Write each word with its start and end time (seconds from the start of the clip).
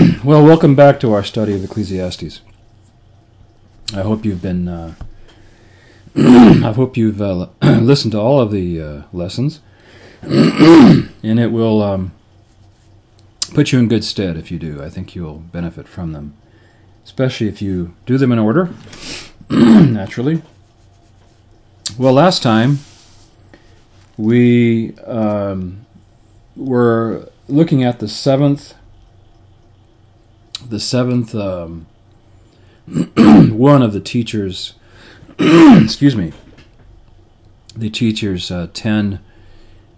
well, 0.24 0.42
welcome 0.42 0.74
back 0.74 0.98
to 1.00 1.12
our 1.12 1.22
study 1.22 1.54
of 1.54 1.64
Ecclesiastes. 1.64 2.40
I 3.94 4.00
hope 4.02 4.24
you've 4.24 4.40
been. 4.40 4.66
Uh, 4.66 4.94
I 6.16 6.72
hope 6.72 6.96
you've 6.96 7.20
uh, 7.20 7.48
listened 7.62 8.12
to 8.12 8.18
all 8.18 8.40
of 8.40 8.50
the 8.50 8.80
uh, 8.80 9.02
lessons, 9.12 9.60
and 10.22 11.10
it 11.22 11.52
will 11.52 11.82
um, 11.82 12.12
put 13.52 13.72
you 13.72 13.78
in 13.78 13.88
good 13.88 14.04
stead 14.04 14.36
if 14.36 14.50
you 14.50 14.58
do. 14.58 14.82
I 14.82 14.88
think 14.88 15.14
you'll 15.14 15.38
benefit 15.38 15.86
from 15.86 16.12
them, 16.12 16.34
especially 17.04 17.48
if 17.48 17.60
you 17.60 17.94
do 18.06 18.16
them 18.16 18.32
in 18.32 18.38
order, 18.38 18.70
naturally. 19.50 20.42
Well, 21.98 22.14
last 22.14 22.42
time 22.42 22.78
we 24.16 24.96
um, 25.00 25.84
were 26.56 27.30
looking 27.48 27.82
at 27.82 27.98
the 27.98 28.08
seventh 28.08 28.74
the 30.68 30.80
seventh 30.80 31.34
um, 31.34 31.86
one 32.86 33.82
of 33.82 33.92
the 33.92 34.00
teachers, 34.00 34.74
excuse 35.38 36.16
me, 36.16 36.32
the 37.76 37.90
teacher's 37.90 38.50
uh, 38.50 38.68
ten 38.72 39.20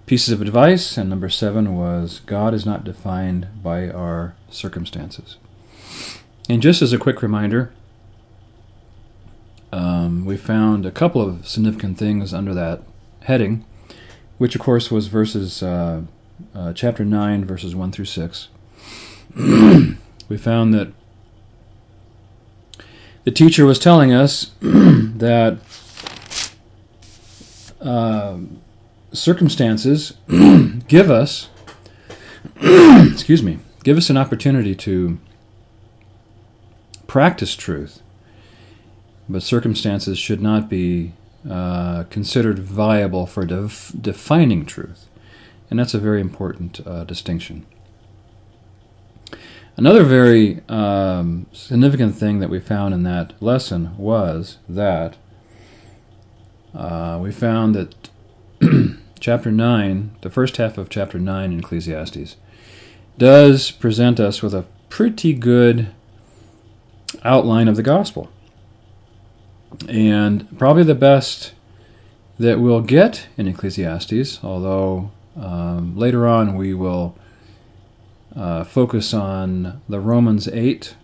pieces 0.07 0.33
of 0.33 0.43
advice, 0.43 0.97
and 0.97 1.09
number 1.09 1.29
seven 1.29 1.77
was 1.77 2.21
God 2.27 2.55
is 2.55 2.67
not 2.67 2.85
defined 2.85 3.49
by 3.63 3.89
our 3.89 4.35
circumstances. 4.51 5.37
And 6.49 6.61
just 6.61 6.83
as 6.83 6.93
a 6.93 6.99
quick 6.99 7.23
reminder, 7.23 7.73
um, 9.73 10.25
we 10.27 10.37
found 10.37 10.85
a 10.85 10.91
couple 10.91 11.23
of 11.23 11.49
significant 11.49 11.99
things 11.99 12.35
under 12.35 12.53
that 12.53 12.83
heading, 13.23 13.65
which 14.39 14.55
of 14.55 14.61
course 14.61 14.91
was 14.91 15.07
verses 15.07 15.63
uh, 15.63 16.03
uh, 16.55 16.73
chapter 16.75 17.05
nine, 17.05 17.45
verses 17.45 17.75
one 17.75 17.91
through 17.91 18.05
six. 18.05 18.49
we 20.33 20.39
found 20.39 20.73
that 20.73 20.91
the 23.25 23.31
teacher 23.31 23.67
was 23.67 23.79
telling 23.79 24.15
us 24.15 24.53
that 24.61 25.59
uh, 27.83 28.39
circumstances 29.13 30.15
give 30.89 31.11
us, 31.11 31.51
excuse 32.63 33.43
me, 33.43 33.59
give 33.85 33.99
us 33.99 34.09
an 34.09 34.17
opportunity 34.17 34.75
to 34.75 35.19
practice 37.07 37.55
truth, 37.55 38.01
but 39.29 39.43
circumstances 39.43 40.19
should 40.19 40.41
not 40.41 40.71
be 40.71 41.13
uh, 41.49 42.05
considered 42.05 42.59
viable 42.59 43.27
for 43.27 43.45
def- 43.45 43.93
defining 44.01 44.65
truth. 44.65 45.09
And 45.69 45.79
that's 45.79 45.93
a 45.93 45.99
very 45.99 46.23
important 46.23 46.81
uh, 46.87 47.05
distinction. 47.05 47.67
Another 49.77 50.05
very 50.05 50.61
um, 50.69 51.47
significant 51.53 52.15
thing 52.15 52.41
that 52.41 52.51
we 52.51 52.61
found 52.61 52.93
in 52.93 53.03
that 53.05 53.41
lesson 53.43 53.97
was 53.97 54.59
that 54.69 55.17
uh, 56.75 57.19
we 57.23 57.33
found 57.33 57.75
that 57.75 58.11
chapter 59.21 59.51
9, 59.51 60.17
the 60.21 60.31
first 60.31 60.57
half 60.59 60.77
of 60.77 60.89
chapter 60.89 61.19
9 61.19 61.53
in 61.53 61.59
Ecclesiastes, 61.61 62.37
does 63.19 63.71
present 63.71 64.21
us 64.21 64.43
with 64.43 64.55
a 64.55 64.67
pretty 64.89 65.33
good 65.33 65.89
outline 67.25 67.69
of 67.69 67.77
the 67.77 67.83
gospel. 67.83 68.31
And 69.89 70.59
probably 70.59 70.85
the 70.85 70.95
best 70.95 71.53
that 72.39 72.61
we'll 72.61 72.83
get 72.83 73.29
in 73.37 73.47
Ecclesiastes, 73.47 74.43
although 74.43 75.11
um, 75.37 75.97
later 75.97 76.27
on 76.27 76.57
we 76.57 76.75
will 76.75 77.17
uh, 78.37 78.65
focus 78.65 79.13
on 79.13 79.81
the 79.89 80.01
Romans 80.01 80.49
8 80.49 80.97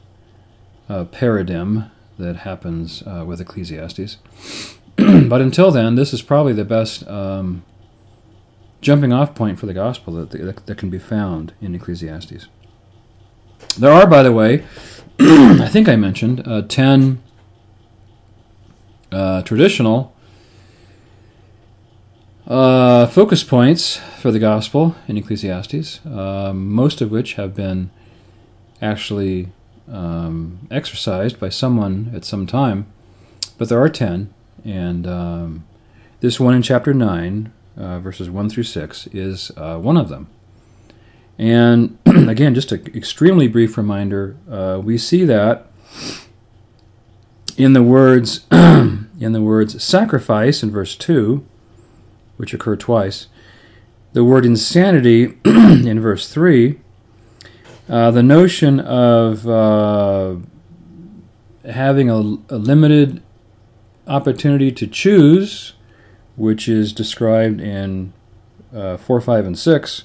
uh, 0.88 1.04
paradigm 1.04 1.90
that 2.18 2.36
happens 2.36 3.02
uh, 3.06 3.24
with 3.26 3.40
Ecclesiastes. 3.40 4.18
but 4.96 5.40
until 5.40 5.70
then, 5.70 5.94
this 5.94 6.12
is 6.12 6.22
probably 6.22 6.53
the 6.53 6.64
best 6.64 7.06
um, 7.08 7.64
jumping 8.80 9.12
off 9.12 9.34
point 9.34 9.58
for 9.58 9.66
the 9.66 9.75
gospel 9.75 10.14
that, 10.14 10.30
that, 10.30 10.66
that, 10.66 10.78
can 10.78 10.91
be 10.91 10.98
found 10.98 11.53
in 11.60 11.75
Ecclesiastes. 11.75 12.48
There 13.76 13.92
are, 13.92 14.06
by 14.06 14.22
the 14.22 14.32
way, 14.32 14.64
I 15.20 15.69
think 15.69 15.88
I 15.88 15.97
mentioned, 15.97 16.47
uh, 16.47 16.62
10 16.62 17.22
uh, 19.12 19.42
traditional 19.42 20.14
uh, 22.48 23.06
focus 23.06 23.44
points 23.44 23.98
for 24.19 24.32
the 24.32 24.38
gospel 24.38 24.97
in 25.06 25.19
Ecclesiastes, 25.19 26.00
um, 26.06 26.70
most 26.70 27.00
of 27.00 27.10
which 27.10 27.34
have 27.34 27.54
been 27.54 27.91
actually 28.81 29.48
um, 29.91 30.66
exercised 30.70 31.38
by 31.38 31.50
someone 31.50 32.10
at 32.14 32.25
some 32.25 32.47
time, 32.47 32.86
but 33.59 33.69
there 33.69 33.81
are 33.81 33.88
ten, 33.91 34.32
and 34.64 35.06
um, 35.06 35.64
this 36.20 36.41
one 36.41 36.54
in 36.54 36.62
chapter 36.62 36.92
9, 36.92 37.53
uh, 37.76 38.00
verses 38.00 38.28
1 38.28 38.50
through 38.50 38.65
6, 38.65 39.06
is 39.09 39.53
uh, 39.56 39.78
one 39.78 39.97
of 39.97 40.09
them. 40.09 40.28
And 41.38 41.98
again, 42.06 42.54
just 42.54 42.72
an 42.72 42.84
extremely 42.94 43.47
brief 43.47 43.76
reminder 43.76 44.36
uh, 44.50 44.80
we 44.82 44.98
see 44.98 45.25
that 45.25 45.66
in 47.56 47.72
the 47.72 47.82
words 47.82 48.47
in 48.50 49.32
the 49.32 49.42
words 49.42 49.82
sacrifice 49.82 50.62
in 50.62 50.70
verse 50.70 50.97
2 50.97 51.44
which 52.38 52.54
occur 52.54 52.76
twice. 52.76 53.26
The 54.15 54.25
word 54.25 54.47
insanity 54.47 55.37
in 55.44 56.00
verse 56.00 56.32
3, 56.32 56.81
uh, 57.88 58.10
the 58.10 58.22
notion 58.22 58.81
of 58.81 59.47
uh, 59.47 60.37
having 61.71 62.09
a, 62.09 62.16
a, 62.16 62.56
limited 62.59 63.22
opportunity 64.06 64.72
to 64.72 64.87
choose, 64.87 65.75
which 66.37 66.69
is 66.69 66.93
described 66.93 67.60
in 67.60 68.12
uh, 68.75 68.97
4, 68.97 69.21
5, 69.21 69.47
and 69.47 69.59
6. 69.59 70.04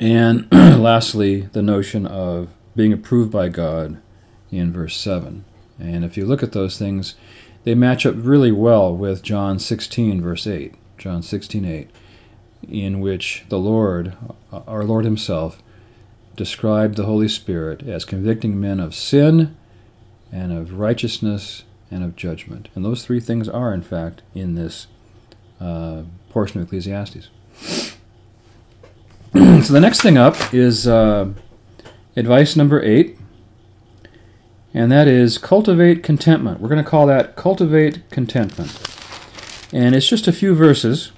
And 0.00 0.48
lastly, 0.52 1.42
the 1.52 1.62
notion 1.62 2.06
of 2.06 2.48
being 2.74 2.92
approved 2.92 3.30
by 3.30 3.48
God 3.48 4.00
in 4.50 4.72
verse 4.72 4.96
7. 4.96 5.44
And 5.78 6.04
if 6.04 6.16
you 6.16 6.24
look 6.24 6.42
at 6.42 6.52
those 6.52 6.78
things, 6.78 7.14
they 7.64 7.74
match 7.74 8.06
up 8.06 8.14
really 8.16 8.52
well 8.52 8.94
with 8.94 9.22
John 9.22 9.58
16, 9.58 10.20
verse 10.20 10.46
8. 10.46 10.74
John 10.96 11.22
16, 11.22 11.64
8, 11.64 11.90
in 12.68 13.00
which 13.00 13.44
the 13.48 13.58
Lord, 13.58 14.14
our 14.52 14.84
Lord 14.84 15.04
Himself, 15.04 15.62
described 16.36 16.96
the 16.96 17.04
Holy 17.04 17.28
Spirit 17.28 17.82
as 17.82 18.04
convicting 18.04 18.60
men 18.60 18.80
of 18.80 18.94
sin 18.94 19.56
and 20.32 20.52
of 20.52 20.78
righteousness 20.78 21.64
and 21.90 22.02
of 22.04 22.16
judgment. 22.16 22.68
And 22.74 22.84
those 22.84 23.04
three 23.04 23.20
things 23.20 23.48
are, 23.48 23.72
in 23.72 23.82
fact, 23.82 24.22
in 24.34 24.54
this 24.54 24.86
uh, 25.60 26.02
portion 26.30 26.60
of 26.60 26.66
Ecclesiastes. 26.66 27.28
so 29.34 29.72
the 29.72 29.80
next 29.80 30.00
thing 30.00 30.18
up 30.18 30.36
is 30.52 30.86
uh, 30.86 31.32
advice 32.16 32.56
number 32.56 32.82
eight 32.82 33.18
and 34.74 34.90
that 34.90 35.06
is 35.06 35.38
cultivate 35.38 36.02
contentment. 36.02 36.60
We're 36.60 36.68
going 36.68 36.82
to 36.82 36.90
call 36.90 37.06
that 37.06 37.36
cultivate 37.36 38.10
contentment. 38.10 38.76
And 39.72 39.94
it's 39.94 40.08
just 40.08 40.26
a 40.26 40.32
few 40.32 40.54
verses, 40.54 41.12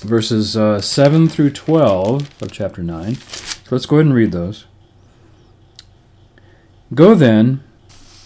verses 0.00 0.56
uh, 0.56 0.80
7 0.80 1.28
through 1.28 1.50
12 1.50 2.40
of 2.40 2.52
chapter 2.52 2.82
9. 2.84 3.16
So 3.16 3.68
let's 3.70 3.86
go 3.86 3.96
ahead 3.96 4.06
and 4.06 4.14
read 4.14 4.30
those. 4.30 4.66
Go 6.94 7.16
then, 7.16 7.64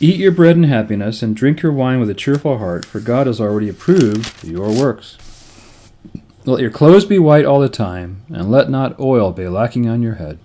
eat 0.01 0.17
your 0.17 0.33
bread 0.33 0.57
in 0.57 0.65
happiness, 0.65 1.23
and 1.23 1.35
drink 1.35 1.63
your 1.63 1.73
wine 1.73 1.99
with 1.99 2.11
a 2.11 2.15
cheerful 2.15 2.59
heart, 2.59 2.85
for 2.85 3.01
God 3.01 3.27
has 3.27 3.41
already 3.41 3.71
approved 3.71 4.45
your 4.45 4.69
works. 4.69 5.17
Let 6.45 6.61
your 6.61 6.71
clothes 6.71 7.07
be 7.07 7.19
white 7.19 7.47
all 7.47 7.61
the 7.61 7.69
time, 7.71 8.25
and 8.29 8.51
let 8.51 8.69
not 8.69 9.01
oil 9.01 9.33
be 9.33 9.49
lacking 9.49 9.89
on 9.89 10.03
your 10.03 10.17
head. 10.17 10.39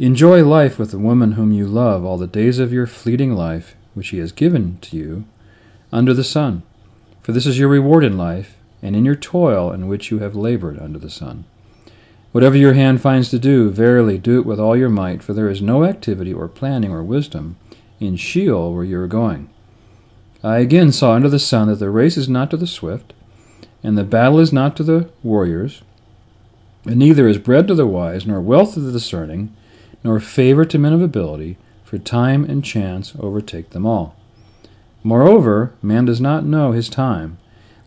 Enjoy 0.00 0.44
life 0.44 0.78
with 0.78 0.92
the 0.92 0.98
woman 0.98 1.32
whom 1.32 1.50
you 1.50 1.66
love 1.66 2.04
all 2.04 2.16
the 2.16 2.28
days 2.28 2.60
of 2.60 2.72
your 2.72 2.86
fleeting 2.86 3.34
life, 3.34 3.74
which 3.94 4.10
he 4.10 4.18
has 4.18 4.30
given 4.30 4.78
to 4.80 4.96
you 4.96 5.24
under 5.90 6.14
the 6.14 6.22
sun. 6.22 6.62
For 7.20 7.32
this 7.32 7.46
is 7.46 7.58
your 7.58 7.66
reward 7.66 8.04
in 8.04 8.16
life, 8.16 8.56
and 8.80 8.94
in 8.94 9.04
your 9.04 9.16
toil 9.16 9.72
in 9.72 9.88
which 9.88 10.12
you 10.12 10.20
have 10.20 10.36
labored 10.36 10.78
under 10.78 11.00
the 11.00 11.10
sun. 11.10 11.46
Whatever 12.30 12.56
your 12.56 12.74
hand 12.74 13.00
finds 13.00 13.28
to 13.30 13.40
do, 13.40 13.70
verily 13.70 14.18
do 14.18 14.38
it 14.38 14.46
with 14.46 14.60
all 14.60 14.76
your 14.76 14.88
might, 14.88 15.20
for 15.20 15.32
there 15.32 15.48
is 15.48 15.60
no 15.60 15.82
activity 15.82 16.32
or 16.32 16.46
planning 16.46 16.92
or 16.92 17.02
wisdom 17.02 17.56
in 17.98 18.14
Sheol 18.14 18.72
where 18.72 18.84
you 18.84 19.00
are 19.00 19.08
going. 19.08 19.50
I 20.44 20.58
again 20.58 20.92
saw 20.92 21.14
under 21.14 21.28
the 21.28 21.40
sun 21.40 21.66
that 21.66 21.80
the 21.80 21.90
race 21.90 22.16
is 22.16 22.28
not 22.28 22.52
to 22.52 22.56
the 22.56 22.68
swift, 22.68 23.14
and 23.82 23.98
the 23.98 24.04
battle 24.04 24.38
is 24.38 24.52
not 24.52 24.76
to 24.76 24.84
the 24.84 25.10
warriors, 25.24 25.82
and 26.84 27.00
neither 27.00 27.26
is 27.26 27.38
bread 27.38 27.66
to 27.66 27.74
the 27.74 27.86
wise, 27.86 28.28
nor 28.28 28.40
wealth 28.40 28.74
to 28.74 28.80
the 28.80 28.92
discerning, 28.92 29.52
nor 30.04 30.20
favor 30.20 30.64
to 30.64 30.78
men 30.78 30.92
of 30.92 31.02
ability, 31.02 31.56
for 31.84 31.98
time 31.98 32.44
and 32.44 32.64
chance 32.64 33.14
overtake 33.18 33.70
them 33.70 33.86
all. 33.86 34.14
Moreover, 35.02 35.72
man 35.80 36.04
does 36.04 36.20
not 36.20 36.44
know 36.44 36.72
his 36.72 36.88
time. 36.88 37.38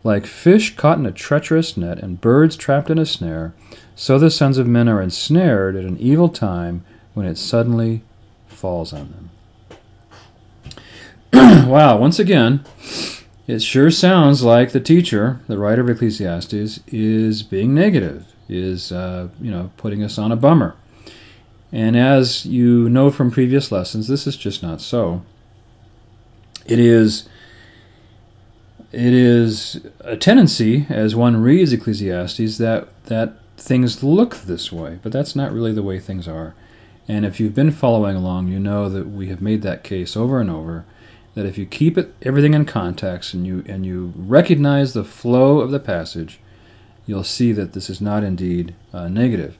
Like 0.04 0.26
fish 0.26 0.76
caught 0.76 0.98
in 0.98 1.06
a 1.06 1.12
treacherous 1.12 1.78
net 1.78 2.00
and 2.00 2.20
birds 2.20 2.56
trapped 2.56 2.90
in 2.90 2.98
a 2.98 3.06
snare, 3.06 3.54
so 3.96 4.18
the 4.18 4.32
sons 4.32 4.58
of 4.58 4.68
men 4.68 4.90
are 4.90 5.02
ensnared 5.02 5.76
at 5.76 5.86
an 5.86 6.00
evil 6.00 6.30
time 6.30 6.84
when 7.14 7.28
it 7.28 7.38
suddenly 7.38 8.04
falls 8.48 8.94
on 8.94 9.30
them. 11.34 11.68
wow, 11.70 11.98
once 11.98 12.18
again, 12.18 12.64
it 13.48 13.62
sure 13.62 13.92
sounds 13.92 14.44
like 14.44 14.72
the 14.72 14.80
teacher, 14.80 15.40
the 15.48 15.58
writer 15.58 15.82
of 15.82 15.90
Ecclesiastes, 15.90 16.80
is 16.88 17.44
being 17.44 17.74
negative, 17.74 18.26
is 18.50 18.92
uh, 18.92 19.28
you 19.40 19.52
know 19.52 19.72
putting 19.78 20.04
us 20.04 20.18
on 20.18 20.32
a 20.32 20.36
bummer. 20.36 20.76
And 21.72 21.96
as 21.96 22.46
you 22.46 22.90
know 22.90 23.12
from 23.12 23.32
previous 23.32 23.72
lessons, 23.72 24.08
this 24.08 24.28
is 24.28 24.36
just 24.36 24.62
not 24.62 24.82
so. 24.82 25.24
It 26.66 26.80
is 26.80 27.28
it 28.92 29.14
is 29.14 29.80
a 30.02 30.18
tendency 30.18 30.86
as 30.90 31.16
one 31.16 31.42
reads 31.42 31.72
Ecclesiastes 31.72 32.58
that 32.58 32.90
that 33.06 33.36
things 33.58 34.04
look 34.04 34.38
this 34.38 34.72
way, 34.72 35.00
but 35.02 35.12
that's 35.12 35.36
not 35.36 35.54
really 35.54 35.72
the 35.72 35.84
way 35.84 36.00
things 36.00 36.28
are. 36.28 36.56
And 37.08 37.26
if 37.26 37.40
you've 37.40 37.56
been 37.56 37.72
following 37.72 38.16
along, 38.16 38.50
you 38.50 38.60
know 38.60 38.90
that 38.90 39.08
we 39.08 39.28
have 39.28 39.42
made 39.42 39.62
that 39.62 39.84
case 39.84 40.18
over 40.18 40.42
and 40.42 40.50
over 40.50 40.86
that 41.34 41.46
if 41.46 41.58
you 41.58 41.66
keep 41.66 41.98
it 41.98 42.14
everything 42.22 42.54
in 42.54 42.66
context 42.66 43.34
and 43.34 43.48
you 43.48 43.64
and 43.68 43.86
you 43.86 44.14
recognize 44.16 44.94
the 44.94 45.04
flow 45.04 45.60
of 45.60 45.72
the 45.72 45.80
passage, 45.80 46.40
you'll 47.06 47.24
see 47.24 47.52
that 47.54 47.74
this 47.74 47.90
is 47.90 48.02
not 48.02 48.24
indeed 48.24 48.76
uh, 48.94 49.08
negative. 49.08 49.58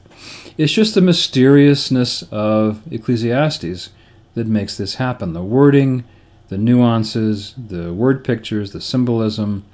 It's 0.58 0.72
just 0.72 0.94
the 0.94 1.00
mysteriousness 1.00 2.22
of 2.30 2.82
Ecclesiastes 2.92 3.90
that 4.34 4.46
makes 4.46 4.76
this 4.76 4.96
happen. 4.96 5.32
The 5.32 5.42
wording, 5.42 6.04
the 6.48 6.58
nuances, 6.58 7.54
the 7.56 7.92
word 7.92 8.24
pictures, 8.24 8.72
the 8.72 8.80
symbolism, 8.80 9.64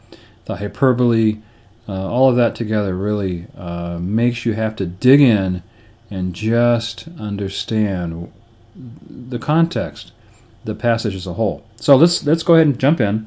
the 0.44 0.56
hyperbole, 0.56 1.38
uh, 1.88 2.08
all 2.08 2.28
of 2.28 2.36
that 2.36 2.54
together 2.54 2.94
really 2.94 3.46
uh, 3.56 3.98
makes 4.00 4.44
you 4.44 4.52
have 4.52 4.76
to 4.76 4.86
dig 4.86 5.20
in 5.20 5.62
and 6.10 6.34
just 6.34 7.08
understand 7.18 8.30
the 8.74 9.38
context, 9.38 10.12
the 10.64 10.74
passage 10.74 11.14
as 11.14 11.26
a 11.26 11.34
whole. 11.34 11.64
So 11.76 11.96
let's 11.96 12.24
let's 12.24 12.42
go 12.42 12.54
ahead 12.54 12.66
and 12.66 12.78
jump 12.78 13.00
in. 13.00 13.26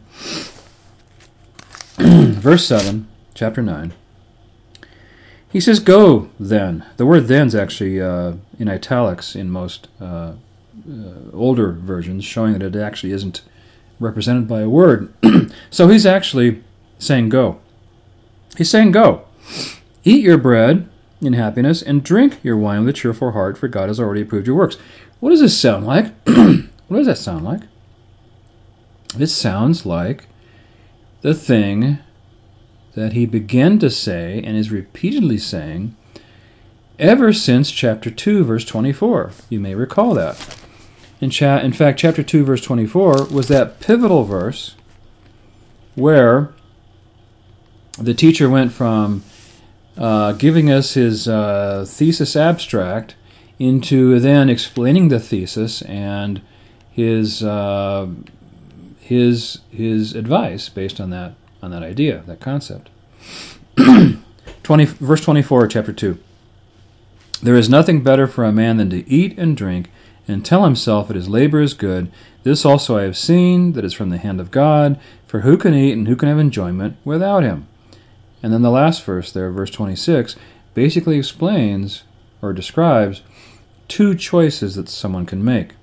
Verse 1.97 2.65
seven, 2.65 3.07
chapter 3.33 3.62
nine. 3.62 3.94
He 5.51 5.59
says, 5.59 5.80
"Go 5.80 6.30
then." 6.39 6.86
The 6.98 7.06
word 7.06 7.27
"then" 7.27 7.48
is 7.48 7.56
actually 7.56 8.01
uh, 8.01 8.33
in 8.57 8.69
italics 8.69 9.36
in 9.36 9.50
most 9.50 9.88
uh, 10.00 10.06
uh, 10.06 10.33
older 11.33 11.74
versions, 11.74 12.24
showing 12.24 12.53
that 12.53 12.63
it 12.63 12.75
actually 12.75 13.12
isn't 13.12 13.42
represented 14.00 14.48
by 14.48 14.62
a 14.62 14.69
word. 14.69 15.13
so 15.69 15.89
he's 15.89 16.06
actually 16.06 16.63
saying, 17.00 17.30
"Go." 17.30 17.59
He's 18.57 18.69
saying, 18.69 18.92
"Go, 18.92 19.25
eat 20.03 20.24
your 20.24 20.38
bread 20.38 20.89
in 21.21 21.33
happiness, 21.33 21.81
and 21.81 22.04
drink 22.04 22.39
your 22.44 22.57
wine 22.57 22.86
with 22.86 22.89
a 22.89 22.97
cheerful 22.97 23.31
heart, 23.31 23.57
for 23.57 23.68
God 23.68 23.89
has 23.89 24.00
already 24.00 24.21
approved 24.21 24.47
your 24.47 24.56
works." 24.56 24.77
What 25.19 25.30
does 25.31 25.42
this 25.42 25.59
sound 25.59 25.86
like? 25.86 26.13
what 26.25 26.97
does 26.97 27.07
that 27.07 27.18
sound 27.18 27.44
like? 27.45 27.62
This 29.15 29.36
sounds 29.36 29.86
like 29.86 30.27
the 31.21 31.33
thing 31.33 32.00
that 32.94 33.14
he 33.14 33.26
began 33.26 33.80
to 33.80 33.90
say 33.90 34.42
and 34.44 34.58
is 34.58 34.72
repeatedly 34.72 35.38
saying 35.38 35.96
ever 37.00 37.34
since 37.34 37.72
chapter 37.72 38.12
2, 38.12 38.44
verse 38.44 38.66
24. 38.66 39.32
You 39.50 39.60
may 39.60 39.76
recall 39.76 40.14
that. 40.14 40.58
In, 41.20 41.30
cha- 41.30 41.60
in 41.60 41.74
fact, 41.74 42.00
chapter 42.00 42.24
2, 42.24 42.44
verse 42.44 42.62
24 42.62 43.26
was 43.26 43.48
that 43.48 43.80
pivotal 43.80 44.24
verse 44.24 44.76
where 45.96 46.52
the 47.98 48.14
teacher 48.14 48.50
went 48.50 48.72
from 48.72 49.24
uh, 49.98 50.32
giving 50.34 50.72
us 50.72 50.94
his 50.94 51.28
uh, 51.28 51.86
thesis 51.88 52.36
abstract 52.36 53.16
into 53.60 54.20
then 54.20 54.50
explaining 54.50 55.10
the 55.10 55.20
thesis 55.20 55.82
and 55.84 56.42
his 56.90 57.44
uh, 57.44 58.08
his 59.00 59.60
his 59.70 60.16
advice 60.16 60.70
based 60.70 61.00
on 61.00 61.10
that 61.10 61.34
on 61.62 61.72
that 61.72 61.84
idea, 61.84 62.24
that 62.28 62.40
concept. 62.40 62.90
20, 64.63 64.86
verse 64.86 65.22
24, 65.22 65.68
chapter 65.68 65.94
2. 65.94 66.18
There 67.42 67.56
is 67.56 67.69
nothing 67.69 68.04
better 68.04 68.28
for 68.28 68.44
a 68.44 68.52
man 68.52 68.78
than 68.78 68.90
to 68.92 69.10
eat 69.10 69.38
and 69.38 69.58
drink 69.58 69.90
and 70.28 70.46
tell 70.46 70.63
himself 70.63 71.08
that 71.08 71.16
his 71.16 71.30
labor 71.30 71.62
is 71.62 71.74
good. 71.74 72.12
This 72.44 72.66
also 72.66 72.98
I 72.98 73.04
have 73.04 73.18
seen, 73.18 73.74
that 73.74 73.86
is 73.86 73.94
from 73.94 74.10
the 74.10 74.18
hand 74.18 74.40
of 74.40 74.52
God. 74.52 75.00
For 75.28 75.42
who 75.42 75.58
can 75.58 75.74
eat 75.74 75.94
and 75.94 76.08
who 76.08 76.16
can 76.16 76.30
have 76.30 76.40
enjoyment 76.40 76.98
without 77.04 77.44
him? 77.44 77.68
And 78.44 78.54
then 78.54 78.62
the 78.62 78.72
last 78.72 79.04
verse 79.04 79.31
there, 79.31 79.52
verse 79.52 79.72
26, 79.72 80.36
basically 80.74 81.18
explains 81.18 82.04
or 82.42 82.54
describes 82.54 83.22
two 83.88 84.16
choices 84.16 84.75
that 84.75 84.90
someone 84.90 85.25
can 85.25 85.44
make. 85.44 85.74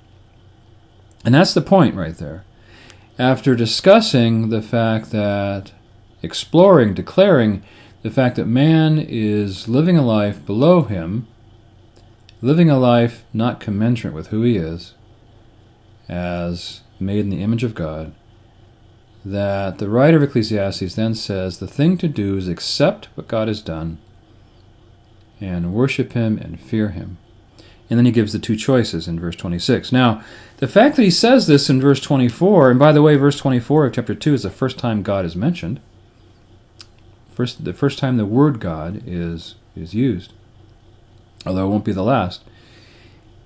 And 1.25 1.35
that's 1.35 1.55
the 1.55 1.61
point 1.61 1.95
right 1.95 2.17
there. 2.17 2.45
After 3.19 3.57
discussing 3.57 4.51
the 4.51 4.63
fact 4.63 5.11
that, 5.11 5.73
exploring, 6.23 6.95
declaring 6.95 7.65
the 8.03 8.11
fact 8.11 8.37
that 8.37 8.47
man 8.47 8.99
is 8.99 9.67
living 9.67 9.99
a 9.99 10.07
life 10.07 10.47
below 10.47 10.83
him, 10.83 11.27
living 12.41 12.71
a 12.71 12.79
life 12.79 13.25
not 13.33 13.59
commensurate 13.59 14.15
with 14.15 14.29
who 14.29 14.43
he 14.43 14.57
is, 14.57 14.95
as 16.09 16.83
made 17.01 17.21
in 17.21 17.31
the 17.31 17.43
image 17.43 17.65
of 17.65 17.75
God, 17.75 18.15
that 19.25 19.79
the 19.79 19.89
writer 19.89 20.19
of 20.19 20.23
Ecclesiastes 20.23 20.95
then 20.95 21.15
says 21.15 21.59
the 21.59 21.67
thing 21.67 21.99
to 21.99 22.07
do 22.07 22.37
is 22.37 22.47
accept 22.47 23.09
what 23.17 23.27
God 23.27 23.49
has 23.49 23.61
done 23.61 23.99
and 25.41 25.75
worship 25.75 26.13
him 26.13 26.39
and 26.39 26.61
fear 26.61 26.91
him. 26.91 27.19
And 27.91 27.99
then 27.99 28.07
he 28.07 28.13
gives 28.13 28.33
the 28.33 28.39
two 28.39 28.57
choices 28.57 29.09
in 29.09 29.19
verse 29.19 29.37
26. 29.37 29.93
Now, 29.93 30.23
the 30.59 30.69
fact 30.69 30.97
that 30.97 31.03
he 31.03 31.11
says 31.11 31.47
this 31.47 31.71
in 31.71 31.81
verse 31.81 32.01
24, 32.01 32.71
and 32.71 32.79
by 32.79 32.93
the 32.93 33.03
way, 33.03 33.17
verse 33.17 33.39
24 33.39 33.87
of 33.87 33.93
chapter 33.95 34.15
2 34.15 34.35
is 34.35 34.43
the 34.43 34.51
first 34.51 34.79
time 34.79 35.03
God 35.03 35.25
is 35.25 35.37
mentioned. 35.37 35.81
First, 37.31 37.65
the 37.65 37.73
first 37.73 37.99
time 37.99 38.17
the 38.17 38.27
word 38.27 38.59
God 38.59 39.03
is, 39.07 39.55
is 39.77 39.95
used, 39.95 40.33
although 41.47 41.67
it 41.67 41.71
won't 41.71 41.85
be 41.85 41.93
the 41.93 42.03
last. 42.03 42.43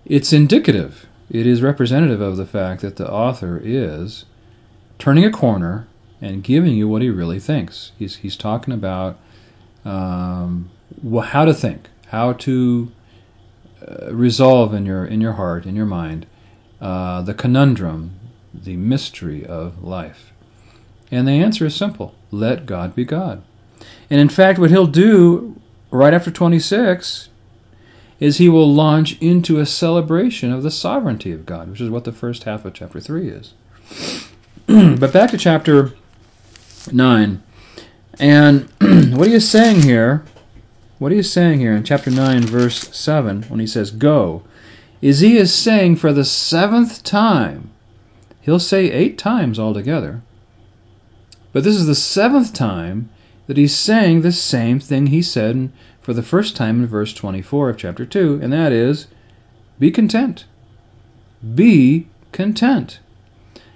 It's 0.07 0.33
indicative, 0.33 1.07
it 1.31 1.47
is 1.47 1.63
representative 1.63 2.21
of 2.21 2.37
the 2.37 2.47
fact 2.47 2.81
that 2.81 2.97
the 2.97 3.11
author 3.11 3.61
is 3.63 4.25
turning 4.99 5.25
a 5.25 5.31
corner 5.31 5.87
and 6.21 6.43
giving 6.43 6.75
you 6.75 6.89
what 6.89 7.03
he 7.03 7.11
really 7.11 7.41
thinks. 7.41 7.93
He's, 7.99 8.17
he's 8.17 8.37
talking 8.37 8.73
about 8.73 9.19
um, 9.85 10.71
how 11.25 11.45
to 11.45 11.53
think, 11.53 11.89
how 12.09 12.33
to 12.35 12.93
uh, 13.87 14.15
resolve 14.15 14.73
in 14.73 14.87
your 14.87 15.05
in 15.05 15.21
your 15.21 15.33
heart, 15.33 15.67
in 15.67 15.75
your 15.75 15.87
mind, 15.87 16.27
uh, 16.83 17.23
the 17.23 17.33
conundrum, 17.33 18.19
the 18.53 18.77
mystery 18.77 19.47
of 19.47 19.83
life? 19.83 20.33
And 21.11 21.27
the 21.27 21.33
answer 21.33 21.65
is 21.65 21.75
simple: 21.75 22.15
let 22.31 22.67
God 22.67 22.95
be 22.95 23.05
God. 23.05 23.43
And 24.11 24.21
in 24.21 24.29
fact, 24.29 24.59
what 24.59 24.71
he'll 24.71 24.87
do 24.87 25.59
right 25.91 26.13
after 26.13 26.31
26 26.31 27.31
is 28.21 28.37
he 28.37 28.49
will 28.49 28.73
launch 28.73 29.21
into 29.21 29.59
a 29.59 29.67
celebration 29.67 30.53
of 30.53 30.63
the 30.63 30.71
sovereignty 30.71 31.33
of 31.33 31.47
God, 31.47 31.71
which 31.71 31.81
is 31.81 31.91
what 31.91 32.05
the 32.05 32.13
first 32.13 32.45
half 32.45 32.65
of 32.65 32.75
chapter 32.75 33.01
3 33.01 33.29
is. 33.29 33.55
but 35.01 35.13
back 35.13 35.31
to 35.31 35.39
chapter 35.39 35.95
9. 36.93 37.43
And 38.21 38.69
what 39.17 39.29
he 39.29 39.35
is 39.35 39.51
saying 39.51 39.83
here 39.83 40.25
what 41.03 41.11
he 41.11 41.19
is 41.19 41.33
saying 41.33 41.59
here 41.59 41.75
in 41.75 41.83
chapter 41.83 42.13
9, 42.13 42.43
verse 42.43 42.89
7, 42.97 43.43
when 43.49 43.59
he 43.59 43.67
says, 43.67 43.91
Go, 43.91 44.45
is 45.03 45.19
he 45.19 45.37
is 45.37 45.53
saying 45.53 45.97
for 45.97 46.13
the 46.13 46.25
seventh 46.25 47.03
time, 47.03 47.71
he'll 48.41 48.61
say 48.61 48.91
eight 48.91 49.19
times 49.19 49.59
altogether, 49.59 50.23
but 51.53 51.65
this 51.65 51.77
is 51.77 51.87
the 51.87 51.95
seventh 51.95 52.55
time 52.55 53.11
that 53.49 53.57
he's 53.57 53.77
saying 53.77 54.23
the 54.23 54.33
same 54.33 54.79
thing 54.79 55.09
he 55.09 55.21
said 55.21 55.71
for 56.01 56.13
the 56.13 56.23
first 56.23 56.57
time 56.57 56.81
in 56.81 56.87
verse 56.87 57.13
24 57.13 57.71
of 57.71 57.77
chapter 57.77 58.07
2, 58.07 58.39
and 58.41 58.53
that 58.53 58.73
is, 58.73 59.09
Be 59.79 59.91
content. 59.91 60.47
Be 61.55 62.07
content. 62.31 63.01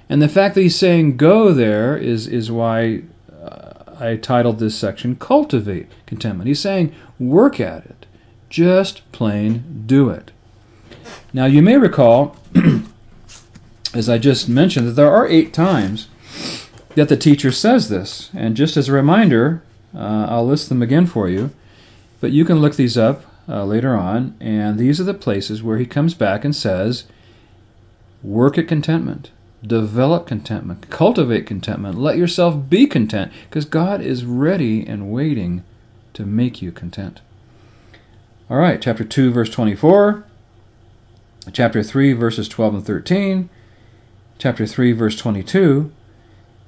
And 0.08 0.22
the 0.22 0.28
fact 0.28 0.54
that 0.54 0.62
he's 0.62 0.78
saying 0.78 1.16
go 1.16 1.52
there 1.52 1.96
is, 1.96 2.28
is 2.28 2.52
why 2.52 3.02
uh, 3.42 3.72
I 3.98 4.16
titled 4.16 4.60
this 4.60 4.78
section 4.78 5.16
Cultivate 5.16 5.90
Contentment. 6.06 6.46
He's 6.46 6.60
saying 6.60 6.94
work 7.18 7.58
at 7.58 7.84
it, 7.84 8.06
just 8.48 9.10
plain 9.10 9.82
do 9.86 10.08
it. 10.10 10.30
Now, 11.36 11.44
you 11.44 11.60
may 11.60 11.76
recall, 11.76 12.34
as 13.92 14.08
I 14.08 14.16
just 14.16 14.48
mentioned, 14.48 14.88
that 14.88 14.92
there 14.92 15.14
are 15.14 15.28
eight 15.28 15.52
times 15.52 16.08
that 16.94 17.10
the 17.10 17.16
teacher 17.18 17.52
says 17.52 17.90
this. 17.90 18.30
And 18.32 18.56
just 18.56 18.78
as 18.78 18.88
a 18.88 18.94
reminder, 18.94 19.62
uh, 19.94 20.28
I'll 20.30 20.46
list 20.46 20.70
them 20.70 20.80
again 20.80 21.04
for 21.04 21.28
you, 21.28 21.50
but 22.22 22.32
you 22.32 22.46
can 22.46 22.60
look 22.60 22.76
these 22.76 22.96
up 22.96 23.26
uh, 23.46 23.66
later 23.66 23.94
on. 23.94 24.34
And 24.40 24.78
these 24.78 24.98
are 24.98 25.04
the 25.04 25.12
places 25.12 25.62
where 25.62 25.76
he 25.76 25.84
comes 25.84 26.14
back 26.14 26.42
and 26.42 26.56
says, 26.56 27.04
Work 28.22 28.56
at 28.56 28.66
contentment. 28.66 29.30
develop 29.62 30.26
contentment, 30.26 30.88
cultivate 30.88 31.44
contentment, 31.44 31.98
let 31.98 32.16
yourself 32.16 32.70
be 32.70 32.86
content, 32.86 33.30
because 33.50 33.66
God 33.66 34.00
is 34.00 34.24
ready 34.24 34.86
and 34.86 35.12
waiting 35.12 35.64
to 36.14 36.24
make 36.24 36.62
you 36.62 36.72
content. 36.72 37.20
All 38.48 38.56
right, 38.56 38.80
chapter 38.80 39.04
2, 39.04 39.32
verse 39.32 39.50
24, 39.50 40.24
chapter 41.52 41.82
3, 41.82 42.12
verses 42.12 42.48
12 42.48 42.74
and 42.74 42.86
13, 42.86 43.48
chapter 44.38 44.66
3, 44.66 44.92
verse 44.92 45.16
22, 45.16 45.92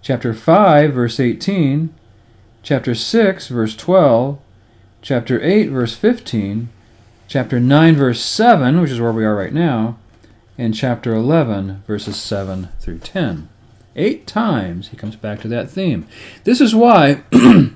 chapter 0.03 0.33
5, 0.33 0.93
verse 0.93 1.21
18, 1.21 1.95
chapter 2.63 2.95
6, 2.95 3.49
verse 3.49 3.77
12, 3.77 4.39
chapter 5.03 5.43
8, 5.43 5.67
verse 5.69 5.95
15, 5.97 6.69
chapter 7.27 7.61
9, 7.61 7.97
verse 7.97 8.21
7, 8.21 8.81
which 8.81 8.91
is 8.91 9.01
where 9.01 9.13
we 9.13 9.25
are 9.25 9.37
right 9.37 9.53
now, 9.53 9.99
and 10.57 10.75
chapter 10.75 11.15
11, 11.15 11.83
verses 11.87 12.17
7 12.17 12.69
through 12.81 12.99
10. 12.99 13.49
Eight 13.97 14.27
times 14.27 14.89
he 14.89 14.97
comes 14.97 15.17
back 15.17 15.41
to 15.41 15.49
that 15.49 15.71
theme. 15.71 16.07
This 16.45 16.61
is 16.61 16.75
why 16.75 17.23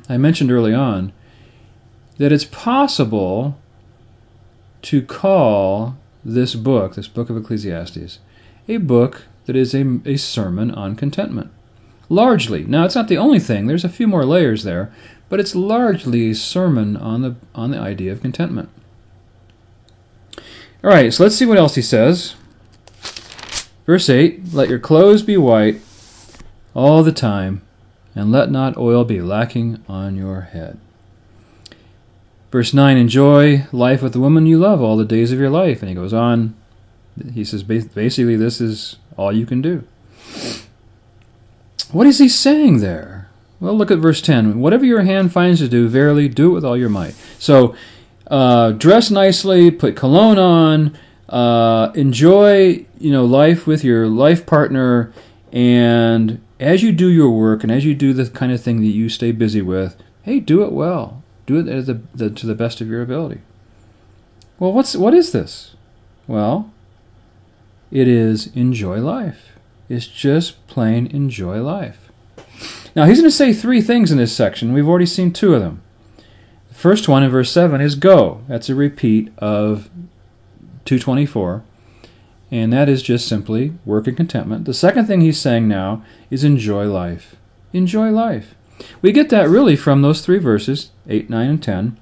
I 0.09 0.17
mentioned 0.17 0.53
early 0.53 0.73
on 0.73 1.13
that 2.19 2.31
it's 2.31 2.45
possible 2.45 3.59
to 4.83 5.03
call 5.03 5.97
this 6.25 6.55
book, 6.55 6.95
this 6.95 7.09
book 7.09 7.31
of 7.31 7.37
Ecclesiastes, 7.37 8.19
a 8.69 8.77
book 8.77 9.25
that 9.47 9.57
is 9.57 9.75
a, 9.75 10.01
a 10.05 10.17
sermon 10.17 10.71
on 10.71 10.97
contentment. 10.97 11.51
Largely. 12.09 12.65
Now, 12.65 12.85
it's 12.85 12.95
not 12.95 13.09
the 13.09 13.19
only 13.19 13.39
thing, 13.39 13.67
there's 13.67 13.85
a 13.85 13.89
few 13.89 14.07
more 14.07 14.25
layers 14.25 14.65
there, 14.65 14.93
but 15.29 15.41
it's 15.41 15.55
largely 15.55 16.31
a 16.31 16.35
sermon 16.35 16.97
on 16.97 17.23
the, 17.23 17.37
on 17.55 17.71
the 17.71 17.79
idea 17.79 18.13
of 18.13 18.21
contentment. 18.21 18.69
All 20.85 20.91
right, 20.91 21.13
so 21.13 21.23
let's 21.23 21.37
see 21.37 21.47
what 21.47 21.59
else 21.59 21.75
he 21.77 21.83
says. 21.83 22.35
Verse 23.87 24.09
8 24.09 24.53
Let 24.53 24.69
your 24.69 24.79
clothes 24.79 25.23
be 25.23 25.37
white 25.37 25.81
all 26.75 27.03
the 27.03 27.13
time, 27.13 27.63
and 28.15 28.31
let 28.31 28.51
not 28.51 28.77
oil 28.77 29.05
be 29.05 29.21
lacking 29.23 29.83
on 29.89 30.17
your 30.17 30.43
head. 30.43 30.79
Verse 32.53 32.75
9 32.75 32.99
Enjoy 32.99 33.67
life 33.73 34.03
with 34.03 34.13
the 34.13 34.21
woman 34.21 34.47
you 34.47 34.59
love 34.59 34.83
all 34.83 34.99
the 34.99 35.07
days 35.07 35.33
of 35.33 35.41
your 35.41 35.51
life. 35.51 35.81
And 35.81 35.89
he 35.89 35.95
goes 35.95 36.13
on, 36.13 36.55
he 37.33 37.45
says 37.45 37.63
basically, 37.63 38.37
this 38.37 38.61
is 38.61 38.97
all 39.17 39.33
you 39.33 39.47
can 39.47 39.63
do. 39.63 39.83
What 41.91 42.07
is 42.07 42.19
he 42.19 42.29
saying 42.29 42.81
there? 42.81 43.31
Well, 43.59 43.75
look 43.75 43.91
at 43.91 43.99
verse 43.99 44.21
10. 44.21 44.61
Whatever 44.61 44.85
your 44.85 45.03
hand 45.03 45.33
finds 45.33 45.61
to 45.61 45.69
do, 45.69 45.89
verily 45.89 46.29
do 46.29 46.51
it 46.51 46.55
with 46.55 46.65
all 46.65 46.77
your 46.77 46.89
might. 46.89 47.15
So, 47.39 47.75
uh, 48.27 48.73
dress 48.73 49.11
nicely, 49.11 49.71
put 49.71 49.97
cologne 49.97 50.39
on, 50.39 50.99
uh, 51.29 51.93
enjoy 51.95 52.85
you 52.99 53.11
know 53.13 53.25
life 53.25 53.67
with 53.67 53.85
your 53.85 54.07
life 54.07 54.47
partner, 54.47 55.13
and 55.53 56.41
as 56.59 56.83
you 56.83 56.93
do 56.93 57.09
your 57.09 57.31
work 57.31 57.63
and 57.63 57.71
as 57.71 57.85
you 57.85 57.95
do 57.95 58.13
the 58.13 58.29
kind 58.31 58.53
of 58.53 58.61
thing 58.61 58.81
that 58.81 58.89
you 58.89 59.09
stay 59.09 59.33
busy 59.33 59.63
with, 59.63 59.97
hey, 60.23 60.41
do 60.41 60.63
it 60.63 60.73
well. 60.73 61.23
Do 61.47 61.59
it 61.59 61.65
the, 61.65 62.01
the, 62.15 62.31
to 62.31 62.47
the 62.47 62.55
best 62.55 62.81
of 62.81 62.89
your 62.89 63.03
ability. 63.03 63.41
Well, 64.59 64.73
what's 64.73 64.95
what 64.95 65.15
is 65.15 65.33
this? 65.33 65.75
Well, 66.27 66.71
it 67.91 68.09
is 68.09 68.55
enjoy 68.55 69.01
life. 69.01 69.53
It's 69.89 70.07
just 70.07 70.67
plain 70.67 71.07
enjoy 71.09 71.61
life. 71.61 72.11
Now, 72.95 73.07
he's 73.07 73.19
going 73.19 73.31
to 73.31 73.37
say 73.37 73.53
three 73.53 73.81
things 73.81 74.11
in 74.11 74.19
this 74.19 74.35
section. 74.35 74.73
We've 74.73 74.89
already 74.89 75.07
seen 75.07 75.33
two 75.33 75.55
of 75.55 75.63
them. 75.63 75.83
The 76.69 76.75
first 76.75 77.09
one 77.09 77.23
in 77.23 77.31
verse 77.31 77.51
7 77.51 77.81
is 77.81 77.95
go. 77.95 78.43
That's 78.49 78.69
a 78.69 78.75
repeat 78.75 79.33
of 79.39 79.91
224. 80.85 81.65
And 82.51 82.73
that 82.73 82.89
is 82.89 83.03
just 83.03 83.27
simply 83.27 83.73
work 83.87 84.07
in 84.07 84.15
contentment. 84.15 84.67
The 84.67 84.75
second 84.75 85.07
thing 85.07 85.23
he's 85.23 85.41
saying 85.41 85.69
now 85.69 86.05
is 86.31 86.45
enjoy 86.45 86.87
life. 86.87 87.37
Enjoy 87.73 88.11
life. 88.11 88.55
We 89.01 89.13
get 89.13 89.29
that 89.31 89.49
really 89.49 89.77
from 89.77 90.03
those 90.03 90.25
three 90.25 90.39
verses, 90.39 90.91
8, 91.09 91.31
9, 91.31 91.51
and 91.51 91.63
10. 91.63 91.97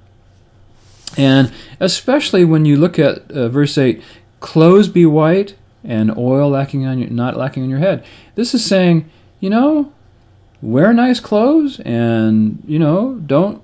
And 1.17 1.51
especially 1.79 2.45
when 2.45 2.65
you 2.65 2.77
look 2.77 2.97
at 2.97 3.29
uh, 3.31 3.49
verse 3.49 3.77
8, 3.77 4.01
clothes 4.39 4.87
be 4.87 5.05
white 5.05 5.55
and 5.83 6.15
oil 6.17 6.49
lacking 6.49 6.85
on 6.85 6.99
your, 6.99 7.09
not 7.09 7.35
lacking 7.35 7.63
on 7.63 7.69
your 7.69 7.79
head. 7.79 8.05
This 8.35 8.53
is 8.53 8.63
saying, 8.63 9.09
you 9.39 9.49
know, 9.49 9.91
wear 10.61 10.93
nice 10.93 11.19
clothes 11.19 11.79
and, 11.81 12.63
you 12.67 12.79
know, 12.79 13.15
don't 13.25 13.61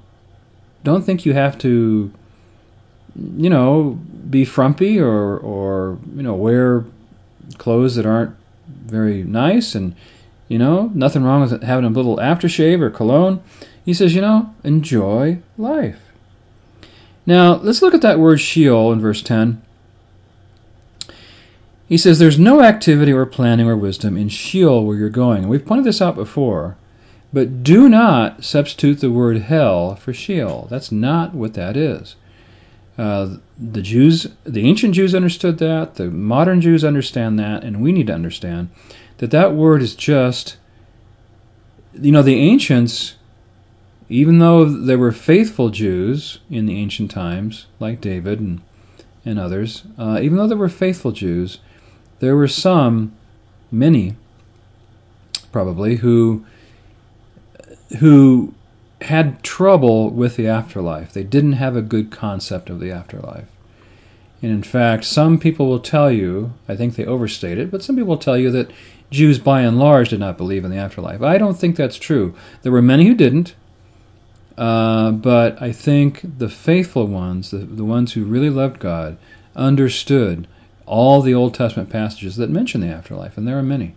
don't 0.83 1.03
think 1.03 1.25
you 1.25 1.33
have 1.33 1.57
to 1.57 2.11
you 3.35 3.49
know, 3.49 3.99
be 4.29 4.45
frumpy 4.45 4.99
or 4.99 5.37
or 5.37 5.97
you 6.15 6.23
know, 6.23 6.35
wear 6.35 6.85
clothes 7.57 7.95
that 7.95 8.05
aren't 8.05 8.35
very 8.67 9.23
nice 9.23 9.75
and 9.75 9.95
you 10.47 10.57
know, 10.57 10.91
nothing 10.93 11.23
wrong 11.23 11.41
with 11.41 11.63
having 11.63 11.85
a 11.85 11.89
little 11.89 12.17
aftershave 12.17 12.81
or 12.81 12.89
cologne. 12.89 13.41
He 13.83 13.93
says, 13.93 14.15
you 14.15 14.21
know, 14.21 14.53
enjoy 14.63 15.39
life. 15.57 15.99
Now, 17.25 17.55
let's 17.55 17.81
look 17.81 17.93
at 17.93 18.01
that 18.01 18.19
word 18.19 18.39
Sheol 18.39 18.91
in 18.93 19.01
verse 19.01 19.21
10. 19.21 19.61
He 21.87 21.97
says 21.97 22.19
there's 22.19 22.39
no 22.39 22.61
activity 22.61 23.13
or 23.13 23.25
planning 23.25 23.67
or 23.67 23.77
wisdom 23.77 24.17
in 24.17 24.29
Sheol 24.29 24.85
where 24.85 24.97
you're 24.97 25.09
going. 25.09 25.43
And 25.43 25.49
we've 25.49 25.65
pointed 25.65 25.85
this 25.85 26.01
out 26.01 26.15
before, 26.15 26.77
but 27.31 27.63
do 27.63 27.87
not 27.87 28.43
substitute 28.43 28.99
the 28.99 29.11
word 29.11 29.37
hell 29.43 29.95
for 29.95 30.13
Sheol. 30.13 30.67
That's 30.69 30.91
not 30.91 31.33
what 31.33 31.53
that 31.53 31.77
is. 31.77 32.15
Uh, 32.97 33.37
the 33.57 33.81
Jews, 33.81 34.27
the 34.43 34.67
ancient 34.67 34.95
Jews 34.95 35.13
understood 35.13 35.59
that, 35.59 35.95
the 35.95 36.09
modern 36.09 36.61
Jews 36.61 36.83
understand 36.83 37.37
that, 37.39 37.63
and 37.63 37.81
we 37.81 37.91
need 37.91 38.07
to 38.07 38.13
understand 38.13 38.69
that 39.17 39.31
that 39.31 39.53
word 39.53 39.81
is 39.81 39.95
just, 39.95 40.57
you 41.93 42.11
know, 42.11 42.21
the 42.21 42.39
ancients, 42.39 43.15
even 44.09 44.39
though 44.39 44.65
they 44.65 44.95
were 44.95 45.11
faithful 45.11 45.69
Jews 45.69 46.39
in 46.49 46.65
the 46.65 46.77
ancient 46.77 47.11
times, 47.11 47.67
like 47.79 48.01
David 48.01 48.39
and, 48.39 48.61
and 49.25 49.39
others, 49.39 49.83
uh, 49.97 50.19
even 50.21 50.37
though 50.37 50.47
they 50.47 50.55
were 50.55 50.69
faithful 50.69 51.11
Jews, 51.11 51.59
there 52.19 52.35
were 52.35 52.47
some, 52.47 53.13
many, 53.71 54.15
probably, 55.51 55.97
who 55.97 56.45
who 57.99 58.53
had 59.01 59.41
trouble 59.43 60.09
with 60.09 60.35
the 60.35 60.47
afterlife. 60.47 61.13
They 61.13 61.23
didn't 61.23 61.53
have 61.53 61.75
a 61.75 61.81
good 61.81 62.11
concept 62.11 62.69
of 62.69 62.79
the 62.79 62.91
afterlife. 62.91 63.47
And 64.41 64.51
in 64.51 64.63
fact, 64.63 65.05
some 65.05 65.39
people 65.39 65.67
will 65.67 65.79
tell 65.79 66.11
you, 66.11 66.53
I 66.67 66.75
think 66.75 66.95
they 66.95 67.05
overstate 67.05 67.57
it, 67.57 67.71
but 67.71 67.83
some 67.83 67.95
people 67.95 68.09
will 68.09 68.17
tell 68.17 68.37
you 68.37 68.51
that 68.51 68.71
Jews 69.09 69.39
by 69.39 69.61
and 69.61 69.79
large 69.79 70.09
did 70.09 70.19
not 70.19 70.37
believe 70.37 70.65
in 70.65 70.71
the 70.71 70.77
afterlife. 70.77 71.21
I 71.21 71.37
don't 71.37 71.57
think 71.57 71.75
that's 71.75 71.97
true. 71.97 72.35
There 72.61 72.71
were 72.71 72.81
many 72.81 73.05
who 73.05 73.15
didn't, 73.15 73.55
uh, 74.57 75.11
but 75.11 75.61
I 75.61 75.71
think 75.71 76.21
the 76.39 76.49
faithful 76.49 77.05
ones, 77.07 77.51
the, 77.51 77.59
the 77.59 77.85
ones 77.85 78.13
who 78.13 78.25
really 78.25 78.49
loved 78.49 78.79
God, 78.79 79.17
understood 79.55 80.47
all 80.85 81.21
the 81.21 81.33
Old 81.33 81.53
Testament 81.53 81.89
passages 81.89 82.35
that 82.37 82.49
mention 82.49 82.81
the 82.81 82.87
afterlife, 82.87 83.37
and 83.37 83.47
there 83.47 83.57
are 83.57 83.63
many. 83.63 83.95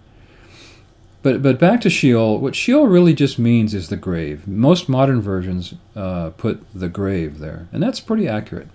But 1.22 1.42
but 1.42 1.58
back 1.58 1.80
to 1.82 1.90
Sheol. 1.90 2.38
What 2.38 2.56
Sheol 2.56 2.86
really 2.86 3.14
just 3.14 3.38
means 3.38 3.74
is 3.74 3.88
the 3.88 3.96
grave. 3.96 4.48
Most 4.48 4.88
modern 4.88 5.20
versions 5.20 5.74
uh, 5.94 6.30
put 6.30 6.64
the 6.74 6.88
grave 6.88 7.38
there, 7.38 7.68
and 7.72 7.82
that's 7.82 8.00
pretty 8.00 8.26
accurate. 8.26 8.68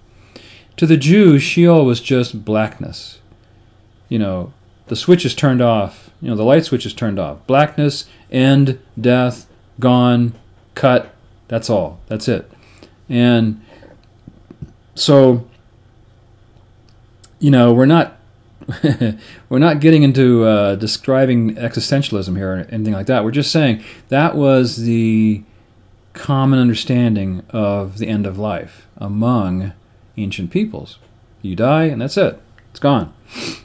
To 0.77 0.85
the 0.85 0.97
Jews, 0.97 1.41
Sheol 1.41 1.85
was 1.85 2.01
just 2.01 2.45
blackness. 2.45 3.19
You 4.09 4.19
know, 4.19 4.53
the 4.87 4.95
switch 4.95 5.25
is 5.25 5.33
turned 5.33 5.61
off. 5.61 6.04
You 6.21 6.29
know, 6.29 6.35
the 6.35 6.43
light 6.43 6.65
switch 6.65 6.85
is 6.85 6.93
turned 6.93 7.19
off. 7.19 7.45
Blackness, 7.47 8.05
end, 8.31 8.79
death, 8.99 9.47
gone, 9.79 10.33
cut. 10.73 11.13
That's 11.47 11.69
all. 11.69 11.99
That's 12.07 12.27
it. 12.27 12.51
And 13.09 13.63
so 14.95 15.47
you 17.39 17.51
know, 17.51 17.73
we're 17.73 17.85
not 17.85 18.17
we're 19.49 19.59
not 19.59 19.79
getting 19.79 20.03
into 20.03 20.45
uh, 20.45 20.75
describing 20.75 21.55
existentialism 21.55 22.35
here 22.35 22.53
or 22.53 22.67
anything 22.71 22.93
like 22.93 23.05
that. 23.07 23.23
We're 23.23 23.31
just 23.31 23.51
saying 23.51 23.83
that 24.09 24.35
was 24.35 24.77
the 24.77 25.43
common 26.13 26.59
understanding 26.59 27.43
of 27.49 27.97
the 27.97 28.07
end 28.07 28.25
of 28.25 28.39
life 28.39 28.87
among 28.97 29.73
ancient 30.17 30.49
peoples. 30.49 30.97
You 31.41 31.55
die, 31.55 31.83
and 31.83 32.01
that's 32.01 32.17
it. 32.17 32.41
It's 32.71 32.79
gone. 32.79 33.13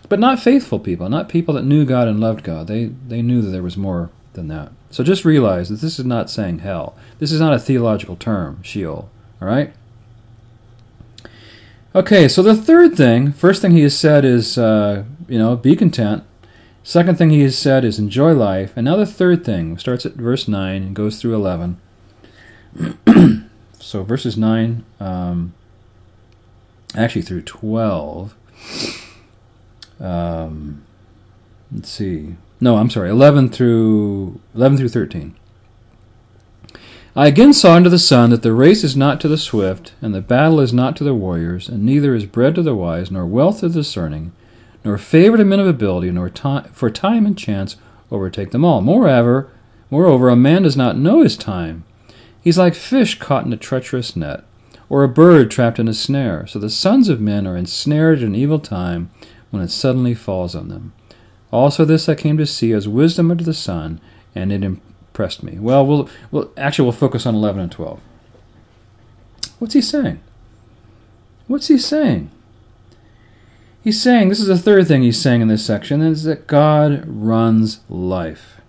But 0.08 0.18
not 0.18 0.40
faithful 0.40 0.78
people, 0.80 1.08
not 1.08 1.28
people 1.28 1.54
that 1.54 1.64
knew 1.64 1.84
God 1.84 2.08
and 2.08 2.20
loved 2.20 2.42
God. 2.42 2.66
They 2.66 2.86
they 2.86 3.22
knew 3.22 3.42
that 3.42 3.50
there 3.50 3.62
was 3.62 3.76
more 3.76 4.10
than 4.32 4.48
that. 4.48 4.72
So 4.90 5.04
just 5.04 5.24
realize 5.24 5.68
that 5.68 5.80
this 5.80 5.98
is 5.98 6.04
not 6.04 6.30
saying 6.30 6.60
hell. 6.60 6.96
This 7.18 7.30
is 7.30 7.40
not 7.40 7.52
a 7.52 7.58
theological 7.58 8.16
term, 8.16 8.62
Sheol. 8.62 9.08
All 9.40 9.48
right. 9.48 9.72
Okay, 11.94 12.28
so 12.28 12.42
the 12.42 12.54
third 12.54 12.96
thing, 12.96 13.32
first 13.32 13.62
thing 13.62 13.72
he 13.72 13.82
has 13.82 13.98
said 13.98 14.24
is, 14.24 14.56
uh, 14.56 15.04
you 15.28 15.38
know, 15.38 15.56
be 15.56 15.74
content. 15.74 16.22
Second 16.84 17.18
thing 17.18 17.30
he 17.30 17.42
has 17.42 17.58
said 17.58 17.84
is 17.84 17.98
enjoy 17.98 18.32
life. 18.32 18.72
And 18.76 18.84
now 18.84 18.96
the 18.96 19.06
third 19.06 19.44
thing 19.44 19.76
starts 19.76 20.06
at 20.06 20.12
verse 20.14 20.46
9 20.46 20.82
and 20.82 20.94
goes 20.94 21.20
through 21.20 21.34
11. 21.34 21.80
so 23.80 24.04
verses 24.04 24.36
9, 24.36 24.84
um, 25.00 25.52
actually 26.94 27.22
through 27.22 27.42
12. 27.42 28.36
Um, 30.00 30.82
let's 31.72 31.90
see. 31.90 32.36
No, 32.60 32.76
I'm 32.76 32.90
sorry, 32.90 33.10
11 33.10 33.50
through 33.50 34.40
11 34.54 34.78
through 34.78 34.88
13. 34.88 35.36
I 37.16 37.26
again 37.26 37.52
saw 37.52 37.74
under 37.74 37.88
the 37.88 37.98
sun 37.98 38.30
that 38.30 38.42
the 38.42 38.52
race 38.52 38.84
is 38.84 38.96
not 38.96 39.20
to 39.20 39.28
the 39.28 39.38
swift, 39.38 39.94
and 40.00 40.14
the 40.14 40.20
battle 40.20 40.60
is 40.60 40.72
not 40.72 40.94
to 40.96 41.04
the 41.04 41.14
warriors, 41.14 41.68
and 41.68 41.84
neither 41.84 42.14
is 42.14 42.24
bread 42.24 42.54
to 42.54 42.62
the 42.62 42.74
wise, 42.74 43.10
nor 43.10 43.26
wealth 43.26 43.60
to 43.60 43.68
the 43.68 43.80
discerning, 43.80 44.32
nor 44.84 44.96
favor 44.96 45.36
to 45.36 45.44
men 45.44 45.58
of 45.58 45.66
ability, 45.66 46.10
nor 46.10 46.30
time, 46.30 46.64
for 46.72 46.88
time 46.88 47.26
and 47.26 47.36
chance 47.36 47.76
overtake 48.12 48.52
them 48.52 48.64
all. 48.64 48.80
Moreover, 48.80 49.50
moreover, 49.90 50.28
a 50.28 50.36
man 50.36 50.62
does 50.62 50.76
not 50.76 50.96
know 50.96 51.22
his 51.22 51.36
time. 51.36 51.84
He's 52.40 52.58
like 52.58 52.74
fish 52.74 53.18
caught 53.18 53.44
in 53.44 53.52
a 53.52 53.56
treacherous 53.56 54.14
net, 54.14 54.44
or 54.88 55.02
a 55.02 55.08
bird 55.08 55.50
trapped 55.50 55.78
in 55.78 55.88
a 55.88 55.94
snare. 55.94 56.46
So 56.46 56.58
the 56.58 56.70
sons 56.70 57.08
of 57.08 57.20
men 57.20 57.46
are 57.46 57.56
ensnared 57.56 58.20
in 58.20 58.28
an 58.28 58.34
evil 58.36 58.60
time 58.60 59.10
when 59.50 59.62
it 59.62 59.70
suddenly 59.70 60.14
falls 60.14 60.54
on 60.54 60.68
them. 60.68 60.92
Also, 61.52 61.84
this 61.84 62.08
I 62.08 62.14
came 62.14 62.36
to 62.38 62.46
see 62.46 62.72
as 62.72 62.88
wisdom 62.88 63.30
under 63.30 63.44
the 63.44 63.54
sun, 63.54 64.00
and 64.34 64.52
it 64.52 64.62
impressed 64.62 65.42
me. 65.42 65.58
Well, 65.58 65.84
we'll, 65.84 66.08
we'll 66.30 66.52
actually 66.56 66.84
we'll 66.84 66.92
focus 66.92 67.26
on 67.26 67.34
11 67.34 67.60
and 67.60 67.72
12. 67.72 68.00
What's 69.58 69.74
he 69.74 69.82
saying? 69.82 70.20
What's 71.46 71.68
he 71.68 71.78
saying? 71.78 72.30
He's 73.82 74.00
saying 74.00 74.28
this 74.28 74.40
is 74.40 74.46
the 74.46 74.58
third 74.58 74.86
thing 74.86 75.02
he's 75.02 75.20
saying 75.20 75.40
in 75.40 75.48
this 75.48 75.64
section 75.64 76.02
is 76.02 76.24
that 76.24 76.46
God 76.46 77.02
runs 77.06 77.80
life. 77.88 78.60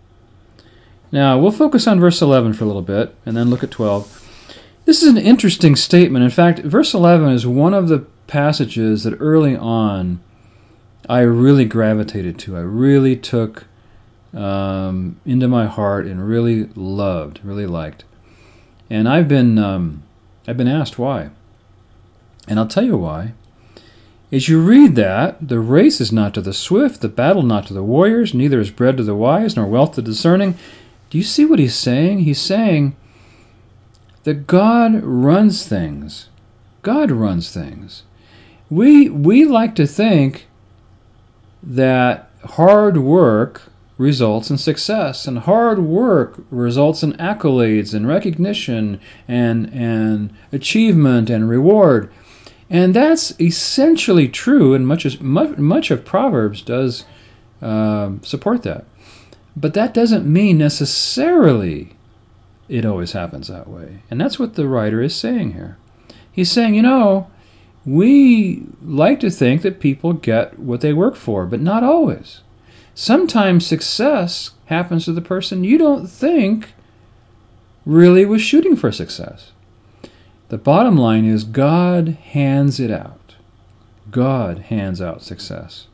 Now, 1.12 1.38
we'll 1.38 1.52
focus 1.52 1.86
on 1.88 2.00
verse 2.00 2.22
11 2.22 2.54
for 2.54 2.64
a 2.64 2.68
little 2.68 2.82
bit 2.82 3.14
and 3.26 3.36
then 3.36 3.50
look 3.50 3.64
at 3.64 3.72
12. 3.72 4.18
This 4.86 5.04
is 5.04 5.10
an 5.10 5.18
interesting 5.18 5.76
statement. 5.76 6.24
In 6.24 6.32
fact, 6.32 6.60
verse 6.60 6.94
11 6.94 7.30
is 7.30 7.46
one 7.46 7.74
of 7.74 7.90
the 7.90 8.00
passages 8.28 9.04
that 9.04 9.18
early 9.20 9.56
on 9.56 10.22
I 11.12 11.24
really 11.24 11.66
gravitated 11.66 12.40
to. 12.40 12.56
I 12.56 12.62
really 12.62 13.18
took 13.18 13.66
um, 14.34 15.20
into 15.26 15.50
my 15.50 15.66
heart 15.66 16.06
and 16.06 16.26
really 16.26 16.70
loved, 16.74 17.42
really 17.44 17.66
liked. 17.66 18.06
And 18.90 19.10
I've 19.10 19.28
been 19.28 19.60
um, 19.60 20.04
I've 20.48 20.56
been 20.56 20.70
asked 20.70 20.98
why, 20.98 21.32
and 22.48 22.58
I'll 22.58 22.68
tell 22.68 22.86
you 22.86 22.96
why. 22.96 23.34
As 24.32 24.48
you 24.48 24.62
read 24.62 24.96
that, 24.96 25.50
the 25.50 25.60
race 25.60 26.00
is 26.00 26.14
not 26.14 26.34
to 26.36 26.42
the 26.42 26.54
swift, 26.54 27.02
the 27.02 27.10
battle 27.10 27.44
not 27.44 27.68
to 27.68 27.74
the 27.74 27.84
warriors, 27.84 28.34
neither 28.34 28.62
is 28.62 28.72
bread 28.72 28.96
to 28.96 29.04
the 29.04 29.14
wise, 29.14 29.58
nor 29.58 29.66
wealth 29.66 29.96
to 29.96 30.02
the 30.02 30.12
discerning. 30.12 30.58
Do 31.10 31.18
you 31.18 31.26
see 31.26 31.44
what 31.44 31.60
he's 31.60 31.76
saying? 31.76 32.20
He's 32.20 32.40
saying 32.40 32.96
that 34.24 34.48
God 34.48 35.04
runs 35.04 35.68
things. 35.68 36.30
God 36.84 37.12
runs 37.12 37.54
things. 37.54 38.04
We 38.70 39.10
we 39.10 39.44
like 39.44 39.76
to 39.76 39.86
think 39.86 40.48
that 41.64 42.30
hard 42.46 42.98
work 42.98 43.64
results 43.98 44.50
in 44.50 44.58
success 44.58 45.28
and 45.28 45.40
hard 45.40 45.78
work 45.78 46.44
results 46.50 47.04
in 47.04 47.14
accolades 47.14 47.94
and 47.94 48.08
recognition 48.08 49.00
and 49.28 49.72
and 49.74 50.34
achievement 50.52 51.30
and 51.30 51.48
reward. 51.48 52.12
And 52.70 52.96
that's 52.96 53.40
essentially 53.40 54.28
true 54.28 54.74
and 54.74 54.88
much 54.88 55.06
as 55.06 55.20
much, 55.20 55.58
much 55.58 55.92
of 55.92 56.06
proverbs 56.06 56.62
does 56.62 57.06
uh, 57.62 58.14
support 58.24 58.64
that. 58.64 58.86
But 59.56 59.74
that 59.74 59.94
doesn't 59.94 60.26
mean 60.26 60.58
necessarily 60.58 61.96
it 62.70 62.86
always 62.86 63.12
happens 63.12 63.50
that 63.50 63.68
way. 63.68 64.02
And 64.10 64.20
that's 64.20 64.40
what 64.40 64.56
the 64.56 64.68
writer 64.68 65.02
is 65.02 65.14
saying 65.14 65.54
here. 65.54 65.78
He's 66.32 66.50
saying 66.52 66.74
you 66.74 66.82
know 66.82 67.30
we 67.86 68.64
like 68.84 69.20
to 69.20 69.30
think 69.30 69.62
that 69.62 69.80
people 69.80 70.14
get 70.14 70.60
what 70.60 70.82
they 70.82 70.94
work 70.94 71.16
for 71.16 71.46
but 71.46 71.60
not 71.60 71.84
always 71.84 72.42
sometimes 72.94 73.66
success 73.66 74.52
happens 74.66 75.06
to 75.06 75.14
the 75.14 75.22
person 75.22 75.64
you 75.64 75.78
don't 75.78 76.08
think 76.08 76.74
really 77.86 78.26
was 78.26 78.42
shooting 78.42 78.76
for 78.76 78.92
success. 78.92 79.52
The 80.50 80.58
bottom 80.58 80.98
line 80.98 81.26
is 81.26 81.44
God 81.44 82.10
hands 82.10 82.80
it 82.80 82.92
out. 82.92 83.36
God 84.10 84.60
hands 84.60 85.02
out 85.02 85.24
success. 85.24 85.88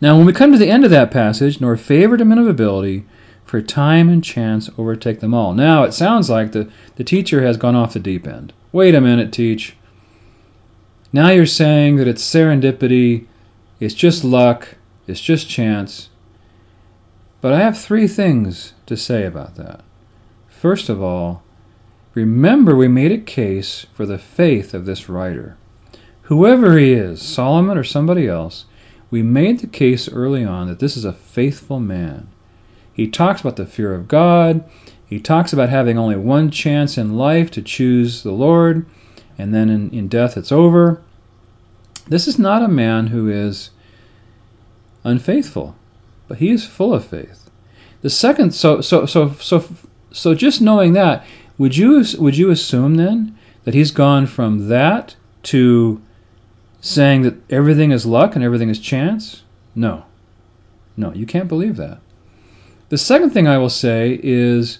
Now, 0.00 0.16
when 0.16 0.26
we 0.26 0.32
come 0.32 0.52
to 0.52 0.58
the 0.58 0.70
end 0.70 0.84
of 0.84 0.90
that 0.90 1.10
passage, 1.10 1.60
nor 1.60 1.76
favor 1.76 2.16
to 2.16 2.24
men 2.24 2.38
of 2.38 2.48
ability, 2.48 3.04
for 3.44 3.60
time 3.60 4.08
and 4.08 4.24
chance 4.24 4.70
overtake 4.78 5.20
them 5.20 5.34
all. 5.34 5.54
Now, 5.54 5.82
it 5.82 5.92
sounds 5.92 6.30
like 6.30 6.52
the, 6.52 6.70
the 6.96 7.04
teacher 7.04 7.42
has 7.42 7.56
gone 7.56 7.74
off 7.74 7.92
the 7.92 7.98
deep 7.98 8.26
end. 8.26 8.52
Wait 8.72 8.94
a 8.94 9.00
minute, 9.00 9.32
teach. 9.32 9.76
Now 11.12 11.30
you're 11.30 11.46
saying 11.46 11.96
that 11.96 12.06
it's 12.06 12.22
serendipity, 12.22 13.26
it's 13.80 13.94
just 13.94 14.22
luck, 14.22 14.76
it's 15.06 15.20
just 15.20 15.48
chance. 15.48 16.08
But 17.40 17.52
I 17.52 17.60
have 17.60 17.78
three 17.78 18.06
things 18.06 18.74
to 18.86 18.96
say 18.96 19.24
about 19.24 19.56
that. 19.56 19.82
First 20.48 20.88
of 20.88 21.02
all, 21.02 21.42
remember 22.14 22.76
we 22.76 22.86
made 22.86 23.12
a 23.12 23.18
case 23.18 23.86
for 23.94 24.06
the 24.06 24.18
faith 24.18 24.74
of 24.74 24.84
this 24.84 25.08
writer. 25.08 25.56
Whoever 26.24 26.78
he 26.78 26.92
is, 26.92 27.20
Solomon 27.20 27.76
or 27.76 27.82
somebody 27.82 28.28
else, 28.28 28.66
we 29.10 29.22
made 29.22 29.58
the 29.58 29.66
case 29.66 30.08
early 30.08 30.44
on 30.44 30.68
that 30.68 30.78
this 30.78 30.96
is 30.96 31.04
a 31.04 31.12
faithful 31.12 31.80
man. 31.80 32.28
He 32.92 33.08
talks 33.08 33.40
about 33.40 33.56
the 33.56 33.66
fear 33.66 33.94
of 33.94 34.06
God. 34.06 34.62
He 35.04 35.18
talks 35.18 35.52
about 35.52 35.70
having 35.70 35.98
only 35.98 36.16
one 36.16 36.50
chance 36.50 36.96
in 36.96 37.16
life 37.16 37.50
to 37.52 37.62
choose 37.62 38.22
the 38.22 38.30
Lord, 38.30 38.86
and 39.38 39.54
then 39.54 39.68
in, 39.68 39.90
in 39.90 40.08
death 40.08 40.36
it's 40.36 40.52
over. 40.52 41.02
This 42.08 42.26
is 42.26 42.38
not 42.38 42.62
a 42.62 42.68
man 42.68 43.08
who 43.08 43.28
is 43.28 43.70
unfaithful, 45.04 45.76
but 46.28 46.38
he 46.38 46.50
is 46.50 46.66
full 46.66 46.92
of 46.92 47.04
faith. 47.04 47.50
The 48.02 48.10
second, 48.10 48.52
so 48.52 48.80
so 48.80 49.06
so 49.06 49.32
so 49.34 49.64
so 50.10 50.34
just 50.34 50.60
knowing 50.60 50.92
that, 50.94 51.24
would 51.58 51.76
you 51.76 52.04
would 52.18 52.36
you 52.36 52.50
assume 52.50 52.94
then 52.96 53.36
that 53.64 53.74
he's 53.74 53.90
gone 53.90 54.26
from 54.26 54.68
that 54.68 55.16
to 55.44 56.00
saying 56.80 57.22
that 57.22 57.36
everything 57.50 57.92
is 57.92 58.06
luck 58.06 58.34
and 58.34 58.44
everything 58.44 58.70
is 58.70 58.78
chance? 58.78 59.42
No, 59.74 60.04
no, 60.96 61.12
you 61.12 61.26
can't 61.26 61.48
believe 61.48 61.76
that. 61.76 62.00
The 62.88 62.98
second 62.98 63.30
thing 63.30 63.46
I 63.46 63.58
will 63.58 63.70
say 63.70 64.18
is 64.22 64.78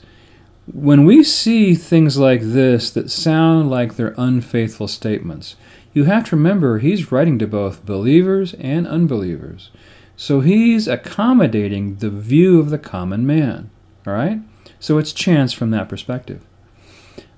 when 0.73 1.05
we 1.05 1.25
see 1.25 1.75
things 1.75 2.19
like 2.19 2.41
this 2.43 2.91
that 2.91 3.11
sound 3.11 3.71
like 3.71 3.97
they're 3.97 4.15
unfaithful 4.17 4.89
statements, 4.89 5.57
you 5.93 6.05
have 6.05 6.29
to 6.29 6.37
remember 6.37 6.79
he's 6.79 7.11
writing 7.11 7.39
to 7.39 7.47
both 7.47 7.85
believers 7.85 8.55
and 8.55 8.87
unbelievers. 8.87 9.71
So 10.17 10.41
he's 10.41 10.87
accommodating 10.87 11.97
the 11.97 12.11
view 12.11 12.61
of 12.61 12.71
the 12.71 12.79
common 12.79 13.27
man. 13.27 13.71
All 14.07 14.13
right? 14.13 14.41
So 14.79 14.99
it's 14.99 15.13
chance 15.13 15.53
from 15.53 15.71
that 15.71 15.89
perspective. 15.89 16.45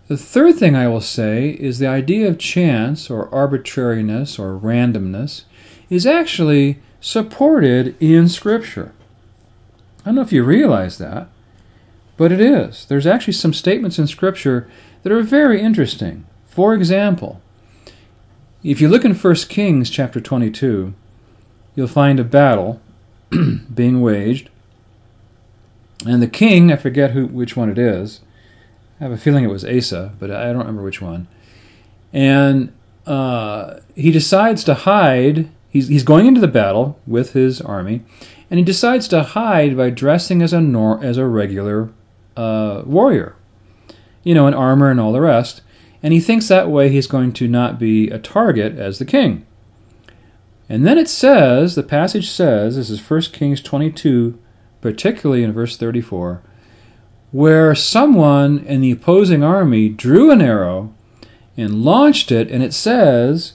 The 0.08 0.16
third 0.16 0.56
thing 0.56 0.76
I 0.76 0.88
will 0.88 1.00
say 1.00 1.50
is 1.50 1.78
the 1.78 1.86
idea 1.86 2.28
of 2.28 2.38
chance 2.38 3.08
or 3.08 3.32
arbitrariness 3.34 4.38
or 4.38 4.58
randomness 4.58 5.44
is 5.88 6.06
actually 6.06 6.80
supported 7.00 7.96
in 8.00 8.28
Scripture. 8.28 8.92
I 10.00 10.06
don't 10.06 10.16
know 10.16 10.22
if 10.22 10.32
you 10.32 10.42
realize 10.42 10.98
that, 10.98 11.28
but 12.22 12.30
it 12.30 12.40
is. 12.40 12.84
There's 12.84 13.04
actually 13.04 13.32
some 13.32 13.52
statements 13.52 13.98
in 13.98 14.06
Scripture 14.06 14.70
that 15.02 15.10
are 15.10 15.24
very 15.24 15.60
interesting. 15.60 16.24
For 16.46 16.72
example, 16.72 17.42
if 18.62 18.80
you 18.80 18.88
look 18.88 19.04
in 19.04 19.12
1 19.12 19.34
Kings 19.48 19.90
chapter 19.90 20.20
22, 20.20 20.94
you'll 21.74 21.88
find 21.88 22.20
a 22.20 22.24
battle 22.24 22.80
being 23.74 24.00
waged. 24.00 24.50
And 26.06 26.22
the 26.22 26.28
king, 26.28 26.70
I 26.70 26.76
forget 26.76 27.10
who 27.10 27.26
which 27.26 27.56
one 27.56 27.68
it 27.68 27.76
is. 27.76 28.20
I 29.00 29.02
have 29.02 29.12
a 29.12 29.18
feeling 29.18 29.42
it 29.42 29.48
was 29.48 29.64
Asa, 29.64 30.12
but 30.20 30.30
I 30.30 30.44
don't 30.52 30.58
remember 30.58 30.84
which 30.84 31.02
one. 31.02 31.26
And 32.12 32.72
uh, 33.04 33.80
he 33.96 34.12
decides 34.12 34.62
to 34.62 34.74
hide. 34.74 35.50
He's, 35.68 35.88
he's 35.88 36.04
going 36.04 36.26
into 36.26 36.40
the 36.40 36.46
battle 36.46 37.00
with 37.04 37.32
his 37.32 37.60
army, 37.60 38.02
and 38.48 38.60
he 38.60 38.64
decides 38.64 39.08
to 39.08 39.24
hide 39.24 39.76
by 39.76 39.90
dressing 39.90 40.40
as 40.40 40.52
a 40.52 40.60
nor- 40.60 41.02
as 41.04 41.16
a 41.18 41.26
regular 41.26 41.90
uh, 42.36 42.82
warrior, 42.84 43.36
you 44.22 44.34
know, 44.34 44.46
in 44.46 44.54
armor 44.54 44.90
and 44.90 45.00
all 45.00 45.12
the 45.12 45.20
rest. 45.20 45.62
And 46.02 46.12
he 46.12 46.20
thinks 46.20 46.48
that 46.48 46.70
way 46.70 46.88
he's 46.88 47.06
going 47.06 47.32
to 47.34 47.46
not 47.46 47.78
be 47.78 48.08
a 48.08 48.18
target 48.18 48.76
as 48.76 48.98
the 48.98 49.04
king. 49.04 49.46
And 50.68 50.86
then 50.86 50.98
it 50.98 51.08
says, 51.08 51.74
the 51.74 51.82
passage 51.82 52.30
says, 52.30 52.76
this 52.76 52.90
is 52.90 53.10
1 53.10 53.20
Kings 53.32 53.60
22, 53.60 54.38
particularly 54.80 55.44
in 55.44 55.52
verse 55.52 55.76
34, 55.76 56.42
where 57.30 57.74
someone 57.74 58.60
in 58.60 58.80
the 58.80 58.90
opposing 58.90 59.44
army 59.44 59.88
drew 59.88 60.30
an 60.30 60.40
arrow 60.40 60.94
and 61.56 61.84
launched 61.84 62.32
it, 62.32 62.50
and 62.50 62.62
it 62.62 62.72
says, 62.72 63.54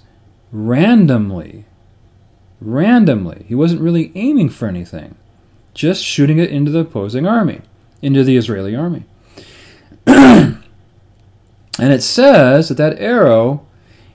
randomly. 0.52 1.66
Randomly. 2.62 3.46
He 3.48 3.56
wasn't 3.56 3.82
really 3.82 4.12
aiming 4.16 4.50
for 4.50 4.68
anything, 4.68 5.16
just 5.74 6.04
shooting 6.04 6.38
it 6.38 6.52
into 6.52 6.72
the 6.72 6.80
opposing 6.80 7.26
army, 7.26 7.62
into 8.02 8.24
the 8.24 8.38
Israeli 8.38 8.76
army. 8.76 9.04
and 10.08 10.64
it 11.80 12.04
says 12.04 12.70
that 12.70 12.78
that 12.78 13.00
arrow 13.00 13.66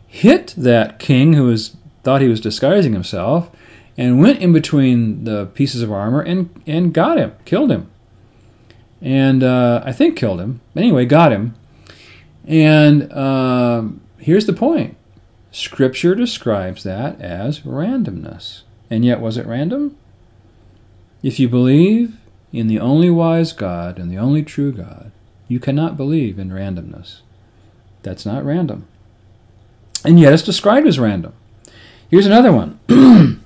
hit 0.06 0.54
that 0.56 0.98
king 0.98 1.32
who 1.34 1.44
was 1.44 1.76
thought 2.02 2.20
he 2.20 2.28
was 2.28 2.40
disguising 2.40 2.92
himself, 2.92 3.50
and 3.96 4.20
went 4.20 4.40
in 4.40 4.52
between 4.52 5.24
the 5.24 5.46
pieces 5.46 5.82
of 5.82 5.92
armor 5.92 6.20
and, 6.20 6.50
and 6.66 6.94
got 6.94 7.18
him, 7.18 7.32
killed 7.44 7.70
him. 7.70 7.90
And 9.00 9.42
uh, 9.42 9.82
I 9.84 9.92
think 9.92 10.16
killed 10.16 10.40
him. 10.40 10.60
Anyway, 10.74 11.04
got 11.04 11.32
him. 11.32 11.54
And 12.46 13.12
uh, 13.12 13.84
here's 14.18 14.46
the 14.46 14.52
point 14.52 14.96
Scripture 15.50 16.14
describes 16.14 16.82
that 16.84 17.20
as 17.20 17.60
randomness. 17.60 18.62
And 18.90 19.04
yet, 19.04 19.20
was 19.20 19.36
it 19.36 19.46
random? 19.46 19.96
If 21.22 21.38
you 21.38 21.48
believe 21.48 22.16
in 22.52 22.66
the 22.66 22.78
only 22.78 23.10
wise 23.10 23.52
God 23.52 23.98
and 23.98 24.10
the 24.10 24.18
only 24.18 24.42
true 24.42 24.72
God, 24.72 25.10
you 25.48 25.58
cannot 25.58 25.96
believe 25.96 26.38
in 26.38 26.50
randomness. 26.50 27.20
That's 28.02 28.26
not 28.26 28.44
random. 28.44 28.86
And 30.04 30.18
yet, 30.18 30.32
it's 30.32 30.42
described 30.42 30.86
as 30.86 30.98
random. 30.98 31.32
Here's 32.10 32.26
another 32.26 32.52
one. 32.52 32.78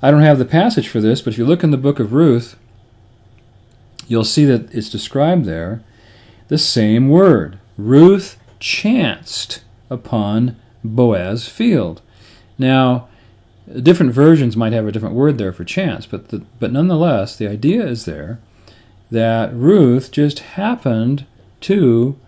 I 0.00 0.10
don't 0.10 0.22
have 0.22 0.38
the 0.38 0.44
passage 0.44 0.88
for 0.88 1.00
this, 1.00 1.20
but 1.20 1.32
if 1.32 1.38
you 1.38 1.44
look 1.44 1.64
in 1.64 1.72
the 1.72 1.76
book 1.76 1.98
of 1.98 2.12
Ruth, 2.12 2.56
you'll 4.06 4.24
see 4.24 4.44
that 4.44 4.72
it's 4.72 4.88
described 4.88 5.44
there 5.44 5.82
the 6.46 6.58
same 6.58 7.08
word. 7.08 7.58
Ruth 7.76 8.38
chanced 8.60 9.62
upon 9.90 10.56
Boaz's 10.82 11.48
field. 11.48 12.00
Now, 12.56 13.08
different 13.68 14.12
versions 14.12 14.56
might 14.56 14.72
have 14.72 14.86
a 14.86 14.92
different 14.92 15.14
word 15.14 15.38
there 15.38 15.52
for 15.52 15.64
chance, 15.64 16.06
but 16.06 16.28
the, 16.28 16.44
but 16.58 16.72
nonetheless, 16.72 17.36
the 17.36 17.48
idea 17.48 17.86
is 17.86 18.04
there 18.04 18.40
that 19.10 19.54
Ruth 19.54 20.10
just 20.10 20.40
happened 20.40 21.26
to 21.62 22.18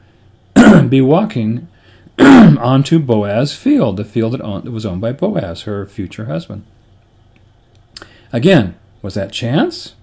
be 0.88 1.00
walking 1.00 1.68
onto 2.18 2.98
Boaz's 2.98 3.55
field, 3.55 3.96
the 3.96 4.05
field 4.05 4.33
that 4.35 4.70
was 4.70 4.87
owned 4.87 5.00
by 5.00 5.12
Boaz, 5.12 5.62
her 5.62 5.87
future 5.87 6.26
husband. 6.26 6.64
Again, 8.33 8.76
was 9.03 9.14
that 9.14 9.33
chance? 9.33 9.94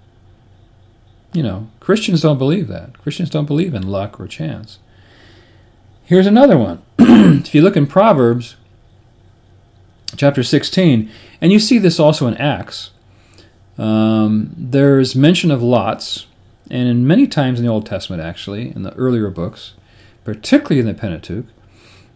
You 1.33 1.43
know, 1.43 1.69
Christians 1.79 2.21
don't 2.21 2.37
believe 2.37 2.67
that. 2.67 2.97
Christians 2.99 3.29
don't 3.29 3.45
believe 3.45 3.73
in 3.73 3.87
luck 3.87 4.19
or 4.19 4.27
chance. 4.27 4.79
Here's 6.03 6.27
another 6.27 6.57
one. 6.57 6.81
if 6.99 7.53
you 7.53 7.61
look 7.61 7.77
in 7.77 7.85
Proverbs 7.85 8.55
chapter 10.15 10.43
16, 10.43 11.09
and 11.41 11.51
you 11.51 11.59
see 11.59 11.77
this 11.77 11.99
also 11.99 12.27
in 12.27 12.37
Acts, 12.37 12.91
um, 13.77 14.53
there's 14.57 15.15
mention 15.15 15.51
of 15.51 15.61
lots, 15.61 16.27
and 16.69 16.87
in 16.87 17.05
many 17.05 17.27
times 17.27 17.59
in 17.59 17.65
the 17.65 17.71
Old 17.71 17.85
Testament, 17.85 18.21
actually, 18.21 18.75
in 18.75 18.83
the 18.83 18.93
earlier 18.93 19.29
books, 19.29 19.73
particularly 20.23 20.79
in 20.79 20.87
the 20.87 20.93
Pentateuch, 20.93 21.45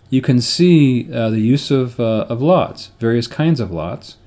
you 0.10 0.21
can 0.21 0.41
see 0.41 1.12
uh, 1.13 1.30
the 1.30 1.39
use 1.39 1.71
of, 1.71 1.99
uh, 1.99 2.25
of 2.27 2.41
lots, 2.41 2.91
various 2.99 3.27
kinds 3.27 3.60
of 3.60 3.71
lots. 3.71 4.17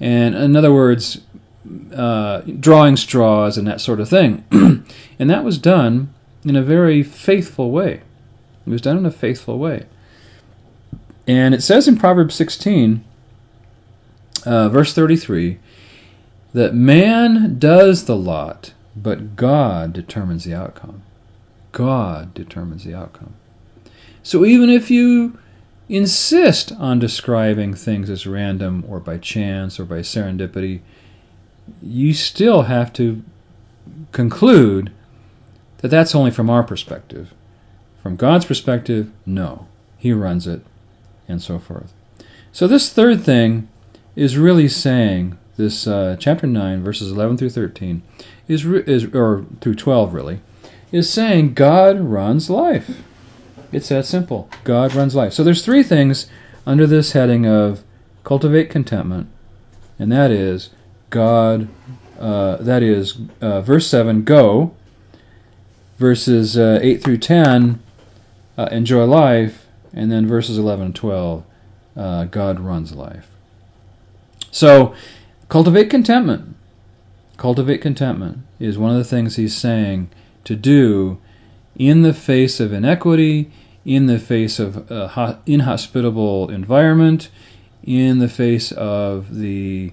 And 0.00 0.34
in 0.34 0.56
other 0.56 0.72
words, 0.72 1.20
uh, 1.94 2.40
drawing 2.40 2.96
straws 2.96 3.56
and 3.56 3.66
that 3.68 3.80
sort 3.80 4.00
of 4.00 4.08
thing. 4.08 4.44
and 5.18 5.30
that 5.30 5.44
was 5.44 5.58
done 5.58 6.12
in 6.44 6.56
a 6.56 6.62
very 6.62 7.04
faithful 7.04 7.70
way. 7.70 8.02
It 8.66 8.70
was 8.70 8.80
done 8.80 8.98
in 8.98 9.06
a 9.06 9.12
faithful 9.12 9.58
way. 9.58 9.86
And 11.26 11.54
it 11.54 11.62
says 11.62 11.86
in 11.86 11.96
Proverbs 11.96 12.34
16, 12.34 13.04
uh, 14.44 14.68
verse 14.68 14.92
33, 14.92 15.58
that 16.52 16.74
man 16.74 17.58
does 17.58 18.04
the 18.04 18.16
lot, 18.16 18.72
but 18.96 19.36
God 19.36 19.92
determines 19.92 20.44
the 20.44 20.54
outcome. 20.54 21.02
God 21.70 22.34
determines 22.34 22.84
the 22.84 22.94
outcome. 22.94 23.34
So 24.22 24.44
even 24.44 24.68
if 24.68 24.90
you 24.90 25.38
insist 25.88 26.72
on 26.72 26.98
describing 26.98 27.74
things 27.74 28.08
as 28.08 28.26
random 28.26 28.84
or 28.88 29.00
by 29.00 29.18
chance 29.18 29.80
or 29.80 29.84
by 29.84 30.00
serendipity, 30.00 30.80
you 31.82 32.12
still 32.12 32.62
have 32.62 32.92
to 32.94 33.22
conclude 34.12 34.92
that 35.78 35.88
that's 35.88 36.14
only 36.14 36.30
from 36.30 36.50
our 36.50 36.62
perspective. 36.62 37.32
From 38.02 38.16
God's 38.16 38.44
perspective, 38.44 39.10
no. 39.26 39.66
He 39.98 40.12
runs 40.12 40.46
it, 40.46 40.64
and 41.28 41.42
so 41.42 41.58
forth. 41.58 41.92
So, 42.52 42.66
this 42.66 42.92
third 42.92 43.22
thing 43.22 43.68
is 44.14 44.36
really 44.36 44.68
saying, 44.68 45.38
this 45.56 45.86
uh, 45.86 46.16
chapter 46.18 46.46
9, 46.46 46.82
verses 46.82 47.10
11 47.12 47.38
through 47.38 47.50
13, 47.50 48.02
is, 48.48 48.64
is, 48.64 49.04
or 49.14 49.46
through 49.60 49.74
12 49.74 50.14
really, 50.14 50.40
is 50.90 51.10
saying 51.10 51.54
God 51.54 52.00
runs 52.00 52.50
life. 52.50 53.02
It's 53.72 53.88
that 53.88 54.04
simple. 54.04 54.50
God 54.64 54.94
runs 54.94 55.14
life. 55.14 55.32
So 55.32 55.42
there's 55.42 55.64
three 55.64 55.82
things 55.82 56.26
under 56.66 56.86
this 56.86 57.12
heading 57.12 57.46
of 57.46 57.82
cultivate 58.22 58.70
contentment, 58.70 59.28
and 59.98 60.12
that 60.12 60.30
is 60.30 60.70
God. 61.10 61.68
Uh, 62.20 62.56
that 62.58 62.82
is 62.82 63.18
uh, 63.40 63.62
verse 63.62 63.86
seven. 63.86 64.24
Go. 64.24 64.74
Verses 65.98 66.58
uh, 66.58 66.78
eight 66.82 67.02
through 67.02 67.18
ten. 67.18 67.82
Uh, 68.58 68.68
enjoy 68.70 69.04
life, 69.04 69.61
and 69.92 70.10
then 70.10 70.26
verses 70.26 70.58
eleven 70.58 70.86
and 70.86 70.94
twelve. 70.94 71.44
Uh, 71.96 72.24
God 72.24 72.58
runs 72.58 72.92
life. 72.94 73.28
So, 74.50 74.94
cultivate 75.48 75.90
contentment. 75.90 76.56
Cultivate 77.36 77.82
contentment 77.82 78.38
is 78.58 78.78
one 78.78 78.90
of 78.90 78.96
the 78.96 79.04
things 79.04 79.36
he's 79.36 79.56
saying 79.56 80.08
to 80.44 80.56
do 80.56 81.18
in 81.76 82.02
the 82.02 82.14
face 82.14 82.60
of 82.60 82.72
inequity, 82.72 83.50
in 83.84 84.06
the 84.06 84.18
face 84.18 84.58
of 84.58 84.90
inhospitable 85.46 86.50
environment, 86.50 87.30
in 87.82 88.18
the 88.18 88.28
face 88.28 88.72
of 88.72 89.36
the 89.36 89.92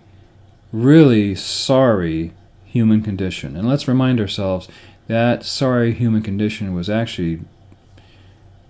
really 0.71 1.35
sorry 1.35 2.33
human 2.65 3.01
condition. 3.01 3.55
And 3.55 3.67
let's 3.67 3.87
remind 3.87 4.19
ourselves 4.19 4.67
that 5.07 5.43
sorry 5.43 5.93
human 5.93 6.21
condition 6.21 6.73
was 6.75 6.89
actually 6.89 7.41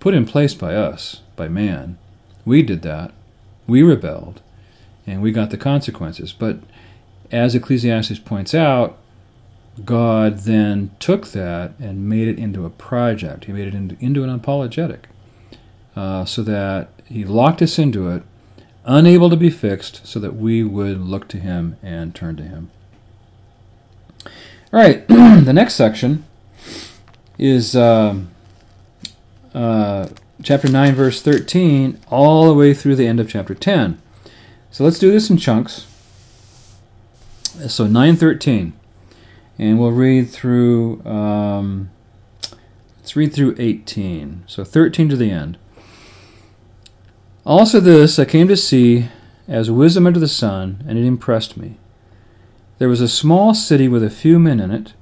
put 0.00 0.14
in 0.14 0.26
place 0.26 0.54
by 0.54 0.74
us, 0.74 1.20
by 1.36 1.48
man. 1.48 1.98
We 2.44 2.62
did 2.62 2.82
that. 2.82 3.12
We 3.66 3.82
rebelled, 3.82 4.40
and 5.06 5.22
we 5.22 5.30
got 5.30 5.50
the 5.50 5.56
consequences. 5.56 6.32
But 6.32 6.58
as 7.30 7.54
Ecclesiastes 7.54 8.18
points 8.18 8.54
out, 8.54 8.98
God 9.84 10.38
then 10.40 10.90
took 10.98 11.28
that 11.28 11.72
and 11.78 12.08
made 12.08 12.28
it 12.28 12.38
into 12.38 12.66
a 12.66 12.70
project. 12.70 13.44
He 13.44 13.52
made 13.52 13.68
it 13.68 13.74
into, 13.74 13.96
into 14.00 14.24
an 14.24 14.30
apologetic 14.30 15.08
uh, 15.94 16.24
so 16.24 16.42
that 16.42 16.88
he 17.04 17.24
locked 17.24 17.62
us 17.62 17.78
into 17.78 18.08
it, 18.08 18.22
unable 18.84 19.30
to 19.30 19.36
be 19.36 19.50
fixed, 19.50 20.06
so 20.06 20.18
that 20.20 20.36
we 20.36 20.62
would 20.62 21.00
look 21.00 21.28
to 21.28 21.38
him 21.38 21.76
and 21.82 22.14
turn 22.14 22.36
to 22.36 22.42
him. 22.42 22.70
All 24.72 24.80
right, 24.80 25.06
the 25.08 25.52
next 25.52 25.74
section 25.74 26.24
is 27.38 27.74
uh, 27.74 28.16
uh, 29.54 30.08
chapter 30.42 30.68
9, 30.68 30.94
verse 30.94 31.22
13, 31.22 31.98
all 32.08 32.46
the 32.46 32.54
way 32.54 32.74
through 32.74 32.96
the 32.96 33.06
end 33.06 33.20
of 33.20 33.28
chapter 33.28 33.54
10. 33.54 34.00
So 34.70 34.84
let's 34.84 34.98
do 34.98 35.10
this 35.10 35.30
in 35.30 35.36
chunks. 35.36 35.86
So 37.68 37.86
913 37.86 38.74
and 39.60 39.78
we'll 39.78 39.92
read 39.92 40.30
through 40.30 41.04
um, 41.04 41.90
let's 42.96 43.14
read 43.14 43.32
through 43.32 43.54
18 43.58 44.44
so 44.46 44.64
13 44.64 45.10
to 45.10 45.16
the 45.16 45.30
end 45.30 45.58
also 47.44 47.78
this 47.78 48.18
i 48.18 48.24
came 48.24 48.48
to 48.48 48.56
see 48.56 49.08
as 49.46 49.70
wisdom 49.70 50.06
under 50.06 50.18
the 50.18 50.26
sun 50.26 50.82
and 50.88 50.98
it 50.98 51.04
impressed 51.04 51.58
me 51.58 51.76
there 52.78 52.88
was 52.88 53.02
a 53.02 53.08
small 53.08 53.54
city 53.54 53.86
with 53.86 54.02
a 54.02 54.08
few 54.08 54.38
men 54.38 54.58
in 54.60 54.70
it 54.70 54.94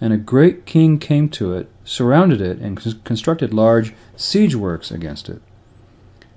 and 0.00 0.12
a 0.12 0.18
great 0.18 0.66
king 0.66 0.98
came 0.98 1.28
to 1.28 1.52
it 1.54 1.68
surrounded 1.84 2.40
it 2.40 2.58
and 2.58 3.04
constructed 3.04 3.52
large 3.52 3.94
siege 4.16 4.54
works 4.54 4.90
against 4.90 5.28
it 5.28 5.40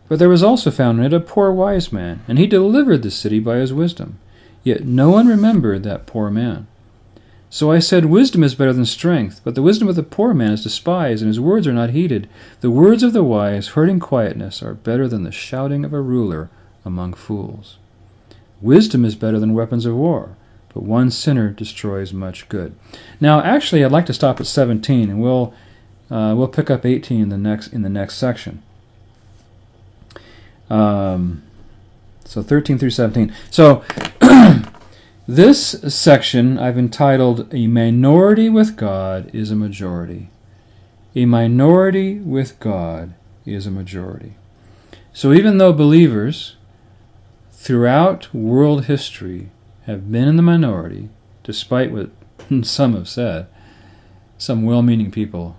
but 0.07 0.19
there 0.19 0.29
was 0.29 0.43
also 0.43 0.71
found 0.71 0.99
in 0.99 1.05
it 1.05 1.13
a 1.13 1.19
poor 1.19 1.51
wise 1.51 1.91
man 1.91 2.21
and 2.27 2.37
he 2.37 2.47
delivered 2.47 3.03
the 3.03 3.11
city 3.11 3.39
by 3.39 3.57
his 3.57 3.73
wisdom 3.73 4.19
yet 4.63 4.85
no 4.85 5.09
one 5.09 5.27
remembered 5.27 5.83
that 5.83 6.05
poor 6.05 6.29
man 6.29 6.67
so 7.49 7.71
I 7.71 7.79
said, 7.79 8.05
Wisdom 8.05 8.43
is 8.43 8.55
better 8.55 8.73
than 8.73 8.85
strength, 8.85 9.39
but 9.43 9.55
the 9.55 9.61
wisdom 9.61 9.87
of 9.87 9.95
the 9.95 10.03
poor 10.03 10.33
man 10.33 10.51
is 10.51 10.63
despised, 10.63 11.21
and 11.21 11.29
his 11.29 11.39
words 11.39 11.65
are 11.65 11.73
not 11.73 11.91
heeded. 11.91 12.27
The 12.59 12.71
words 12.71 13.03
of 13.03 13.13
the 13.13 13.23
wise, 13.23 13.69
heard 13.69 13.87
in 13.87 14.01
quietness, 14.01 14.61
are 14.61 14.73
better 14.73 15.07
than 15.07 15.23
the 15.23 15.31
shouting 15.31 15.85
of 15.85 15.93
a 15.93 16.01
ruler 16.01 16.49
among 16.83 17.13
fools. 17.13 17.77
Wisdom 18.61 19.05
is 19.05 19.15
better 19.15 19.39
than 19.39 19.53
weapons 19.53 19.85
of 19.85 19.95
war, 19.95 20.35
but 20.77 20.83
one 20.83 21.09
sinner 21.09 21.49
destroys 21.49 22.13
much 22.13 22.47
good. 22.49 22.75
Now, 23.19 23.41
actually, 23.41 23.83
I'd 23.83 23.91
like 23.91 24.05
to 24.05 24.13
stop 24.13 24.39
at 24.39 24.45
17, 24.45 25.09
and 25.09 25.19
we'll 25.19 25.51
uh, 26.11 26.35
we'll 26.37 26.47
pick 26.47 26.69
up 26.69 26.85
18 26.85 27.19
in 27.19 27.29
the 27.29 27.37
next 27.37 27.73
in 27.73 27.81
the 27.81 27.89
next 27.89 28.17
section. 28.17 28.61
Um, 30.69 31.41
so 32.25 32.43
13 32.43 32.77
through 32.77 32.91
17. 32.91 33.33
So 33.49 33.83
This 35.27 35.71
section 35.87 36.59
I've 36.59 36.77
entitled 36.77 37.51
A 37.51 37.65
Minority 37.65 38.47
with 38.47 38.77
God 38.77 39.33
is 39.33 39.49
a 39.49 39.55
Majority. 39.55 40.29
A 41.15 41.25
minority 41.25 42.19
with 42.19 42.59
God 42.59 43.15
is 43.47 43.65
a 43.65 43.71
majority. 43.71 44.35
So 45.11 45.33
even 45.33 45.57
though 45.57 45.73
believers 45.73 46.55
throughout 47.51 48.31
world 48.33 48.85
history 48.85 49.49
have 49.87 50.11
been 50.11 50.27
in 50.27 50.35
the 50.35 50.43
minority, 50.43 51.09
despite 51.43 51.91
what 51.91 52.11
some 52.63 52.93
have 52.93 53.09
said, 53.09 53.47
some 54.37 54.63
well-meaning 54.63 55.09
people 55.09 55.55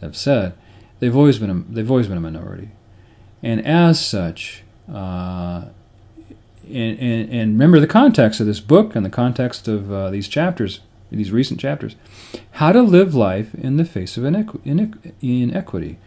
have 0.00 0.16
said, 0.16 0.52
they've 1.00 1.16
always 1.16 1.38
been 1.38 1.50
a, 1.50 1.54
they've 1.54 1.90
always 1.90 2.06
been 2.06 2.18
a 2.18 2.20
minority, 2.20 2.68
and 3.42 3.66
as 3.66 4.04
such, 4.04 4.62
uh, 4.92 5.64
and, 6.68 6.98
and, 7.00 7.30
and, 7.30 7.52
remember 7.52 7.80
the 7.80 7.86
context 7.88 8.40
of 8.40 8.46
this 8.46 8.60
book 8.60 8.94
and 8.94 9.04
the 9.04 9.10
context 9.10 9.66
of 9.66 9.90
uh, 9.90 10.10
these 10.10 10.28
chapters, 10.28 10.80
these 11.10 11.32
recent 11.32 11.58
chapters, 11.58 11.96
how 12.52 12.72
to 12.72 12.82
live 12.82 13.14
life 13.14 13.54
in 13.54 13.78
the 13.78 13.84
face 13.84 14.16
of 14.16 14.22
inequ- 14.22 14.60
inequ- 14.60 15.12
inequity, 15.20 15.98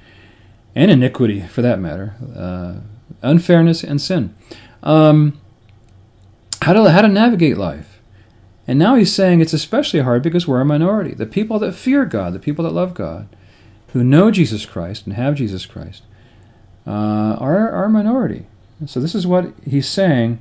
and 0.75 0.91
iniquity 0.91 1.41
for 1.41 1.61
that 1.61 1.79
matter, 1.79 2.15
uh, 2.35 2.75
unfairness 3.21 3.83
and 3.83 3.99
sin. 3.99 4.35
Um, 4.83 5.39
how 6.65 6.73
to 6.73 6.91
how 6.91 7.01
to 7.01 7.07
navigate 7.07 7.57
life. 7.57 8.01
And 8.67 8.79
now 8.79 8.95
he's 8.95 9.13
saying 9.13 9.39
it's 9.39 9.53
especially 9.53 9.99
hard 9.99 10.23
because 10.23 10.47
we're 10.47 10.61
a 10.61 10.65
minority. 10.65 11.13
The 11.13 11.27
people 11.27 11.59
that 11.59 11.75
fear 11.75 12.05
God, 12.05 12.33
the 12.33 12.39
people 12.39 12.65
that 12.65 12.71
love 12.71 12.95
God, 12.95 13.27
who 13.89 14.03
know 14.03 14.31
Jesus 14.31 14.65
Christ 14.65 15.05
and 15.05 15.15
have 15.15 15.35
Jesus 15.35 15.67
Christ, 15.67 16.01
uh, 16.87 17.37
are 17.39 17.69
are 17.69 17.85
a 17.85 17.89
minority. 17.89 18.47
So 18.87 18.99
this 18.99 19.13
is 19.13 19.27
what 19.27 19.53
he's 19.63 19.87
saying 19.87 20.39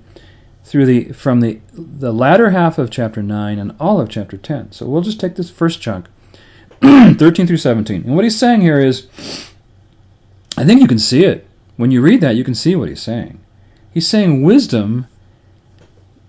through 0.65 0.87
the 0.87 1.13
from 1.13 1.41
the 1.41 1.61
the 1.75 2.13
latter 2.13 2.51
half 2.51 2.79
of 2.79 2.91
chapter 2.91 3.23
nine 3.23 3.59
and 3.59 3.75
all 3.79 4.01
of 4.01 4.09
chapter 4.09 4.39
ten. 4.39 4.73
So 4.73 4.87
we'll 4.87 5.03
just 5.03 5.21
take 5.21 5.37
this 5.37 5.51
first 5.51 5.83
chunk, 5.83 6.07
thirteen 6.81 7.47
through 7.47 7.59
seventeen. 7.59 8.03
And 8.05 8.15
what 8.15 8.25
he's 8.25 8.39
saying 8.39 8.63
here 8.63 8.81
is, 8.81 9.09
I 10.57 10.65
think 10.65 10.81
you 10.81 10.89
can 10.89 10.99
see 10.99 11.25
it 11.25 11.47
when 11.77 11.91
you 11.91 12.01
read 12.01 12.23
that. 12.23 12.35
You 12.35 12.45
can 12.45 12.55
see 12.55 12.75
what 12.75 12.89
he's 12.89 13.03
saying. 13.03 13.41
He's 13.93 14.09
saying 14.09 14.43
wisdom 14.43 15.07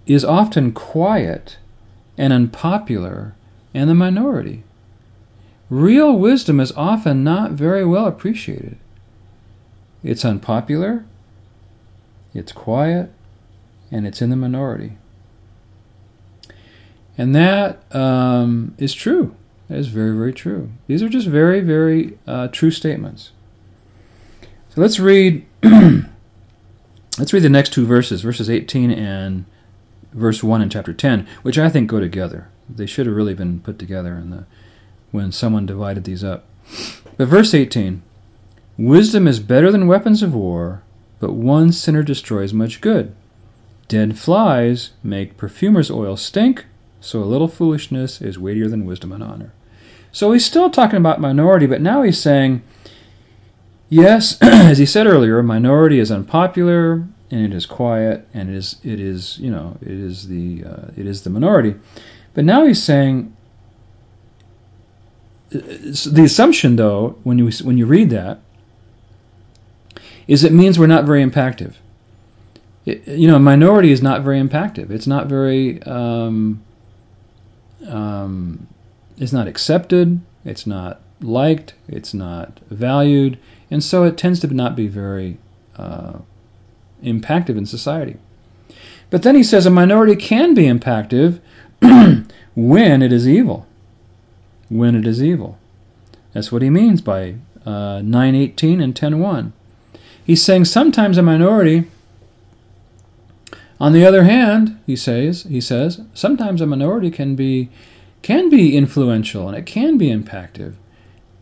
is 0.05 0.23
often 0.23 0.71
quiet 0.71 1.57
and 2.17 2.31
unpopular 2.31 3.35
and 3.73 3.89
the 3.89 3.95
minority. 3.95 4.63
Real 5.69 6.17
wisdom 6.17 6.59
is 6.59 6.71
often 6.73 7.23
not 7.23 7.51
very 7.51 7.85
well 7.85 8.05
appreciated. 8.05 8.77
It's 10.03 10.23
unpopular, 10.23 11.05
it's 12.33 12.51
quiet, 12.51 13.11
and 13.89 14.05
it's 14.05 14.21
in 14.21 14.29
the 14.29 14.35
minority. 14.35 14.97
And 17.17 17.33
that 17.33 17.83
um, 17.95 18.75
is 18.77 18.93
true. 18.93 19.35
That 19.69 19.79
is 19.79 19.87
very, 19.87 20.15
very 20.15 20.33
true. 20.33 20.69
These 20.85 21.01
are 21.01 21.09
just 21.09 21.27
very, 21.27 21.61
very 21.61 22.19
uh, 22.27 22.49
true 22.49 22.71
statements. 22.71 23.31
So 24.69 24.81
let's 24.81 24.99
read. 24.99 25.45
let's 25.63 27.33
read 27.33 27.41
the 27.41 27.49
next 27.49 27.73
two 27.73 27.85
verses, 27.85 28.21
verses 28.21 28.49
18 28.49 28.91
and 28.91 29.45
verse 30.15 30.41
1 30.43 30.61
in 30.61 30.69
chapter 30.69 30.93
10, 30.93 31.27
which 31.43 31.59
I 31.59 31.69
think 31.69 31.89
go 31.89 31.99
together. 31.99 32.49
They 32.67 32.87
should 32.87 33.05
have 33.05 33.15
really 33.15 33.35
been 33.35 33.59
put 33.59 33.77
together 33.77 34.15
in 34.15 34.31
the, 34.31 34.45
when 35.11 35.31
someone 35.31 35.65
divided 35.65 36.05
these 36.05 36.23
up. 36.23 36.45
But 37.17 37.27
verse 37.27 37.53
18 37.53 38.01
Wisdom 38.77 39.27
is 39.27 39.39
better 39.39 39.71
than 39.71 39.87
weapons 39.87 40.23
of 40.23 40.33
war, 40.33 40.83
but 41.19 41.33
one 41.33 41.71
sinner 41.71 42.03
destroys 42.03 42.53
much 42.53 42.81
good. 42.81 43.15
Dead 43.87 44.17
flies 44.17 44.91
make 45.03 45.37
perfumer's 45.37 45.91
oil 45.91 46.17
stink, 46.17 46.65
so 46.99 47.19
a 47.19 47.25
little 47.25 47.47
foolishness 47.47 48.21
is 48.21 48.39
weightier 48.39 48.67
than 48.67 48.85
wisdom 48.85 49.11
and 49.11 49.23
honor. 49.23 49.53
So 50.11 50.31
he's 50.31 50.45
still 50.45 50.69
talking 50.69 50.97
about 50.97 51.21
minority, 51.21 51.67
but 51.67 51.81
now 51.81 52.01
he's 52.01 52.19
saying, 52.21 52.63
yes, 53.89 54.37
as 54.41 54.77
he 54.77 54.85
said 54.85 55.07
earlier, 55.07 55.43
minority 55.43 55.99
is 55.99 56.11
unpopular, 56.11 57.07
and 57.35 57.51
it 57.51 57.53
is 57.53 57.65
quiet, 57.65 58.25
and 58.33 58.49
it 58.49 58.55
is 58.55 58.77
it 58.81 58.97
is 58.97 59.37
you 59.39 59.51
know 59.51 59.77
it 59.81 59.91
is 59.91 60.29
the 60.29 60.63
uh, 60.63 60.87
it 60.95 61.05
is 61.05 61.23
the 61.23 61.29
minority. 61.29 61.75
But 62.33 62.45
now 62.45 62.65
he's 62.65 62.81
saying 62.81 63.35
uh, 65.53 65.59
the 65.59 66.23
assumption, 66.23 66.77
though, 66.77 67.17
when 67.23 67.37
you 67.37 67.51
when 67.63 67.77
you 67.77 67.85
read 67.85 68.09
that, 68.11 68.39
is 70.29 70.45
it 70.45 70.53
means 70.53 70.79
we're 70.79 70.87
not 70.87 71.03
very 71.03 71.23
impactful. 71.23 71.73
You 72.85 73.27
know, 73.27 73.39
minority 73.39 73.91
is 73.91 74.01
not 74.01 74.21
very 74.21 74.39
impactful. 74.39 74.89
It's 74.89 75.07
not 75.07 75.27
very. 75.27 75.83
Um, 75.83 76.63
um, 77.85 78.67
it's 79.17 79.33
not 79.33 79.47
accepted. 79.47 80.21
It's 80.45 80.65
not 80.65 81.01
liked. 81.19 81.73
It's 81.89 82.13
not 82.13 82.61
valued, 82.69 83.37
and 83.69 83.83
so 83.83 84.05
it 84.05 84.17
tends 84.17 84.39
to 84.39 84.47
not 84.47 84.75
be 84.75 84.87
very 84.87 85.37
uh, 85.75 86.19
impactive 87.05 87.57
in 87.57 87.65
society. 87.65 88.17
But 89.09 89.23
then 89.23 89.35
he 89.35 89.43
says 89.43 89.65
a 89.65 89.69
minority 89.69 90.15
can 90.15 90.53
be 90.53 90.63
impactive 90.63 91.39
when 92.55 93.01
it 93.01 93.13
is 93.13 93.27
evil. 93.27 93.67
When 94.69 94.95
it 94.95 95.05
is 95.05 95.23
evil. 95.23 95.57
That's 96.33 96.51
what 96.51 96.61
he 96.61 96.69
means 96.69 97.01
by 97.01 97.35
uh, 97.65 98.01
918 98.03 98.81
and 98.81 98.95
10.1. 98.95 99.51
He's 100.25 100.43
saying 100.43 100.65
sometimes 100.65 101.17
a 101.17 101.21
minority, 101.21 101.85
on 103.79 103.93
the 103.93 104.05
other 104.05 104.23
hand, 104.23 104.79
he 104.85 104.95
says, 104.95 105.43
he 105.43 105.61
says, 105.61 106.01
sometimes 106.13 106.61
a 106.61 106.65
minority 106.65 107.11
can 107.11 107.35
be 107.35 107.69
can 108.21 108.49
be 108.49 108.75
influential 108.75 109.47
and 109.47 109.55
it 109.55 109.67
can 109.67 109.99
be 109.99 110.07
impactive, 110.07 110.73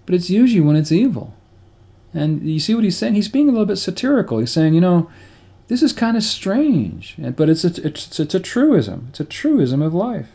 but 0.06 0.13
it's 0.13 0.30
usually 0.30 0.60
when 0.60 0.76
it's 0.76 0.91
evil. 0.91 1.34
And 2.13 2.41
you 2.41 2.60
see 2.60 2.76
what 2.76 2.84
he's 2.84 2.97
saying? 2.97 3.13
He's 3.15 3.30
being 3.30 3.47
a 3.47 3.52
little 3.52 3.65
bit 3.65 3.78
satirical. 3.78 4.39
He's 4.39 4.52
saying, 4.52 4.73
you 4.73 4.82
know, 4.82 5.10
this 5.67 5.82
is 5.82 5.93
kind 5.93 6.17
of 6.17 6.23
strange, 6.23 7.15
but 7.36 7.49
it's 7.49 7.63
a, 7.63 7.88
it's, 7.88 8.19
it's 8.19 8.36
a 8.36 8.39
truism. 8.39 9.08
It's 9.10 9.19
a 9.19 9.26
truism 9.26 9.82
of 9.82 9.93
life. 9.93 10.30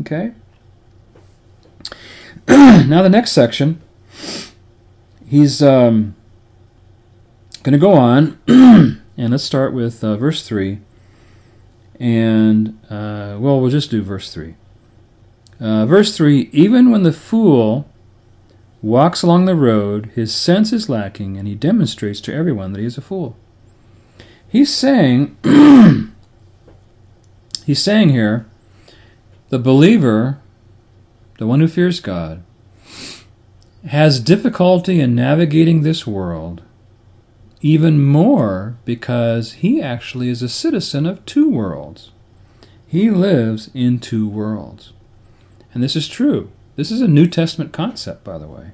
Okay? 0.00 0.32
now, 2.48 3.02
the 3.02 3.08
next 3.08 3.32
section, 3.32 3.80
he's 5.28 5.62
um, 5.62 6.14
going 7.62 7.72
to 7.72 7.78
go 7.78 7.92
on, 7.92 8.38
and 8.46 9.00
let's 9.16 9.44
start 9.44 9.72
with 9.72 10.02
uh, 10.02 10.16
verse 10.16 10.46
3. 10.46 10.78
And, 12.00 12.78
uh, 12.90 13.36
well, 13.38 13.60
we'll 13.60 13.70
just 13.70 13.90
do 13.90 14.02
verse 14.02 14.32
3. 14.32 14.54
Uh, 15.60 15.86
verse 15.86 16.16
3 16.16 16.50
Even 16.52 16.90
when 16.90 17.02
the 17.02 17.12
fool 17.12 17.88
walks 18.80 19.22
along 19.22 19.44
the 19.44 19.54
road, 19.54 20.10
his 20.14 20.34
sense 20.34 20.72
is 20.72 20.88
lacking, 20.88 21.36
and 21.36 21.46
he 21.46 21.54
demonstrates 21.54 22.20
to 22.22 22.34
everyone 22.34 22.72
that 22.72 22.80
he 22.80 22.86
is 22.86 22.98
a 22.98 23.02
fool. 23.02 23.36
He's 24.52 24.72
saying, 24.74 25.34
he's 27.64 27.82
saying 27.82 28.10
here, 28.10 28.44
the 29.48 29.58
believer, 29.58 30.42
the 31.38 31.46
one 31.46 31.60
who 31.60 31.68
fears 31.68 32.00
God, 32.00 32.42
has 33.86 34.20
difficulty 34.20 35.00
in 35.00 35.14
navigating 35.14 35.80
this 35.80 36.06
world 36.06 36.60
even 37.62 38.04
more 38.04 38.76
because 38.84 39.54
he 39.54 39.80
actually 39.80 40.28
is 40.28 40.42
a 40.42 40.50
citizen 40.50 41.06
of 41.06 41.24
two 41.24 41.48
worlds. 41.48 42.10
He 42.86 43.08
lives 43.08 43.70
in 43.72 44.00
two 44.00 44.28
worlds. 44.28 44.92
And 45.72 45.82
this 45.82 45.96
is 45.96 46.08
true. 46.08 46.52
This 46.76 46.90
is 46.90 47.00
a 47.00 47.08
New 47.08 47.26
Testament 47.26 47.72
concept, 47.72 48.22
by 48.22 48.36
the 48.36 48.48
way. 48.48 48.72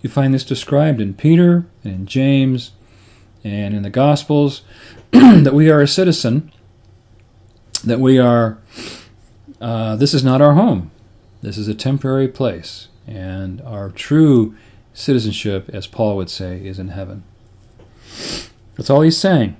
You 0.00 0.08
find 0.08 0.32
this 0.32 0.44
described 0.44 1.00
in 1.00 1.14
Peter 1.14 1.66
and 1.82 1.92
in 1.92 2.06
James 2.06 2.70
and 3.44 3.74
in 3.74 3.82
the 3.82 3.90
Gospels 3.90 4.62
that 5.10 5.54
we 5.54 5.70
are 5.70 5.80
a 5.80 5.88
citizen, 5.88 6.52
that 7.84 8.00
we 8.00 8.18
are, 8.18 8.58
uh, 9.60 9.96
this 9.96 10.14
is 10.14 10.24
not 10.24 10.40
our 10.40 10.54
home. 10.54 10.90
This 11.40 11.58
is 11.58 11.68
a 11.68 11.74
temporary 11.74 12.28
place. 12.28 12.88
And 13.06 13.60
our 13.62 13.90
true 13.90 14.54
citizenship, 14.94 15.68
as 15.72 15.86
Paul 15.86 16.16
would 16.16 16.30
say, 16.30 16.64
is 16.64 16.78
in 16.78 16.88
heaven. 16.88 17.24
That's 18.76 18.90
all 18.90 19.02
he's 19.02 19.18
saying 19.18 19.56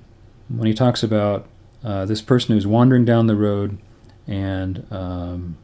when 0.48 0.66
he 0.66 0.74
talks 0.74 1.02
about 1.02 1.48
uh, 1.84 2.04
this 2.04 2.22
person 2.22 2.54
who's 2.54 2.66
wandering 2.66 3.04
down 3.04 3.26
the 3.26 3.36
road 3.36 3.78
and 4.26 4.86
um, 4.90 5.56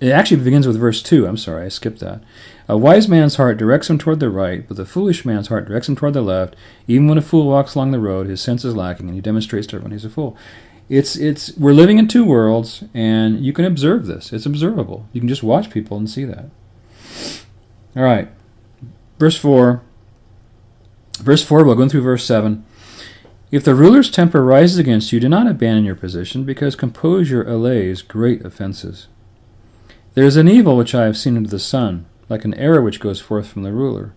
it 0.00 0.10
actually 0.10 0.42
begins 0.42 0.66
with 0.66 0.78
verse 0.78 1.02
2. 1.02 1.26
I'm 1.26 1.36
sorry, 1.36 1.66
I 1.66 1.68
skipped 1.68 2.00
that. 2.00 2.22
A 2.68 2.76
wise 2.76 3.08
man's 3.08 3.36
heart 3.36 3.56
directs 3.56 3.88
him 3.88 3.96
toward 3.96 4.20
the 4.20 4.28
right, 4.28 4.66
but 4.68 4.76
the 4.76 4.84
foolish 4.84 5.24
man's 5.24 5.48
heart 5.48 5.66
directs 5.66 5.88
him 5.88 5.96
toward 5.96 6.12
the 6.12 6.20
left. 6.20 6.54
Even 6.86 7.08
when 7.08 7.16
a 7.16 7.22
fool 7.22 7.46
walks 7.46 7.74
along 7.74 7.92
the 7.92 7.98
road, 7.98 8.26
his 8.26 8.42
sense 8.42 8.62
is 8.64 8.76
lacking, 8.76 9.06
and 9.06 9.14
he 9.14 9.22
demonstrates 9.22 9.66
to 9.68 9.76
everyone 9.76 9.92
he's 9.92 10.04
a 10.04 10.10
fool. 10.10 10.36
It's 10.90 11.16
it's 11.16 11.56
we're 11.56 11.72
living 11.72 11.98
in 11.98 12.08
two 12.08 12.24
worlds, 12.24 12.84
and 12.92 13.44
you 13.44 13.52
can 13.52 13.64
observe 13.64 14.06
this. 14.06 14.32
It's 14.32 14.46
observable. 14.46 15.06
You 15.12 15.20
can 15.20 15.28
just 15.28 15.42
watch 15.42 15.70
people 15.70 15.96
and 15.96 16.08
see 16.08 16.24
that. 16.24 16.50
All 17.96 18.02
right, 18.02 18.28
verse 19.18 19.36
four. 19.36 19.82
Verse 21.18 21.42
four. 21.42 21.64
We'll 21.64 21.74
go 21.74 21.88
through 21.88 22.02
verse 22.02 22.24
seven. 22.24 22.64
If 23.50 23.64
the 23.64 23.74
ruler's 23.74 24.10
temper 24.10 24.44
rises 24.44 24.78
against 24.78 25.10
you, 25.10 25.20
do 25.20 25.28
not 25.28 25.46
abandon 25.46 25.86
your 25.86 25.94
position, 25.94 26.44
because 26.44 26.76
composure 26.76 27.42
allays 27.48 28.02
great 28.02 28.44
offenses. 28.44 29.08
There 30.12 30.26
is 30.26 30.36
an 30.36 30.48
evil 30.48 30.76
which 30.76 30.94
I 30.94 31.04
have 31.04 31.16
seen 31.16 31.36
under 31.36 31.48
the 31.48 31.58
sun, 31.58 32.04
like 32.28 32.44
an 32.44 32.54
arrow 32.54 32.82
which 32.82 33.00
goes 33.00 33.20
forth 33.20 33.48
from 33.48 33.62
the 33.62 33.72
ruler. 33.72 34.14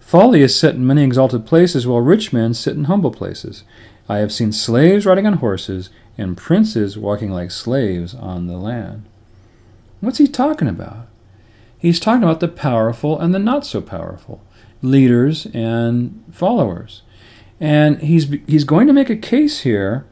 Folly 0.00 0.42
is 0.42 0.58
set 0.58 0.74
in 0.74 0.86
many 0.86 1.02
exalted 1.02 1.46
places, 1.46 1.86
while 1.86 2.00
rich 2.00 2.32
men 2.32 2.52
sit 2.52 2.76
in 2.76 2.84
humble 2.84 3.10
places. 3.10 3.64
I 4.08 4.18
have 4.18 4.32
seen 4.32 4.52
slaves 4.52 5.06
riding 5.06 5.26
on 5.26 5.34
horses, 5.34 5.90
and 6.18 6.36
princes 6.36 6.98
walking 6.98 7.30
like 7.30 7.50
slaves 7.50 8.14
on 8.14 8.46
the 8.46 8.56
land. 8.56 9.04
What's 10.00 10.18
he 10.18 10.28
talking 10.28 10.68
about? 10.68 11.06
He's 11.78 11.98
talking 11.98 12.22
about 12.22 12.40
the 12.40 12.48
powerful 12.48 13.18
and 13.18 13.34
the 13.34 13.38
not 13.38 13.66
so 13.66 13.80
powerful, 13.80 14.42
leaders 14.82 15.46
and 15.54 16.24
followers. 16.30 17.02
And 17.60 18.00
he's, 18.00 18.28
he's 18.46 18.64
going 18.64 18.86
to 18.86 18.92
make 18.92 19.10
a 19.10 19.16
case 19.16 19.60
here 19.60 20.06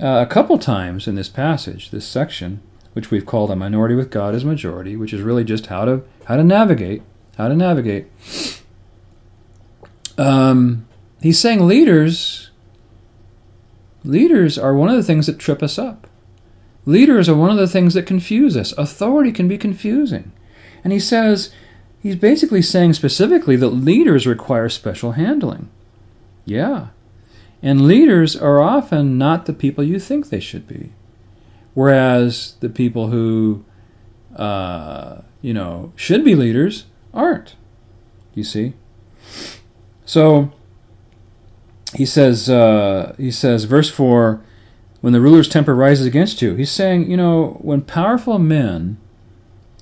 uh, 0.00 0.24
a 0.26 0.26
couple 0.26 0.58
times 0.58 1.06
in 1.06 1.14
this 1.14 1.28
passage, 1.28 1.90
this 1.90 2.06
section, 2.06 2.62
which 2.94 3.10
we've 3.10 3.26
called 3.26 3.50
a 3.50 3.56
minority 3.56 3.94
with 3.94 4.10
God 4.10 4.34
as 4.34 4.44
majority, 4.44 4.96
which 4.96 5.12
is 5.12 5.20
really 5.20 5.44
just 5.44 5.66
how 5.66 5.84
to 5.84 6.02
how 6.26 6.36
to 6.36 6.44
navigate, 6.44 7.02
how 7.36 7.48
to 7.48 7.54
navigate. 7.54 8.06
Um, 10.18 10.86
he's 11.20 11.38
saying 11.38 11.66
leaders 11.66 12.50
leaders 14.04 14.58
are 14.58 14.74
one 14.74 14.88
of 14.88 14.96
the 14.96 15.02
things 15.02 15.26
that 15.26 15.38
trip 15.38 15.62
us 15.62 15.78
up. 15.78 16.06
Leaders 16.84 17.28
are 17.28 17.36
one 17.36 17.50
of 17.50 17.56
the 17.56 17.68
things 17.68 17.94
that 17.94 18.06
confuse 18.06 18.56
us. 18.56 18.72
Authority 18.72 19.30
can 19.30 19.46
be 19.46 19.56
confusing. 19.56 20.32
And 20.82 20.92
he 20.92 20.98
says, 20.98 21.52
he's 22.02 22.16
basically 22.16 22.62
saying 22.62 22.94
specifically 22.94 23.54
that 23.56 23.68
leaders 23.68 24.26
require 24.26 24.68
special 24.68 25.12
handling. 25.12 25.68
Yeah. 26.44 26.88
And 27.62 27.86
leaders 27.86 28.34
are 28.34 28.60
often 28.60 29.16
not 29.16 29.46
the 29.46 29.52
people 29.52 29.84
you 29.84 30.00
think 30.00 30.28
they 30.28 30.40
should 30.40 30.66
be. 30.66 30.90
Whereas 31.74 32.56
the 32.58 32.68
people 32.68 33.08
who, 33.08 33.64
uh, 34.34 35.20
you 35.42 35.52
know, 35.52 35.92
should 35.96 36.24
be 36.24 36.34
leaders 36.34 36.86
aren't. 37.12 37.56
You 38.34 38.44
see? 38.44 38.72
So 40.06 40.50
he 41.94 42.06
says, 42.06 42.48
uh, 42.48 43.14
he 43.18 43.30
says, 43.30 43.64
verse 43.64 43.90
4 43.90 44.42
when 45.02 45.12
the 45.12 45.20
ruler's 45.20 45.48
temper 45.48 45.74
rises 45.74 46.06
against 46.06 46.40
you, 46.40 46.54
he's 46.54 46.70
saying, 46.70 47.10
you 47.10 47.16
know, 47.16 47.58
when 47.60 47.82
powerful 47.82 48.38
men 48.38 48.98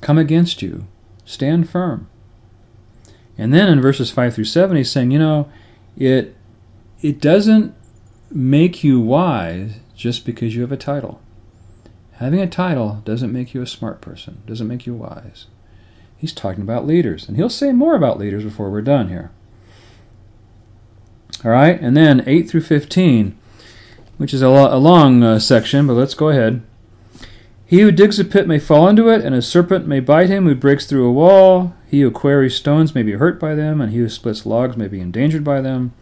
come 0.00 0.16
against 0.16 0.62
you, 0.62 0.86
stand 1.26 1.68
firm. 1.68 2.08
And 3.36 3.52
then 3.52 3.68
in 3.68 3.82
verses 3.82 4.10
5 4.10 4.34
through 4.34 4.44
7, 4.44 4.78
he's 4.78 4.90
saying, 4.90 5.10
you 5.10 5.18
know, 5.18 5.52
it, 5.96 6.34
it 7.02 7.20
doesn't 7.20 7.74
make 8.30 8.82
you 8.82 8.98
wise 8.98 9.74
just 9.94 10.24
because 10.24 10.54
you 10.56 10.62
have 10.62 10.72
a 10.72 10.76
title. 10.78 11.20
Having 12.20 12.40
a 12.40 12.46
title 12.46 13.00
doesn't 13.06 13.32
make 13.32 13.54
you 13.54 13.62
a 13.62 13.66
smart 13.66 14.02
person, 14.02 14.42
doesn't 14.46 14.68
make 14.68 14.84
you 14.84 14.92
wise. 14.92 15.46
He's 16.18 16.34
talking 16.34 16.62
about 16.62 16.86
leaders, 16.86 17.26
and 17.26 17.34
he'll 17.34 17.48
say 17.48 17.72
more 17.72 17.94
about 17.94 18.18
leaders 18.18 18.44
before 18.44 18.70
we're 18.70 18.82
done 18.82 19.08
here. 19.08 19.30
All 21.42 21.50
right, 21.50 21.80
and 21.80 21.96
then 21.96 22.22
8 22.26 22.42
through 22.42 22.60
15, 22.60 23.38
which 24.18 24.34
is 24.34 24.42
a, 24.42 24.50
lo- 24.50 24.68
a 24.70 24.76
long 24.76 25.22
uh, 25.22 25.38
section, 25.38 25.86
but 25.86 25.94
let's 25.94 26.12
go 26.12 26.28
ahead. 26.28 26.60
He 27.64 27.80
who 27.80 27.90
digs 27.90 28.20
a 28.20 28.24
pit 28.26 28.46
may 28.46 28.58
fall 28.58 28.86
into 28.86 29.08
it, 29.08 29.24
and 29.24 29.34
a 29.34 29.40
serpent 29.40 29.86
may 29.86 30.00
bite 30.00 30.28
him 30.28 30.44
who 30.44 30.54
breaks 30.54 30.84
through 30.84 31.08
a 31.08 31.12
wall. 31.12 31.72
He 31.88 32.02
who 32.02 32.10
quarries 32.10 32.54
stones 32.54 32.94
may 32.94 33.02
be 33.02 33.12
hurt 33.12 33.40
by 33.40 33.54
them, 33.54 33.80
and 33.80 33.92
he 33.92 33.98
who 33.98 34.10
splits 34.10 34.44
logs 34.44 34.76
may 34.76 34.88
be 34.88 35.00
endangered 35.00 35.42
by 35.42 35.62
them. 35.62 35.94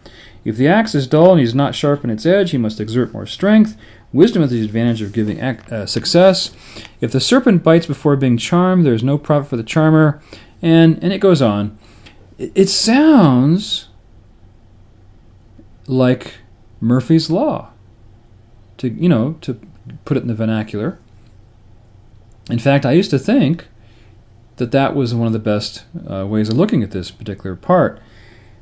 If 0.44 0.56
the 0.56 0.66
axe 0.66 0.96
is 0.96 1.06
dull 1.06 1.32
and 1.32 1.38
he 1.40 1.44
does 1.44 1.54
not 1.54 1.76
sharpen 1.76 2.10
its 2.10 2.26
edge, 2.26 2.50
he 2.50 2.58
must 2.58 2.80
exert 2.80 3.12
more 3.12 3.26
strength. 3.26 3.76
Wisdom 4.12 4.42
has 4.42 4.50
the 4.50 4.64
advantage 4.64 5.02
of 5.02 5.12
giving 5.12 5.40
uh, 5.40 5.86
success. 5.86 6.52
If 7.00 7.12
the 7.12 7.20
serpent 7.20 7.62
bites 7.62 7.86
before 7.86 8.16
being 8.16 8.38
charmed, 8.38 8.86
there 8.86 8.94
is 8.94 9.02
no 9.02 9.18
profit 9.18 9.50
for 9.50 9.56
the 9.56 9.62
charmer. 9.62 10.20
And, 10.62 11.02
and 11.02 11.12
it 11.12 11.18
goes 11.18 11.42
on. 11.42 11.78
It, 12.38 12.52
it 12.54 12.68
sounds 12.68 13.88
like 15.86 16.34
Murphy's 16.80 17.30
Law, 17.30 17.70
to, 18.78 18.88
you 18.88 19.08
know, 19.08 19.36
to 19.42 19.60
put 20.04 20.16
it 20.16 20.22
in 20.22 20.28
the 20.28 20.34
vernacular. 20.34 20.98
In 22.50 22.58
fact, 22.58 22.86
I 22.86 22.92
used 22.92 23.10
to 23.10 23.18
think 23.18 23.66
that 24.56 24.72
that 24.72 24.94
was 24.94 25.14
one 25.14 25.26
of 25.26 25.32
the 25.32 25.38
best 25.38 25.84
uh, 26.10 26.26
ways 26.26 26.48
of 26.48 26.56
looking 26.56 26.82
at 26.82 26.92
this 26.92 27.10
particular 27.10 27.54
part. 27.56 28.00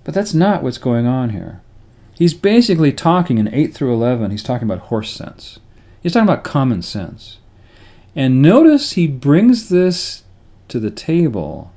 But 0.04 0.14
that's 0.14 0.35
not 0.35 0.62
what's 0.62 0.78
going 0.78 1.06
on 1.06 1.30
here. 1.30 1.62
He's 2.16 2.35
basically 2.35 2.92
talking 2.92 3.38
in 3.38 3.52
8 3.52 3.74
through 3.74 3.92
11, 3.92 4.31
he's 4.31 4.42
talking 4.42 4.66
about 4.66 4.87
horse 4.87 5.11
sense. 5.11 5.59
He's 6.02 6.12
talking 6.12 6.29
about 6.29 6.44
common 6.44 6.81
sense. 6.83 7.38
And 8.14 8.40
notice 8.40 8.92
he 8.92 9.07
brings 9.07 9.68
this 9.68 10.24
to 10.68 10.81
the 10.81 10.90
table 10.90 11.72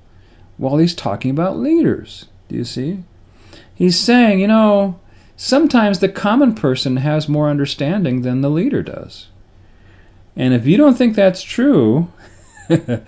while 0.58 0.78
he's 0.78 0.96
talking 0.96 1.32
about 1.32 1.58
leaders. 1.58 2.26
Do 2.48 2.56
you 2.56 2.64
see? 2.64 3.04
He's 3.76 4.00
saying, 4.00 4.40
you 4.40 4.48
know, 4.48 5.00
sometimes 5.36 6.00
the 6.00 6.10
common 6.10 6.56
person 6.56 6.98
has 6.98 7.28
more 7.28 7.50
understanding 7.50 8.22
than 8.22 8.42
the 8.42 8.50
leader 8.50 8.82
does. 8.82 9.28
And 10.36 10.54
if 10.54 10.66
you 10.66 10.78
don't 10.78 10.98
think 10.98 11.16
that's 11.16 11.44
true, 11.44 12.08
you 12.70 13.02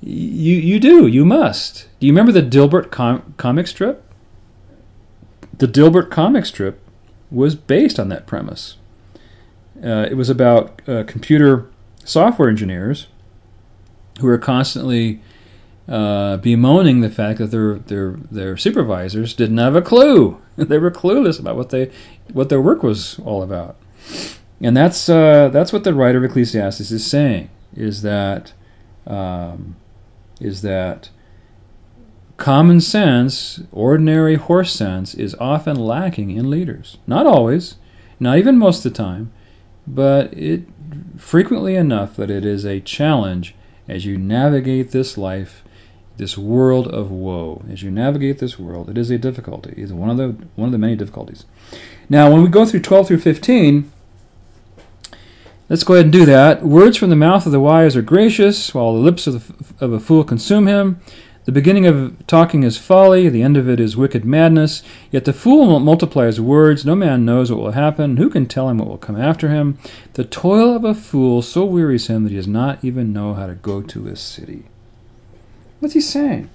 you 0.00 0.80
do. 0.80 1.06
You 1.06 1.26
must. 1.26 1.88
Do 2.00 2.06
you 2.06 2.12
remember 2.12 2.32
the 2.32 2.42
Dilbert 2.42 2.90
com- 2.90 3.34
comic 3.36 3.66
strip? 3.66 4.05
The 5.58 5.66
Dilbert 5.66 6.10
comic 6.10 6.46
strip 6.46 6.80
was 7.30 7.54
based 7.54 7.98
on 7.98 8.08
that 8.08 8.26
premise. 8.26 8.76
Uh, 9.82 10.06
it 10.10 10.16
was 10.16 10.30
about 10.30 10.80
uh, 10.88 11.04
computer 11.04 11.68
software 12.04 12.48
engineers 12.48 13.08
who 14.20 14.26
were 14.26 14.38
constantly 14.38 15.20
uh, 15.88 16.38
bemoaning 16.38 17.00
the 17.00 17.10
fact 17.10 17.38
that 17.38 17.50
their 17.50 17.74
their 17.74 18.12
their 18.30 18.56
supervisors 18.56 19.34
didn't 19.34 19.58
have 19.58 19.76
a 19.76 19.82
clue. 19.82 20.40
they 20.56 20.78
were 20.78 20.90
clueless 20.90 21.38
about 21.38 21.56
what 21.56 21.70
they 21.70 21.90
what 22.32 22.48
their 22.48 22.60
work 22.60 22.82
was 22.82 23.18
all 23.20 23.42
about. 23.42 23.76
And 24.60 24.76
that's 24.76 25.08
uh, 25.08 25.48
that's 25.50 25.72
what 25.72 25.84
the 25.84 25.94
writer 25.94 26.18
of 26.18 26.24
Ecclesiastes 26.24 26.90
is 26.90 27.06
saying 27.06 27.50
is 27.74 28.02
that 28.02 28.52
um, 29.06 29.76
is 30.40 30.62
that 30.62 31.10
Common 32.36 32.80
sense, 32.82 33.62
ordinary 33.72 34.34
horse 34.34 34.72
sense, 34.72 35.14
is 35.14 35.34
often 35.40 35.76
lacking 35.76 36.30
in 36.30 36.50
leaders. 36.50 36.98
Not 37.06 37.26
always, 37.26 37.76
not 38.20 38.36
even 38.36 38.58
most 38.58 38.84
of 38.84 38.92
the 38.92 38.96
time, 38.96 39.32
but 39.86 40.32
it 40.34 40.64
frequently 41.16 41.76
enough 41.76 42.16
that 42.16 42.30
it 42.30 42.44
is 42.44 42.66
a 42.66 42.80
challenge 42.80 43.54
as 43.88 44.04
you 44.04 44.18
navigate 44.18 44.90
this 44.90 45.16
life, 45.16 45.62
this 46.18 46.36
world 46.36 46.88
of 46.88 47.10
woe. 47.10 47.64
As 47.70 47.82
you 47.82 47.90
navigate 47.90 48.38
this 48.38 48.58
world, 48.58 48.90
it 48.90 48.98
is 48.98 49.10
a 49.10 49.18
difficulty. 49.18 49.74
It's 49.76 49.92
one 49.92 50.10
of 50.10 50.16
the 50.16 50.28
one 50.56 50.68
of 50.68 50.72
the 50.72 50.78
many 50.78 50.96
difficulties. 50.96 51.46
Now, 52.08 52.30
when 52.30 52.42
we 52.42 52.48
go 52.48 52.66
through 52.66 52.80
12 52.80 53.08
through 53.08 53.20
15, 53.20 53.90
let's 55.68 55.84
go 55.84 55.94
ahead 55.94 56.06
and 56.06 56.12
do 56.12 56.26
that. 56.26 56.62
Words 56.62 56.96
from 56.96 57.10
the 57.10 57.16
mouth 57.16 57.46
of 57.46 57.52
the 57.52 57.60
wise 57.60 57.96
are 57.96 58.02
gracious, 58.02 58.74
while 58.74 58.92
the 58.92 58.98
lips 58.98 59.26
of, 59.26 59.78
the, 59.78 59.84
of 59.84 59.92
a 59.92 60.00
fool 60.00 60.22
consume 60.22 60.66
him. 60.66 61.00
The 61.46 61.52
beginning 61.52 61.86
of 61.86 62.26
talking 62.26 62.64
is 62.64 62.76
folly, 62.76 63.28
the 63.28 63.42
end 63.42 63.56
of 63.56 63.68
it 63.68 63.78
is 63.78 63.96
wicked 63.96 64.24
madness. 64.24 64.82
Yet 65.12 65.26
the 65.26 65.32
fool 65.32 65.78
multiplies 65.78 66.40
words, 66.40 66.84
no 66.84 66.96
man 66.96 67.24
knows 67.24 67.52
what 67.52 67.60
will 67.60 67.70
happen, 67.70 68.16
who 68.16 68.28
can 68.28 68.46
tell 68.46 68.68
him 68.68 68.78
what 68.78 68.88
will 68.88 68.98
come 68.98 69.16
after 69.16 69.48
him? 69.48 69.78
The 70.14 70.24
toil 70.24 70.74
of 70.74 70.82
a 70.82 70.92
fool 70.92 71.42
so 71.42 71.64
wearies 71.64 72.08
him 72.08 72.24
that 72.24 72.30
he 72.30 72.36
does 72.36 72.48
not 72.48 72.84
even 72.84 73.12
know 73.12 73.34
how 73.34 73.46
to 73.46 73.54
go 73.54 73.80
to 73.80 74.04
his 74.06 74.18
city. 74.18 74.64
What's 75.78 75.94
he 75.94 76.00
saying? 76.00 76.50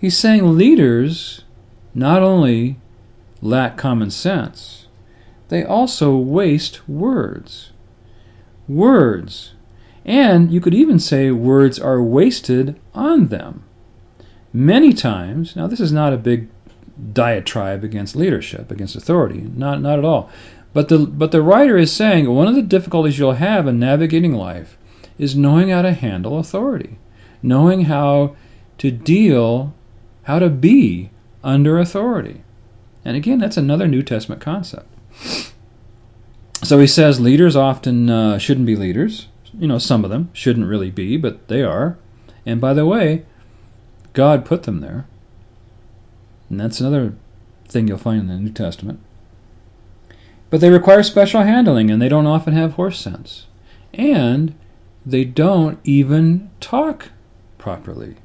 He's 0.00 0.16
saying 0.16 0.58
leaders 0.58 1.44
not 1.94 2.24
only 2.24 2.78
lack 3.40 3.76
common 3.76 4.10
sense, 4.10 4.88
they 5.50 5.62
also 5.62 6.16
waste 6.16 6.88
words. 6.88 7.70
Words 8.66 9.52
and 10.04 10.50
you 10.50 10.60
could 10.60 10.74
even 10.74 10.98
say 10.98 11.30
words 11.30 11.78
are 11.78 12.02
wasted 12.02 12.78
on 12.94 13.28
them. 13.28 13.64
Many 14.52 14.92
times, 14.92 15.54
now 15.54 15.66
this 15.66 15.80
is 15.80 15.92
not 15.92 16.12
a 16.12 16.18
big 16.18 16.48
diatribe 17.12 17.84
against 17.84 18.16
leadership, 18.16 18.70
against 18.70 18.96
authority, 18.96 19.48
not, 19.54 19.80
not 19.80 19.98
at 19.98 20.04
all. 20.04 20.30
But 20.72 20.88
the, 20.88 20.98
but 20.98 21.32
the 21.32 21.42
writer 21.42 21.76
is 21.76 21.92
saying 21.92 22.28
one 22.30 22.46
of 22.46 22.54
the 22.54 22.62
difficulties 22.62 23.18
you'll 23.18 23.32
have 23.32 23.66
in 23.66 23.78
navigating 23.78 24.34
life 24.34 24.76
is 25.18 25.36
knowing 25.36 25.68
how 25.68 25.82
to 25.82 25.92
handle 25.92 26.38
authority, 26.38 26.98
knowing 27.42 27.82
how 27.82 28.36
to 28.78 28.90
deal, 28.90 29.74
how 30.24 30.38
to 30.38 30.48
be 30.48 31.10
under 31.42 31.78
authority. 31.78 32.42
And 33.04 33.16
again, 33.16 33.38
that's 33.38 33.56
another 33.56 33.86
New 33.86 34.02
Testament 34.02 34.40
concept. 34.40 34.86
So 36.62 36.78
he 36.78 36.86
says 36.86 37.20
leaders 37.20 37.56
often 37.56 38.10
uh, 38.10 38.38
shouldn't 38.38 38.66
be 38.66 38.76
leaders 38.76 39.28
you 39.58 39.66
know, 39.66 39.78
some 39.78 40.04
of 40.04 40.10
them 40.10 40.30
shouldn't 40.32 40.66
really 40.66 40.90
be, 40.90 41.16
but 41.16 41.48
they 41.48 41.62
are. 41.62 41.98
And 42.46 42.60
by 42.60 42.74
the 42.74 42.86
way, 42.86 43.24
God 44.12 44.44
put 44.44 44.64
them 44.64 44.80
there. 44.80 45.06
And 46.48 46.60
that's 46.60 46.80
another 46.80 47.14
thing 47.68 47.88
you'll 47.88 47.98
find 47.98 48.22
in 48.22 48.26
the 48.28 48.36
New 48.36 48.50
Testament. 48.50 49.00
But 50.50 50.60
they 50.60 50.70
require 50.70 51.02
special 51.02 51.42
handling, 51.42 51.90
and 51.90 52.02
they 52.02 52.08
don't 52.08 52.26
often 52.26 52.54
have 52.54 52.72
horse 52.72 52.98
sense. 52.98 53.46
And 53.94 54.54
they 55.06 55.24
don't 55.24 55.78
even 55.84 56.50
talk 56.60 57.10
properly. 57.56 58.16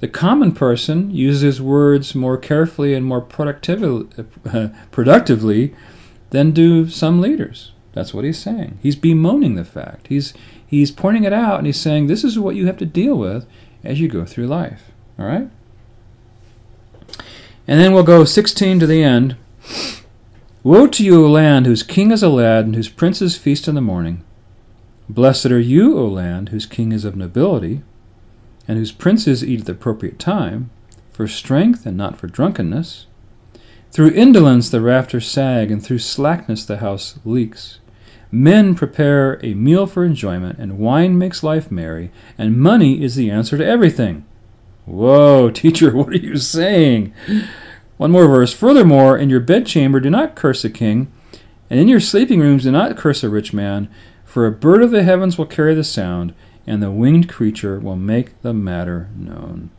The 0.00 0.08
common 0.08 0.52
person 0.52 1.10
uses 1.12 1.62
words 1.62 2.14
more 2.14 2.36
carefully 2.36 2.94
and 2.94 3.06
more 3.06 3.20
productively 3.20 4.08
than 6.30 6.50
do 6.50 6.88
some 6.88 7.20
leaders. 7.20 7.73
That's 7.94 8.12
what 8.12 8.24
he's 8.24 8.38
saying. 8.38 8.78
He's 8.82 8.96
bemoaning 8.96 9.54
the 9.54 9.64
fact. 9.64 10.08
He's 10.08 10.34
he's 10.66 10.90
pointing 10.90 11.24
it 11.24 11.32
out 11.32 11.58
and 11.58 11.66
he's 11.66 11.80
saying 11.80 12.06
this 12.06 12.24
is 12.24 12.38
what 12.38 12.56
you 12.56 12.66
have 12.66 12.76
to 12.78 12.86
deal 12.86 13.16
with 13.16 13.46
as 13.84 14.00
you 14.00 14.08
go 14.08 14.24
through 14.24 14.48
life. 14.48 14.90
All 15.18 15.26
right? 15.26 15.48
And 17.66 17.80
then 17.80 17.92
we'll 17.94 18.02
go 18.02 18.24
16 18.24 18.80
to 18.80 18.86
the 18.86 19.02
end. 19.02 19.36
Woe 20.62 20.86
to 20.88 21.04
you, 21.04 21.24
O 21.24 21.30
land, 21.30 21.66
whose 21.66 21.82
king 21.82 22.10
is 22.10 22.22
a 22.22 22.28
lad, 22.28 22.64
and 22.64 22.74
whose 22.74 22.88
princes 22.88 23.36
feast 23.36 23.68
in 23.68 23.74
the 23.74 23.80
morning. 23.80 24.24
Blessed 25.08 25.46
are 25.46 25.60
you, 25.60 25.98
O 25.98 26.06
land, 26.06 26.48
whose 26.48 26.66
king 26.66 26.92
is 26.92 27.04
of 27.04 27.16
nobility, 27.16 27.82
and 28.66 28.78
whose 28.78 28.92
princes 28.92 29.44
eat 29.44 29.60
at 29.60 29.66
the 29.66 29.72
appropriate 29.72 30.18
time, 30.18 30.70
for 31.12 31.28
strength 31.28 31.86
and 31.86 31.96
not 31.96 32.16
for 32.16 32.26
drunkenness. 32.26 33.06
Through 33.92 34.10
indolence 34.10 34.70
the 34.70 34.80
rafters 34.80 35.26
sag, 35.26 35.70
and 35.70 35.82
through 35.82 35.98
slackness 35.98 36.64
the 36.64 36.78
house 36.78 37.18
leaks. 37.24 37.78
Men 38.34 38.74
prepare 38.74 39.38
a 39.44 39.54
meal 39.54 39.86
for 39.86 40.04
enjoyment, 40.04 40.58
and 40.58 40.76
wine 40.76 41.16
makes 41.16 41.44
life 41.44 41.70
merry, 41.70 42.10
and 42.36 42.58
money 42.58 43.00
is 43.00 43.14
the 43.14 43.30
answer 43.30 43.56
to 43.56 43.64
everything. 43.64 44.24
Whoa, 44.86 45.50
teacher, 45.54 45.94
what 45.94 46.08
are 46.08 46.16
you 46.16 46.36
saying? 46.36 47.14
One 47.96 48.10
more 48.10 48.26
verse. 48.26 48.52
Furthermore, 48.52 49.16
in 49.16 49.30
your 49.30 49.38
bedchamber 49.38 50.00
do 50.00 50.10
not 50.10 50.34
curse 50.34 50.64
a 50.64 50.68
king, 50.68 51.12
and 51.70 51.78
in 51.78 51.86
your 51.86 52.00
sleeping 52.00 52.40
rooms 52.40 52.64
do 52.64 52.72
not 52.72 52.96
curse 52.96 53.22
a 53.22 53.28
rich 53.28 53.52
man, 53.52 53.88
for 54.24 54.46
a 54.46 54.50
bird 54.50 54.82
of 54.82 54.90
the 54.90 55.04
heavens 55.04 55.38
will 55.38 55.46
carry 55.46 55.76
the 55.76 55.84
sound, 55.84 56.34
and 56.66 56.82
the 56.82 56.90
winged 56.90 57.28
creature 57.28 57.78
will 57.78 57.94
make 57.94 58.42
the 58.42 58.52
matter 58.52 59.10
known. 59.16 59.70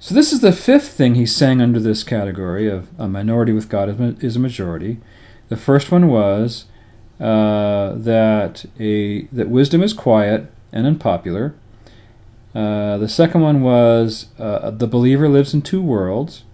So, 0.00 0.16
this 0.16 0.32
is 0.32 0.40
the 0.40 0.50
fifth 0.50 0.88
thing 0.88 1.14
he's 1.14 1.36
saying 1.36 1.62
under 1.62 1.78
this 1.78 2.02
category 2.02 2.68
of 2.68 2.88
a 2.98 3.06
minority 3.06 3.52
with 3.52 3.68
God 3.68 4.20
is 4.20 4.34
a 4.34 4.40
majority. 4.40 4.98
The 5.52 5.58
first 5.58 5.92
one 5.92 6.08
was 6.08 6.64
uh, 7.20 7.92
that 7.92 8.64
a 8.80 9.24
that 9.24 9.50
wisdom 9.50 9.82
is 9.82 9.92
quiet 9.92 10.50
and 10.72 10.86
unpopular. 10.86 11.54
Uh, 12.54 12.96
the 12.96 13.06
second 13.06 13.42
one 13.42 13.60
was 13.60 14.28
uh, 14.38 14.70
the 14.70 14.86
believer 14.86 15.28
lives 15.28 15.52
in 15.52 15.60
two 15.60 15.82
worlds. 15.82 16.44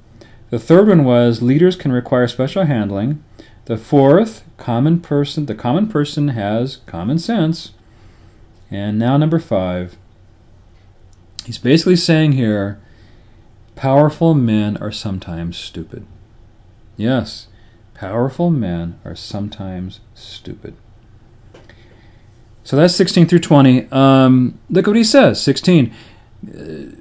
The 0.51 0.59
third 0.59 0.89
one 0.89 1.05
was 1.05 1.41
leaders 1.43 1.77
can 1.77 1.93
require 1.93 2.27
special 2.27 2.65
handling. 2.65 3.23
The 3.67 3.77
fourth, 3.77 4.43
common 4.57 4.99
person, 4.99 5.47
the 5.47 5.55
common 5.55 5.87
person 5.87 6.31
has 6.31 6.79
common 6.87 7.21
sense. 7.21 7.75
And 8.69 8.99
now 8.99 9.17
number 9.17 9.39
five, 9.39 9.97
he's 11.45 11.59
basically 11.59 11.95
saying 11.95 12.33
here 12.33 12.81
Powerful 13.77 14.35
men 14.35 14.77
are 14.79 14.91
sometimes 14.91 15.57
stupid. 15.57 16.05
Yes, 16.97 17.47
powerful 17.99 18.49
men 18.49 18.99
are 19.05 19.17
sometimes 19.17 19.99
stupid. 20.15 20.77
So 22.63 22.77
that's 22.77 22.95
16 22.95 23.27
through 23.27 23.41
20. 23.41 23.91
Um, 23.91 24.59
look 24.71 24.87
what 24.87 24.95
he 24.95 25.03
says 25.03 25.43
16. 25.43 25.93
Uh, 26.47 26.53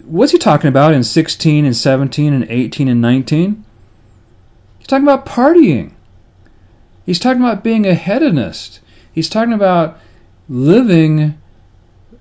what's 0.06 0.32
he 0.32 0.40
talking 0.40 0.70
about 0.70 0.94
in 0.94 1.04
16 1.04 1.66
and 1.66 1.76
17 1.76 2.34
and 2.34 2.46
18 2.50 2.88
and 2.88 3.02
19? 3.02 3.64
He's 4.80 4.88
talking 4.88 5.06
about 5.06 5.26
partying. 5.26 5.94
He's 7.06 7.20
talking 7.20 7.44
about 7.44 7.64
being 7.64 7.86
a 7.86 7.94
hedonist. 7.94 8.80
He's 9.12 9.30
talking 9.30 9.54
about 9.54 10.00
living 10.50 11.40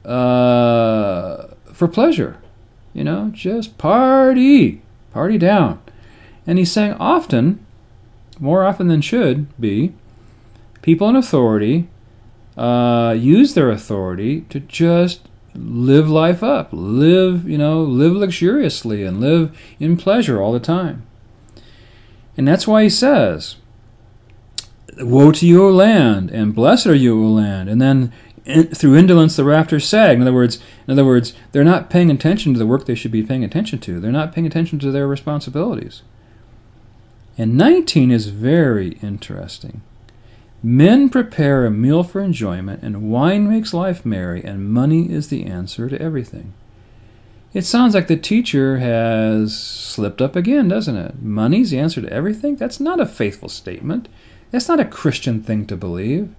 uh, 0.04 1.48
for 1.72 1.88
pleasure. 1.88 2.38
You 2.92 3.04
know, 3.04 3.30
just 3.32 3.78
party, 3.78 4.82
party 5.12 5.38
down. 5.38 5.80
And 6.46 6.58
he's 6.58 6.72
saying 6.72 6.94
often, 6.94 7.65
more 8.38 8.64
often 8.64 8.88
than 8.88 9.00
should 9.00 9.58
be, 9.60 9.94
people 10.82 11.08
in 11.08 11.16
authority 11.16 11.88
uh, 12.56 13.14
use 13.18 13.54
their 13.54 13.70
authority 13.70 14.42
to 14.42 14.60
just 14.60 15.28
live 15.54 16.08
life 16.08 16.42
up, 16.42 16.68
live, 16.72 17.48
you 17.48 17.58
know, 17.58 17.82
live 17.82 18.12
luxuriously 18.12 19.04
and 19.04 19.20
live 19.20 19.56
in 19.78 19.96
pleasure 19.96 20.40
all 20.40 20.52
the 20.52 20.60
time. 20.60 21.06
And 22.36 22.46
that's 22.46 22.66
why 22.66 22.82
he 22.82 22.90
says, 22.90 23.56
Woe 24.98 25.32
to 25.32 25.46
you, 25.46 25.64
O 25.64 25.70
land, 25.70 26.30
and 26.30 26.54
blessed 26.54 26.86
are 26.86 26.94
you, 26.94 27.22
O 27.22 27.28
land. 27.28 27.68
And 27.68 27.80
then 27.80 28.12
in, 28.46 28.68
through 28.68 28.96
indolence 28.96 29.36
the 29.36 29.44
rafters 29.44 29.86
sag. 29.86 30.16
In 30.16 30.22
other 30.22 30.32
words, 30.32 30.58
in 30.86 30.92
other 30.92 31.04
words, 31.04 31.34
they're 31.52 31.64
not 31.64 31.90
paying 31.90 32.10
attention 32.10 32.52
to 32.52 32.58
the 32.58 32.66
work 32.66 32.86
they 32.86 32.94
should 32.94 33.10
be 33.10 33.22
paying 33.22 33.44
attention 33.44 33.78
to. 33.80 34.00
They're 34.00 34.12
not 34.12 34.32
paying 34.32 34.46
attention 34.46 34.78
to 34.80 34.90
their 34.90 35.06
responsibilities. 35.06 36.02
And 37.38 37.56
19 37.56 38.10
is 38.10 38.28
very 38.28 38.98
interesting. 39.02 39.82
Men 40.62 41.10
prepare 41.10 41.66
a 41.66 41.70
meal 41.70 42.02
for 42.02 42.20
enjoyment, 42.20 42.82
and 42.82 43.10
wine 43.10 43.48
makes 43.48 43.74
life 43.74 44.06
merry, 44.06 44.42
and 44.42 44.70
money 44.70 45.12
is 45.12 45.28
the 45.28 45.44
answer 45.44 45.88
to 45.88 46.00
everything. 46.00 46.54
It 47.52 47.64
sounds 47.64 47.94
like 47.94 48.06
the 48.06 48.16
teacher 48.16 48.78
has 48.78 49.56
slipped 49.56 50.20
up 50.20 50.34
again, 50.34 50.68
doesn't 50.68 50.96
it? 50.96 51.22
Money's 51.22 51.70
the 51.70 51.78
answer 51.78 52.02
to 52.02 52.12
everything? 52.12 52.56
That's 52.56 52.80
not 52.80 53.00
a 53.00 53.06
faithful 53.06 53.48
statement. 53.48 54.08
That's 54.50 54.68
not 54.68 54.80
a 54.80 54.84
Christian 54.84 55.42
thing 55.42 55.66
to 55.66 55.76
believe. 55.76 56.34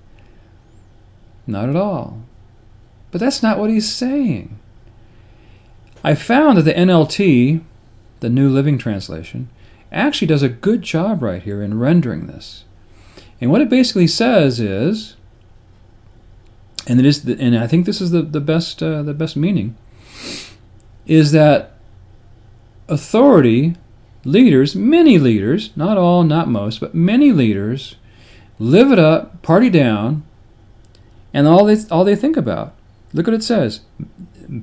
Not 1.45 1.69
at 1.69 1.75
all. 1.75 2.21
But 3.11 3.19
that's 3.19 3.41
not 3.41 3.57
what 3.57 3.69
he's 3.69 3.91
saying. 3.91 4.59
I 6.03 6.13
found 6.15 6.57
that 6.57 6.63
the 6.63 6.73
NLT, 6.73 7.61
the 8.19 8.29
New 8.29 8.49
Living 8.49 8.77
Translation, 8.77 9.49
actually 9.91 10.27
does 10.27 10.43
a 10.43 10.49
good 10.49 10.81
job 10.81 11.21
right 11.21 11.41
here 11.41 11.61
in 11.61 11.79
rendering 11.79 12.27
this. 12.27 12.63
And 13.39 13.51
what 13.51 13.61
it 13.61 13.69
basically 13.69 14.07
says 14.07 14.59
is, 14.59 15.15
and 16.87 16.99
it 16.99 17.05
is, 17.05 17.23
the, 17.23 17.39
and 17.39 17.57
I 17.57 17.67
think 17.67 17.85
this 17.85 18.01
is 18.01 18.11
the 18.11 18.21
the 18.21 18.39
best 18.39 18.81
uh, 18.81 19.03
the 19.03 19.13
best 19.13 19.35
meaning, 19.35 19.77
is 21.05 21.31
that 21.33 21.73
authority 22.87 23.75
leaders, 24.23 24.75
many 24.75 25.17
leaders, 25.17 25.71
not 25.75 25.97
all, 25.97 26.23
not 26.23 26.47
most, 26.47 26.79
but 26.79 26.95
many 26.95 27.31
leaders, 27.31 27.95
live 28.59 28.91
it 28.91 28.99
up, 28.99 29.41
party 29.41 29.69
down, 29.69 30.23
and 31.33 31.47
all 31.47 31.65
they 31.65 31.77
all 31.91 32.03
they 32.03 32.15
think 32.15 32.37
about. 32.37 32.73
Look 33.13 33.27
what 33.27 33.33
it 33.33 33.43
says: 33.43 33.81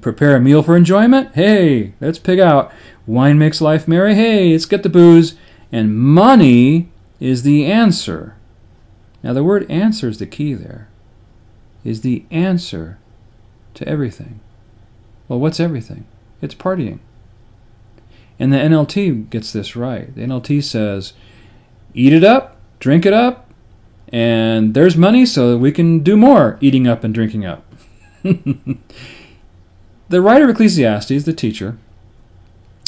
prepare 0.01 0.37
a 0.37 0.41
meal 0.41 0.63
for 0.63 0.77
enjoyment. 0.77 1.35
Hey, 1.35 1.95
let's 2.01 2.19
pig 2.19 2.41
out. 2.41 2.73
Wine 3.07 3.39
makes 3.39 3.61
life 3.61 3.87
merry. 3.87 4.15
Hey, 4.15 4.53
let's 4.53 4.67
get 4.67 4.83
the 4.83 4.89
booze. 4.89 5.35
And 5.71 5.97
money 5.97 6.89
is 7.21 7.43
the 7.43 7.67
answer. 7.67 8.37
Now 9.23 9.33
the 9.33 9.45
word 9.45 9.71
answer 9.71 10.09
is 10.09 10.19
the 10.19 10.27
key 10.27 10.55
there. 10.55 10.89
Is 11.85 12.01
the 12.01 12.25
answer 12.31 12.99
to 13.75 13.89
everything. 13.89 14.41
Well, 15.29 15.41
what's 15.41 15.61
everything? 15.61 16.07
It's 16.41 16.55
partying. 16.55 17.01
And 18.39 18.53
the 18.53 18.59
NLT 18.59 19.31
gets 19.31 19.53
this 19.53 19.77
right. 19.77 20.15
The 20.15 20.23
NLT 20.23 20.63
says, 20.65 21.13
eat 21.93 22.13
it 22.13 22.25
up, 22.25 22.57
drink 22.81 23.07
it 23.07 23.13
up, 23.13 23.51
and 24.09 24.75
there's 24.75 24.97
money 24.97 25.25
so 25.27 25.57
we 25.57 25.73
can 25.73 26.01
do 26.01 26.17
more 26.17 26.59
eating 26.61 26.87
up 26.87 27.05
and 27.05 27.15
drinking 27.15 27.47
up. 27.47 27.65
the 28.23 28.79
writer 30.21 30.45
of 30.45 30.51
Ecclesiastes, 30.51 31.25
the 31.25 31.33
teacher, 31.33 31.79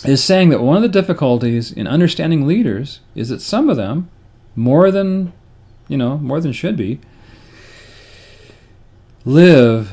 is 0.04 0.22
saying 0.22 0.50
that 0.50 0.60
one 0.60 0.76
of 0.76 0.82
the 0.82 0.88
difficulties 0.88 1.72
in 1.72 1.86
understanding 1.86 2.46
leaders 2.46 3.00
is 3.14 3.28
that 3.30 3.40
some 3.40 3.70
of 3.70 3.76
them, 3.76 4.10
more 4.54 4.90
than 4.90 5.32
you 5.88 5.96
know, 5.96 6.18
more 6.18 6.40
than 6.40 6.52
should 6.52 6.76
be, 6.76 7.00
live 9.24 9.92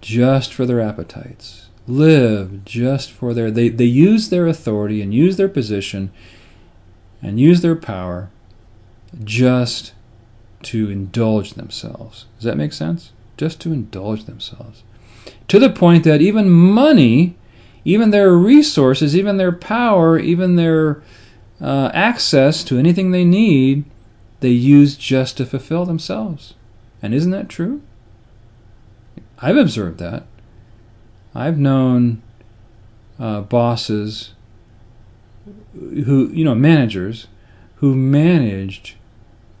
just 0.00 0.52
for 0.52 0.66
their 0.66 0.80
appetites. 0.80 1.68
Live 1.86 2.64
just 2.64 3.10
for 3.10 3.34
their 3.34 3.50
they, 3.50 3.68
they 3.68 3.84
use 3.84 4.30
their 4.30 4.46
authority 4.46 5.02
and 5.02 5.12
use 5.12 5.36
their 5.36 5.48
position 5.48 6.10
and 7.22 7.38
use 7.38 7.60
their 7.60 7.76
power 7.76 8.30
just 9.22 9.92
to 10.62 10.90
indulge 10.90 11.54
themselves. 11.54 12.26
Does 12.36 12.44
that 12.44 12.56
make 12.56 12.72
sense? 12.72 13.12
Just 13.36 13.60
to 13.62 13.72
indulge 13.72 14.24
themselves. 14.24 14.82
To 15.48 15.58
the 15.58 15.70
point 15.70 16.04
that 16.04 16.22
even 16.22 16.50
money, 16.50 17.36
even 17.84 18.10
their 18.10 18.32
resources, 18.32 19.16
even 19.16 19.36
their 19.36 19.52
power, 19.52 20.18
even 20.18 20.56
their 20.56 21.02
uh, 21.60 21.90
access 21.92 22.64
to 22.64 22.78
anything 22.78 23.10
they 23.10 23.24
need, 23.24 23.84
they 24.40 24.50
use 24.50 24.96
just 24.96 25.36
to 25.36 25.46
fulfill 25.46 25.84
themselves. 25.84 26.54
And 27.02 27.14
isn't 27.14 27.30
that 27.30 27.48
true? 27.48 27.82
I've 29.38 29.56
observed 29.56 29.98
that. 29.98 30.24
I've 31.34 31.58
known 31.58 32.22
uh, 33.18 33.42
bosses 33.42 34.34
who, 35.72 36.28
you 36.28 36.44
know, 36.44 36.54
managers 36.54 37.26
who 37.76 37.94
managed 37.94 38.94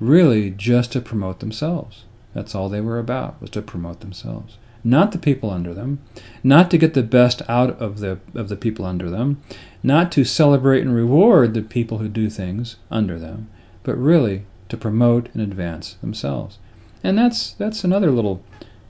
really 0.00 0.50
just 0.50 0.92
to 0.92 1.00
promote 1.00 1.40
themselves. 1.40 2.04
That's 2.32 2.54
all 2.54 2.68
they 2.68 2.80
were 2.80 2.98
about, 2.98 3.40
was 3.40 3.50
to 3.50 3.62
promote 3.62 4.00
themselves. 4.00 4.56
Not 4.84 5.12
the 5.12 5.18
people 5.18 5.50
under 5.50 5.72
them, 5.72 5.98
not 6.42 6.70
to 6.70 6.78
get 6.78 6.92
the 6.92 7.02
best 7.02 7.40
out 7.48 7.70
of 7.80 8.00
the 8.00 8.18
of 8.34 8.48
the 8.50 8.56
people 8.56 8.84
under 8.84 9.08
them, 9.08 9.42
not 9.82 10.12
to 10.12 10.24
celebrate 10.24 10.82
and 10.82 10.94
reward 10.94 11.54
the 11.54 11.62
people 11.62 11.98
who 11.98 12.08
do 12.08 12.28
things 12.28 12.76
under 12.90 13.18
them. 13.18 13.48
but 13.82 13.96
really 13.96 14.44
to 14.68 14.76
promote 14.76 15.28
and 15.34 15.42
advance 15.42 15.94
themselves. 16.00 16.58
And 17.04 17.16
that's 17.16 17.52
that's 17.52 17.84
another 17.84 18.10
little 18.10 18.42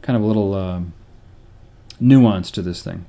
kind 0.02 0.16
of 0.16 0.22
a 0.22 0.26
little 0.26 0.54
um, 0.54 0.92
nuance 2.00 2.50
to 2.52 2.62
this 2.62 2.82
thing. 2.82 3.04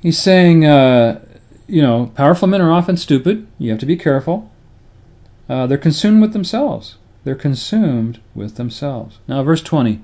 He's 0.00 0.18
saying, 0.18 0.64
uh, 0.66 1.20
you 1.66 1.80
know, 1.80 2.12
powerful 2.14 2.48
men 2.48 2.60
are 2.60 2.72
often 2.72 2.96
stupid. 2.96 3.46
You 3.58 3.70
have 3.70 3.80
to 3.80 3.86
be 3.86 3.96
careful. 3.96 4.50
Uh, 5.48 5.66
they're 5.66 5.78
consumed 5.78 6.20
with 6.20 6.32
themselves. 6.32 6.96
They're 7.24 7.34
consumed 7.34 8.20
with 8.34 8.56
themselves. 8.56 9.18
Now, 9.26 9.42
verse 9.42 9.62
20. 9.62 10.02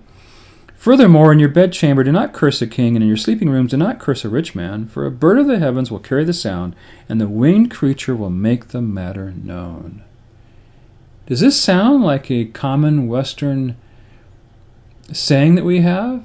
Furthermore, 0.82 1.30
in 1.30 1.38
your 1.38 1.48
bedchamber 1.48 2.02
do 2.02 2.10
not 2.10 2.32
curse 2.32 2.60
a 2.60 2.66
king, 2.66 2.96
and 2.96 3.04
in 3.04 3.08
your 3.08 3.16
sleeping 3.16 3.48
rooms 3.48 3.70
do 3.70 3.76
not 3.76 4.00
curse 4.00 4.24
a 4.24 4.28
rich 4.28 4.56
man, 4.56 4.88
for 4.88 5.06
a 5.06 5.12
bird 5.12 5.38
of 5.38 5.46
the 5.46 5.60
heavens 5.60 5.92
will 5.92 6.00
carry 6.00 6.24
the 6.24 6.32
sound, 6.32 6.74
and 7.08 7.20
the 7.20 7.28
winged 7.28 7.70
creature 7.70 8.16
will 8.16 8.30
make 8.30 8.66
the 8.66 8.82
matter 8.82 9.30
known. 9.30 10.02
Does 11.26 11.38
this 11.38 11.56
sound 11.56 12.02
like 12.02 12.32
a 12.32 12.46
common 12.46 13.06
Western 13.06 13.76
saying 15.12 15.54
that 15.54 15.64
we 15.64 15.82
have? 15.82 16.24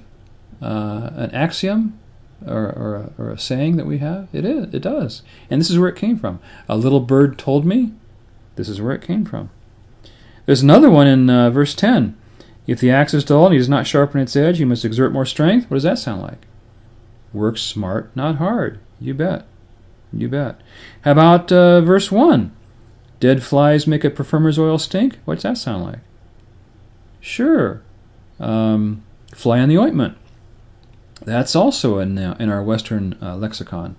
Uh, 0.59 1.11
an 1.13 1.29
axiom? 1.35 1.99
Or, 2.43 2.65
or, 2.65 2.95
a, 2.95 3.21
or 3.21 3.29
a 3.29 3.37
saying 3.37 3.77
that 3.77 3.85
we 3.85 3.99
have? 3.99 4.27
It 4.33 4.43
is. 4.43 4.73
It 4.73 4.81
does. 4.81 5.21
And 5.51 5.61
this 5.61 5.69
is 5.69 5.77
where 5.77 5.89
it 5.89 5.95
came 5.95 6.17
from. 6.17 6.39
A 6.67 6.77
little 6.77 7.01
bird 7.01 7.37
told 7.37 7.63
me. 7.63 7.93
This 8.55 8.69
is 8.69 8.81
where 8.81 8.95
it 8.95 9.03
came 9.03 9.23
from. 9.23 9.51
There's 10.47 10.63
another 10.63 10.89
one 10.89 11.05
in 11.05 11.29
uh, 11.29 11.51
verse 11.51 11.75
10. 11.75 12.17
If 12.67 12.81
the 12.81 12.91
axe 12.91 13.13
is 13.13 13.23
dull 13.23 13.45
and 13.45 13.53
he 13.53 13.57
does 13.57 13.69
not 13.69 13.87
sharpen 13.87 14.19
its 14.19 14.35
edge, 14.35 14.57
he 14.57 14.65
must 14.65 14.85
exert 14.85 15.13
more 15.13 15.25
strength. 15.25 15.69
What 15.69 15.75
does 15.75 15.83
that 15.83 15.97
sound 15.97 16.21
like? 16.21 16.45
Work 17.31 17.57
smart, 17.57 18.13
not 18.15 18.35
hard. 18.35 18.79
You 18.99 19.13
bet. 19.13 19.45
You 20.11 20.27
bet. 20.27 20.59
How 21.01 21.11
about 21.11 21.51
uh, 21.51 21.81
verse 21.81 22.11
1? 22.11 22.51
Dead 23.19 23.41
flies 23.41 23.87
make 23.87 24.03
a 24.03 24.09
perfumer's 24.09 24.59
oil 24.59 24.77
stink. 24.77 25.17
What's 25.25 25.43
that 25.43 25.57
sound 25.57 25.85
like? 25.85 25.99
Sure. 27.19 27.81
Um, 28.39 29.03
fly 29.33 29.59
on 29.59 29.69
the 29.69 29.77
ointment. 29.77 30.17
That's 31.21 31.55
also 31.55 31.99
in, 31.99 32.17
uh, 32.17 32.35
in 32.39 32.49
our 32.49 32.61
Western 32.61 33.17
uh, 33.21 33.35
lexicon. 33.37 33.95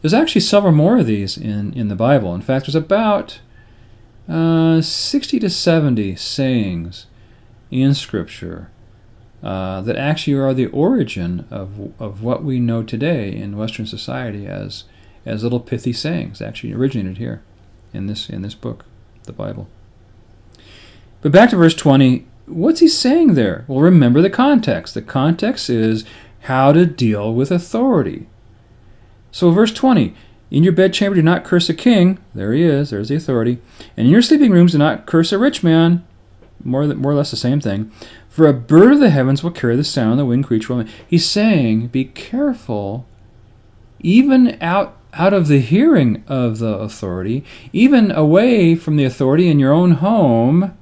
There's 0.00 0.14
actually 0.14 0.42
several 0.42 0.72
more 0.72 0.98
of 0.98 1.06
these 1.06 1.36
in, 1.36 1.72
in 1.72 1.88
the 1.88 1.96
Bible. 1.96 2.34
In 2.34 2.42
fact, 2.42 2.66
there's 2.66 2.74
about 2.74 3.40
uh, 4.28 4.80
60 4.80 5.40
to 5.40 5.50
70 5.50 6.16
sayings 6.16 7.06
in 7.74 7.92
Scripture 7.92 8.70
uh, 9.42 9.80
that 9.82 9.96
actually 9.96 10.34
are 10.34 10.54
the 10.54 10.66
origin 10.66 11.46
of, 11.50 11.92
of 12.00 12.22
what 12.22 12.44
we 12.44 12.60
know 12.60 12.82
today 12.82 13.34
in 13.34 13.58
Western 13.58 13.84
society 13.84 14.46
as, 14.46 14.84
as 15.26 15.42
little 15.42 15.60
pithy 15.60 15.92
sayings, 15.92 16.40
actually 16.40 16.72
originated 16.72 17.18
here 17.18 17.42
in 17.92 18.06
this, 18.06 18.30
in 18.30 18.42
this 18.42 18.54
book, 18.54 18.84
the 19.24 19.32
Bible. 19.32 19.68
But 21.20 21.32
back 21.32 21.50
to 21.50 21.56
verse 21.56 21.74
20, 21.74 22.24
what's 22.46 22.80
he 22.80 22.88
saying 22.88 23.34
there? 23.34 23.64
Well, 23.66 23.80
remember 23.80 24.22
the 24.22 24.30
context. 24.30 24.94
The 24.94 25.02
context 25.02 25.68
is 25.68 26.04
how 26.42 26.72
to 26.72 26.86
deal 26.86 27.34
with 27.34 27.50
authority. 27.50 28.28
So, 29.32 29.50
verse 29.50 29.72
20 29.72 30.14
In 30.52 30.62
your 30.62 30.72
bedchamber 30.72 31.16
do 31.16 31.22
not 31.22 31.44
curse 31.44 31.68
a 31.68 31.74
king. 31.74 32.18
There 32.34 32.52
he 32.52 32.62
is, 32.62 32.90
there's 32.90 33.08
the 33.08 33.16
authority. 33.16 33.58
And 33.96 34.06
in 34.06 34.12
your 34.12 34.22
sleeping 34.22 34.52
rooms 34.52 34.72
do 34.72 34.78
not 34.78 35.06
curse 35.06 35.32
a 35.32 35.38
rich 35.38 35.64
man 35.64 36.04
more, 36.64 36.86
more 36.86 37.12
or 37.12 37.14
less 37.14 37.30
the 37.30 37.36
same 37.36 37.60
thing. 37.60 37.90
For 38.28 38.48
a 38.48 38.52
bird 38.52 38.92
of 38.92 39.00
the 39.00 39.10
heavens 39.10 39.42
will 39.42 39.50
carry 39.50 39.76
the 39.76 39.84
sound, 39.84 40.18
the 40.18 40.24
winged 40.24 40.46
creature 40.46 40.74
will. 40.74 40.84
He's 41.06 41.28
saying, 41.28 41.88
be 41.88 42.04
careful, 42.06 43.06
even 44.00 44.60
out 44.60 44.98
out 45.16 45.32
of 45.32 45.46
the 45.46 45.60
hearing 45.60 46.24
of 46.26 46.58
the 46.58 46.74
authority, 46.74 47.44
even 47.72 48.10
away 48.10 48.74
from 48.74 48.96
the 48.96 49.04
authority 49.04 49.48
in 49.48 49.60
your 49.60 49.72
own 49.72 49.92
home. 49.92 50.76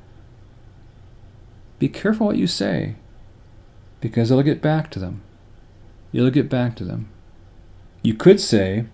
Be 1.78 1.88
careful 1.88 2.28
what 2.28 2.36
you 2.36 2.46
say, 2.46 2.96
because 4.00 4.30
it'll 4.30 4.42
get 4.42 4.62
back 4.62 4.90
to 4.92 4.98
them. 4.98 5.22
It'll 6.12 6.30
get 6.30 6.48
back 6.48 6.76
to 6.76 6.84
them. 6.84 7.10
You 8.02 8.14
could 8.14 8.40
say, 8.40 8.86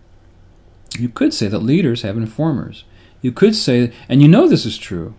you 0.98 1.08
could 1.08 1.32
say 1.32 1.48
that 1.48 1.60
leaders 1.60 2.02
have 2.02 2.16
informers. 2.16 2.84
You 3.20 3.32
could 3.32 3.54
say, 3.54 3.92
and 4.08 4.22
you 4.22 4.28
know 4.28 4.48
this 4.48 4.66
is 4.66 4.78
true 4.78 5.14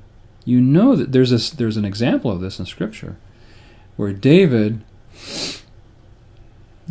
you 0.50 0.60
know 0.60 0.96
that 0.96 1.12
there's 1.12 1.32
a, 1.32 1.56
there's 1.56 1.78
an 1.78 1.86
example 1.86 2.32
of 2.32 2.42
this 2.42 2.60
in 2.60 2.66
Scripture 2.66 3.18
where 3.96 4.12
David. 4.12 4.82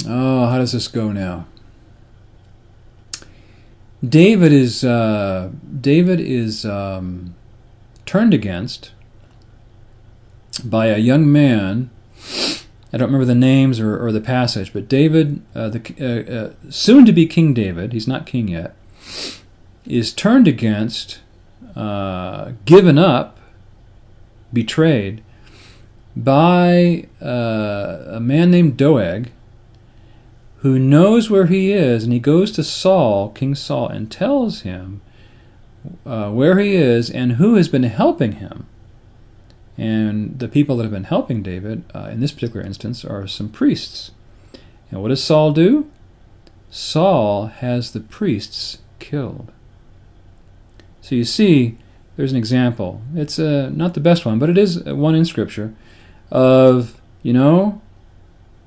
Oh, 0.07 0.47
how 0.47 0.59
does 0.59 0.73
this 0.73 0.87
go 0.87 1.11
now? 1.11 1.47
David 4.07 4.53
is 4.53 4.85
uh, 4.85 5.51
David 5.81 6.21
is 6.21 6.65
um, 6.65 7.35
turned 8.07 8.33
against 8.33 8.93
by 10.65 10.87
a 10.87 10.99
young 10.99 11.31
man. 11.31 11.91
I 12.93 12.97
don't 12.97 13.09
remember 13.09 13.25
the 13.25 13.35
names 13.35 13.81
or, 13.81 14.01
or 14.03 14.13
the 14.13 14.21
passage, 14.21 14.73
but 14.73 14.89
David, 14.89 15.43
uh, 15.55 15.69
the 15.69 15.81
uh, 16.01 16.33
uh 16.33 16.71
soon 16.71 17.05
to 17.07 17.13
be 17.13 17.27
King 17.27 17.55
David, 17.55 17.93
he's 17.93 18.07
not 18.07 18.25
king 18.25 18.47
yet, 18.49 18.77
is 19.85 20.13
turned 20.13 20.47
against, 20.47 21.19
uh, 21.75 22.53
given 22.65 22.99
up 22.99 23.38
betrayed 24.53 25.23
by 26.17 27.07
uh, 27.23 28.05
a 28.09 28.21
man 28.21 28.51
named 28.51 28.77
Doeg 28.77 29.31
who 30.59 30.79
knows 30.79 31.31
where 31.31 31.47
he 31.47 31.73
is, 31.73 32.03
and 32.03 32.13
he 32.13 32.19
goes 32.19 32.51
to 32.53 32.65
Saul, 32.65 33.31
King 33.31 33.55
Saul, 33.55 33.89
and 33.89 34.11
tells 34.11 34.63
him 34.63 35.01
uh, 36.05 36.31
where 36.31 36.59
he 36.59 36.75
is 36.75 37.09
and 37.11 37.33
who 37.33 37.55
has 37.55 37.69
been 37.69 37.85
helping 37.85 38.33
him. 38.33 38.67
And 39.77 40.41
the 40.41 40.49
people 40.49 40.77
that 40.77 40.83
have 40.83 40.93
been 40.93 41.05
helping 41.05 41.43
David, 41.43 41.85
uh, 41.95 42.09
in 42.11 42.19
this 42.19 42.33
particular 42.33 42.67
instance, 42.67 43.05
are 43.05 43.29
some 43.29 43.49
priests. 43.49 44.11
And 44.91 45.01
what 45.01 45.09
does 45.09 45.23
Saul 45.23 45.53
do? 45.53 45.89
Saul 46.71 47.47
has 47.47 47.93
the 47.93 48.01
priests 48.01 48.79
killed. 48.99 49.53
So 51.01 51.15
you 51.15 51.25
see, 51.25 51.79
there's 52.19 52.33
an 52.33 52.37
example. 52.37 53.01
It's 53.15 53.39
uh, 53.39 53.71
not 53.73 53.95
the 53.95 54.01
best 54.01 54.27
one, 54.27 54.41
but 54.41 54.51
it 54.51 54.59
is 54.59 54.83
one 54.83 55.15
in 55.15 55.25
Scripture 55.25 55.73
of, 56.33 57.01
you 57.23 57.33
know, 57.33 57.81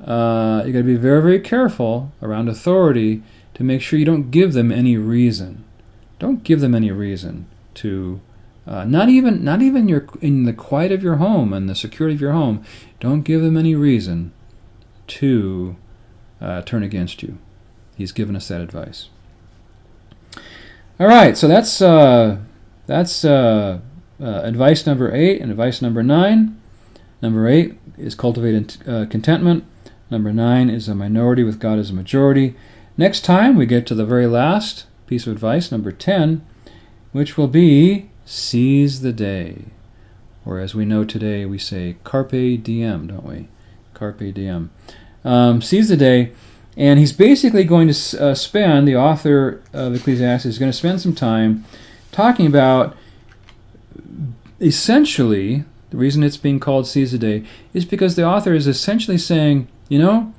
uh, 0.01 0.63
you 0.65 0.71
got 0.71 0.79
to 0.79 0.83
be 0.85 0.95
very, 0.95 1.21
very 1.21 1.39
careful 1.41 2.13
around 2.21 2.47
authority 2.47 3.21
to 3.55 3.63
make 3.65 3.81
sure 3.81 3.99
you 3.99 4.05
don't 4.05 4.31
give 4.31 4.53
them 4.53 4.71
any 4.71 4.95
reason. 4.95 5.65
Don't 6.17 6.45
give 6.45 6.61
them 6.61 6.73
any 6.73 6.91
reason 6.91 7.45
to, 7.73 8.21
uh, 8.65 8.85
not 8.85 9.09
even 9.09 9.43
not 9.43 9.61
even 9.61 9.89
your 9.89 10.07
in 10.21 10.45
the 10.45 10.53
quiet 10.53 10.93
of 10.93 11.03
your 11.03 11.17
home 11.17 11.51
and 11.51 11.67
the 11.67 11.75
security 11.75 12.15
of 12.15 12.21
your 12.21 12.31
home. 12.31 12.63
Don't 13.01 13.23
give 13.23 13.41
them 13.41 13.57
any 13.57 13.75
reason 13.75 14.31
to 15.07 15.75
uh, 16.39 16.61
turn 16.61 16.83
against 16.83 17.21
you. 17.21 17.37
He's 17.97 18.13
given 18.13 18.37
us 18.37 18.47
that 18.47 18.61
advice. 18.61 19.09
All 20.97 21.07
right, 21.07 21.37
so 21.37 21.49
that's 21.49 21.81
uh, 21.81 22.37
that's 22.91 23.23
uh, 23.23 23.79
uh, 24.21 24.25
advice 24.43 24.85
number 24.85 25.13
eight 25.15 25.41
and 25.41 25.49
advice 25.49 25.81
number 25.81 26.03
nine. 26.03 26.59
Number 27.21 27.47
eight 27.47 27.77
is 27.97 28.15
cultivate 28.15 28.77
uh, 28.87 29.05
contentment. 29.05 29.63
Number 30.09 30.33
nine 30.33 30.69
is 30.69 30.89
a 30.89 30.95
minority 30.95 31.43
with 31.43 31.59
God 31.59 31.79
as 31.79 31.89
a 31.89 31.93
majority. 31.93 32.55
Next 32.97 33.21
time 33.21 33.55
we 33.55 33.65
get 33.65 33.87
to 33.87 33.95
the 33.95 34.05
very 34.05 34.27
last 34.27 34.85
piece 35.07 35.25
of 35.25 35.33
advice, 35.33 35.71
number 35.71 35.91
10, 35.91 36.45
which 37.13 37.37
will 37.37 37.47
be 37.47 38.09
seize 38.25 39.01
the 39.01 39.13
day. 39.13 39.65
Or 40.45 40.59
as 40.59 40.75
we 40.75 40.83
know 40.83 41.05
today, 41.05 41.45
we 41.45 41.57
say 41.57 41.95
carpe 42.03 42.31
diem, 42.31 43.07
don't 43.07 43.23
we? 43.23 43.47
Carpe 43.93 44.33
diem. 44.33 44.71
Um, 45.23 45.61
seize 45.61 45.87
the 45.87 45.97
day. 45.97 46.33
And 46.75 46.99
he's 46.99 47.13
basically 47.13 47.63
going 47.63 47.91
to 47.91 48.23
uh, 48.23 48.35
spend, 48.35 48.87
the 48.87 48.95
author 48.95 49.61
of 49.71 49.95
Ecclesiastes 49.95 50.45
is 50.45 50.57
going 50.57 50.71
to 50.71 50.77
spend 50.77 50.99
some 50.99 51.15
time 51.15 51.63
talking 52.12 52.45
about 52.45 52.95
essentially 54.59 55.66
the 55.89 55.97
reason 55.97 56.24
it's 56.24 56.38
being 56.38 56.59
called 56.59 56.88
Seize 56.88 57.12
the 57.12 57.18
Day 57.18 57.43
is 57.74 57.84
because 57.86 58.16
the 58.16 58.26
author 58.26 58.53
is 58.53 58.66
essentially 58.66 59.18
saying, 59.18 59.68
you 59.89 59.99
know, 59.99 60.34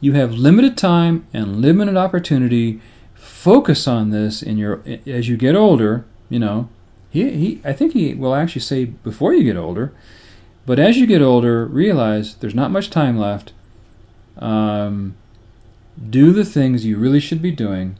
you 0.00 0.12
have 0.12 0.32
limited 0.32 0.76
time 0.76 1.26
and 1.32 1.60
limited 1.60 1.96
opportunity. 1.96 2.80
Focus 3.14 3.88
on 3.88 4.10
this 4.10 4.42
in 4.42 4.58
your 4.58 4.82
as 5.06 5.28
you 5.28 5.36
get 5.36 5.56
older. 5.56 6.04
You 6.28 6.38
know, 6.38 6.68
he, 7.10 7.30
he 7.30 7.60
I 7.64 7.72
think 7.72 7.94
he 7.94 8.14
will 8.14 8.34
actually 8.34 8.62
say 8.62 8.84
before 8.84 9.34
you 9.34 9.42
get 9.42 9.56
older, 9.56 9.92
but 10.66 10.78
as 10.78 10.98
you 10.98 11.06
get 11.06 11.22
older, 11.22 11.64
realize 11.66 12.34
there's 12.36 12.54
not 12.54 12.70
much 12.70 12.90
time 12.90 13.18
left. 13.18 13.52
Um, 14.38 15.16
do 16.08 16.32
the 16.32 16.44
things 16.44 16.86
you 16.86 16.96
really 16.96 17.20
should 17.20 17.42
be 17.42 17.50
doing 17.50 17.96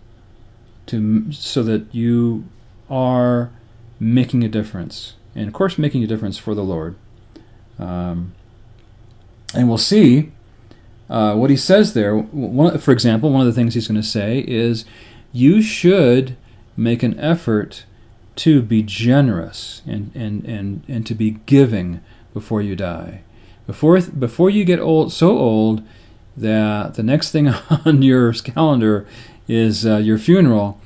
to 0.86 1.32
so 1.32 1.62
that 1.62 1.94
you 1.94 2.44
are 2.90 3.50
making 3.98 4.42
a 4.44 4.48
difference. 4.48 5.14
And 5.34 5.46
of 5.46 5.52
course, 5.52 5.78
making 5.78 6.02
a 6.02 6.06
difference 6.06 6.38
for 6.38 6.54
the 6.54 6.64
Lord. 6.64 6.96
Um, 7.78 8.34
and 9.54 9.68
we'll 9.68 9.78
see 9.78 10.32
uh, 11.08 11.34
what 11.34 11.50
he 11.50 11.56
says 11.56 11.94
there. 11.94 12.16
One, 12.16 12.78
for 12.78 12.92
example, 12.92 13.30
one 13.30 13.40
of 13.40 13.46
the 13.46 13.52
things 13.52 13.74
he's 13.74 13.88
going 13.88 14.00
to 14.00 14.06
say 14.06 14.44
is 14.46 14.84
you 15.32 15.62
should 15.62 16.36
make 16.76 17.02
an 17.02 17.18
effort 17.18 17.84
to 18.36 18.62
be 18.62 18.82
generous 18.82 19.82
and, 19.86 20.10
and, 20.14 20.44
and, 20.44 20.82
and 20.88 21.06
to 21.06 21.14
be 21.14 21.32
giving 21.46 22.00
before 22.32 22.62
you 22.62 22.76
die. 22.76 23.22
Before, 23.66 24.00
before 24.00 24.50
you 24.50 24.64
get 24.64 24.80
old, 24.80 25.12
so 25.12 25.36
old 25.36 25.82
that 26.36 26.94
the 26.94 27.02
next 27.02 27.30
thing 27.32 27.48
on 27.84 28.02
your 28.02 28.32
calendar 28.32 29.06
is 29.46 29.84
uh, 29.84 29.96
your 29.96 30.16
funeral, 30.16 30.80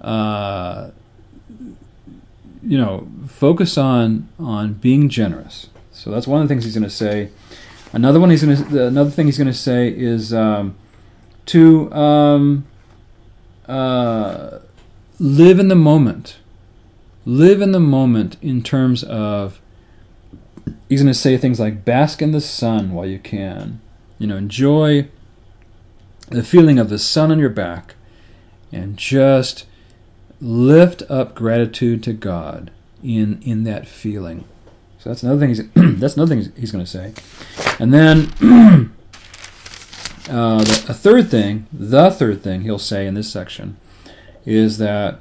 uh, 0.00 0.90
you 2.62 2.78
know, 2.78 3.08
focus 3.26 3.78
on 3.78 4.28
on 4.38 4.74
being 4.74 5.08
generous. 5.08 5.68
So 5.92 6.10
that's 6.10 6.26
one 6.26 6.42
of 6.42 6.48
the 6.48 6.52
things 6.52 6.64
he's 6.64 6.74
going 6.74 6.84
to 6.84 6.90
say. 6.90 7.30
Another 7.92 8.20
one 8.20 8.30
he's 8.30 8.44
going 8.44 8.56
to 8.56 8.86
another 8.86 9.10
thing 9.10 9.26
he's 9.26 9.38
going 9.38 9.48
to 9.48 9.54
say 9.54 9.88
is 9.88 10.32
um, 10.32 10.76
to 11.46 11.92
um, 11.92 12.66
uh, 13.66 14.58
live 15.18 15.58
in 15.58 15.68
the 15.68 15.74
moment. 15.74 16.38
Live 17.24 17.60
in 17.60 17.72
the 17.72 17.80
moment 17.80 18.36
in 18.40 18.62
terms 18.62 19.04
of 19.04 19.60
he's 20.88 21.02
going 21.02 21.12
to 21.12 21.18
say 21.18 21.36
things 21.36 21.60
like 21.60 21.84
bask 21.84 22.22
in 22.22 22.32
the 22.32 22.40
sun 22.40 22.92
while 22.92 23.06
you 23.06 23.18
can. 23.18 23.80
You 24.18 24.26
know, 24.26 24.36
enjoy 24.36 25.08
the 26.28 26.42
feeling 26.42 26.78
of 26.78 26.90
the 26.90 26.98
sun 26.98 27.30
on 27.30 27.38
your 27.38 27.50
back 27.50 27.94
and 28.72 28.96
just 28.96 29.66
lift 30.40 31.02
up 31.10 31.34
gratitude 31.34 32.02
to 32.04 32.12
God 32.12 32.70
in 33.02 33.40
in 33.42 33.64
that 33.64 33.86
feeling. 33.86 34.44
So 34.98 35.10
that's 35.10 35.22
another 35.22 35.40
thing. 35.40 35.48
He's, 35.48 35.68
that's 36.00 36.16
another 36.16 36.34
thing 36.34 36.52
he's 36.56 36.72
going 36.72 36.84
to 36.84 36.90
say, 36.90 37.14
and 37.78 37.92
then 37.92 38.32
uh, 40.30 40.62
the, 40.64 40.86
a 40.88 40.94
third 40.94 41.30
thing, 41.30 41.66
the 41.72 42.10
third 42.10 42.42
thing 42.42 42.62
he'll 42.62 42.78
say 42.78 43.06
in 43.06 43.14
this 43.14 43.30
section, 43.30 43.76
is 44.44 44.78
that 44.78 45.20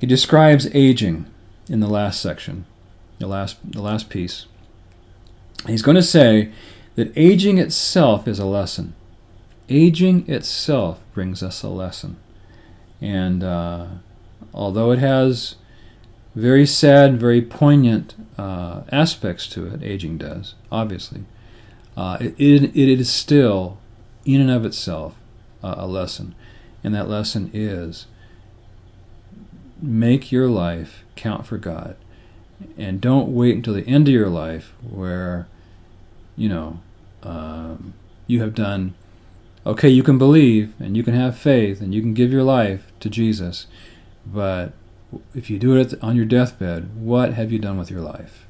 he 0.00 0.06
describes 0.06 0.68
aging 0.74 1.26
in 1.68 1.80
the 1.80 1.88
last 1.88 2.20
section, 2.20 2.64
the 3.18 3.26
last 3.26 3.56
the 3.64 3.82
last 3.82 4.08
piece. 4.08 4.46
He's 5.66 5.82
going 5.82 5.94
to 5.94 6.02
say 6.02 6.50
that 6.96 7.12
aging 7.16 7.58
itself 7.58 8.26
is 8.26 8.38
a 8.38 8.44
lesson. 8.46 8.94
Aging 9.68 10.28
itself 10.28 11.00
brings 11.14 11.42
us 11.42 11.62
a 11.62 11.68
lesson, 11.68 12.16
and 13.00 13.44
uh, 13.44 13.86
although 14.54 14.90
it 14.90 14.98
has 14.98 15.56
very 16.34 16.66
sad, 16.66 17.20
very 17.20 17.42
poignant 17.42 18.14
uh, 18.38 18.82
aspects 18.90 19.46
to 19.48 19.66
it, 19.66 19.82
aging 19.82 20.18
does, 20.18 20.54
obviously, 20.70 21.24
uh, 21.96 22.16
it, 22.20 22.34
it, 22.38 22.88
is 22.88 23.10
still, 23.10 23.78
in 24.24 24.40
and 24.40 24.50
of 24.50 24.64
itself, 24.64 25.14
uh, 25.62 25.74
a 25.76 25.86
lesson. 25.86 26.34
And 26.82 26.94
that 26.94 27.08
lesson 27.08 27.50
is 27.52 28.06
make 29.80 30.32
your 30.32 30.48
life 30.48 31.04
count 31.16 31.46
for 31.46 31.58
God. 31.58 31.96
And 32.78 33.00
don't 33.00 33.34
wait 33.34 33.56
until 33.56 33.74
the 33.74 33.86
end 33.86 34.08
of 34.08 34.14
your 34.14 34.30
life 34.30 34.72
where, 34.80 35.48
you 36.36 36.48
know, 36.48 36.80
um, 37.22 37.94
you 38.26 38.40
have 38.40 38.54
done, 38.54 38.94
okay, 39.66 39.88
you 39.88 40.02
can 40.02 40.16
believe 40.16 40.72
and 40.80 40.96
you 40.96 41.02
can 41.02 41.14
have 41.14 41.36
faith 41.36 41.80
and 41.80 41.92
you 41.92 42.00
can 42.00 42.14
give 42.14 42.32
your 42.32 42.44
life 42.44 42.92
to 43.00 43.10
Jesus 43.10 43.66
but 44.26 44.72
if 45.34 45.50
you 45.50 45.58
do 45.58 45.76
it 45.76 45.94
on 46.02 46.16
your 46.16 46.24
deathbed, 46.24 46.96
what 46.96 47.34
have 47.34 47.52
you 47.52 47.58
done 47.58 47.78
with 47.78 47.90
your 47.90 48.00
life? 48.00 48.46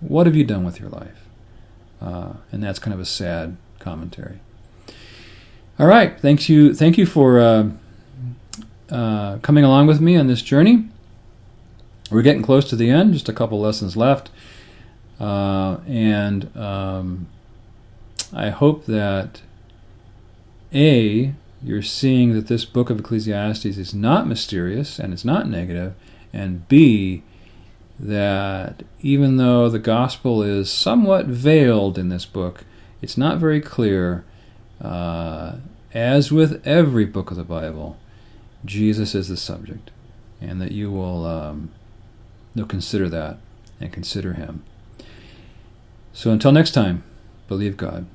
What 0.00 0.26
have 0.26 0.36
you 0.36 0.44
done 0.44 0.64
with 0.64 0.80
your 0.80 0.88
life? 0.88 1.26
Uh, 2.00 2.34
and 2.50 2.62
that's 2.62 2.78
kind 2.78 2.92
of 2.92 3.00
a 3.00 3.04
sad 3.04 3.56
commentary. 3.78 4.40
All 5.78 5.86
right, 5.86 6.18
thanks 6.20 6.48
you, 6.48 6.74
thank 6.74 6.98
you 6.98 7.06
for 7.06 7.40
uh, 7.40 7.70
uh, 8.90 9.38
coming 9.38 9.64
along 9.64 9.86
with 9.86 10.00
me 10.00 10.16
on 10.16 10.26
this 10.26 10.42
journey. 10.42 10.88
We're 12.10 12.22
getting 12.22 12.42
close 12.42 12.68
to 12.70 12.76
the 12.76 12.90
end, 12.90 13.14
just 13.14 13.28
a 13.28 13.32
couple 13.32 13.58
lessons 13.58 13.96
left, 13.96 14.30
uh, 15.18 15.78
and 15.86 16.54
um, 16.56 17.26
I 18.34 18.50
hope 18.50 18.84
that 18.84 19.40
a 20.74 21.32
you're 21.64 21.82
seeing 21.82 22.32
that 22.34 22.48
this 22.48 22.64
book 22.64 22.90
of 22.90 23.00
Ecclesiastes 23.00 23.64
is 23.64 23.94
not 23.94 24.26
mysterious 24.26 24.98
and 24.98 25.12
it's 25.12 25.24
not 25.24 25.48
negative, 25.48 25.94
and 26.32 26.66
B, 26.68 27.22
that 27.98 28.82
even 29.00 29.36
though 29.36 29.68
the 29.68 29.78
gospel 29.78 30.42
is 30.42 30.70
somewhat 30.70 31.26
veiled 31.26 31.98
in 31.98 32.08
this 32.08 32.26
book, 32.26 32.64
it's 33.00 33.16
not 33.16 33.38
very 33.38 33.60
clear. 33.60 34.24
Uh, 34.80 35.56
as 35.94 36.32
with 36.32 36.66
every 36.66 37.04
book 37.04 37.30
of 37.30 37.36
the 37.36 37.44
Bible, 37.44 37.96
Jesus 38.64 39.14
is 39.14 39.28
the 39.28 39.36
subject, 39.36 39.90
and 40.40 40.60
that 40.60 40.72
you 40.72 40.90
will 40.90 41.26
um, 41.26 41.70
you'll 42.54 42.66
consider 42.66 43.08
that 43.08 43.38
and 43.80 43.92
consider 43.92 44.32
Him. 44.32 44.64
So 46.12 46.30
until 46.30 46.52
next 46.52 46.72
time, 46.72 47.04
believe 47.46 47.76
God. 47.76 48.06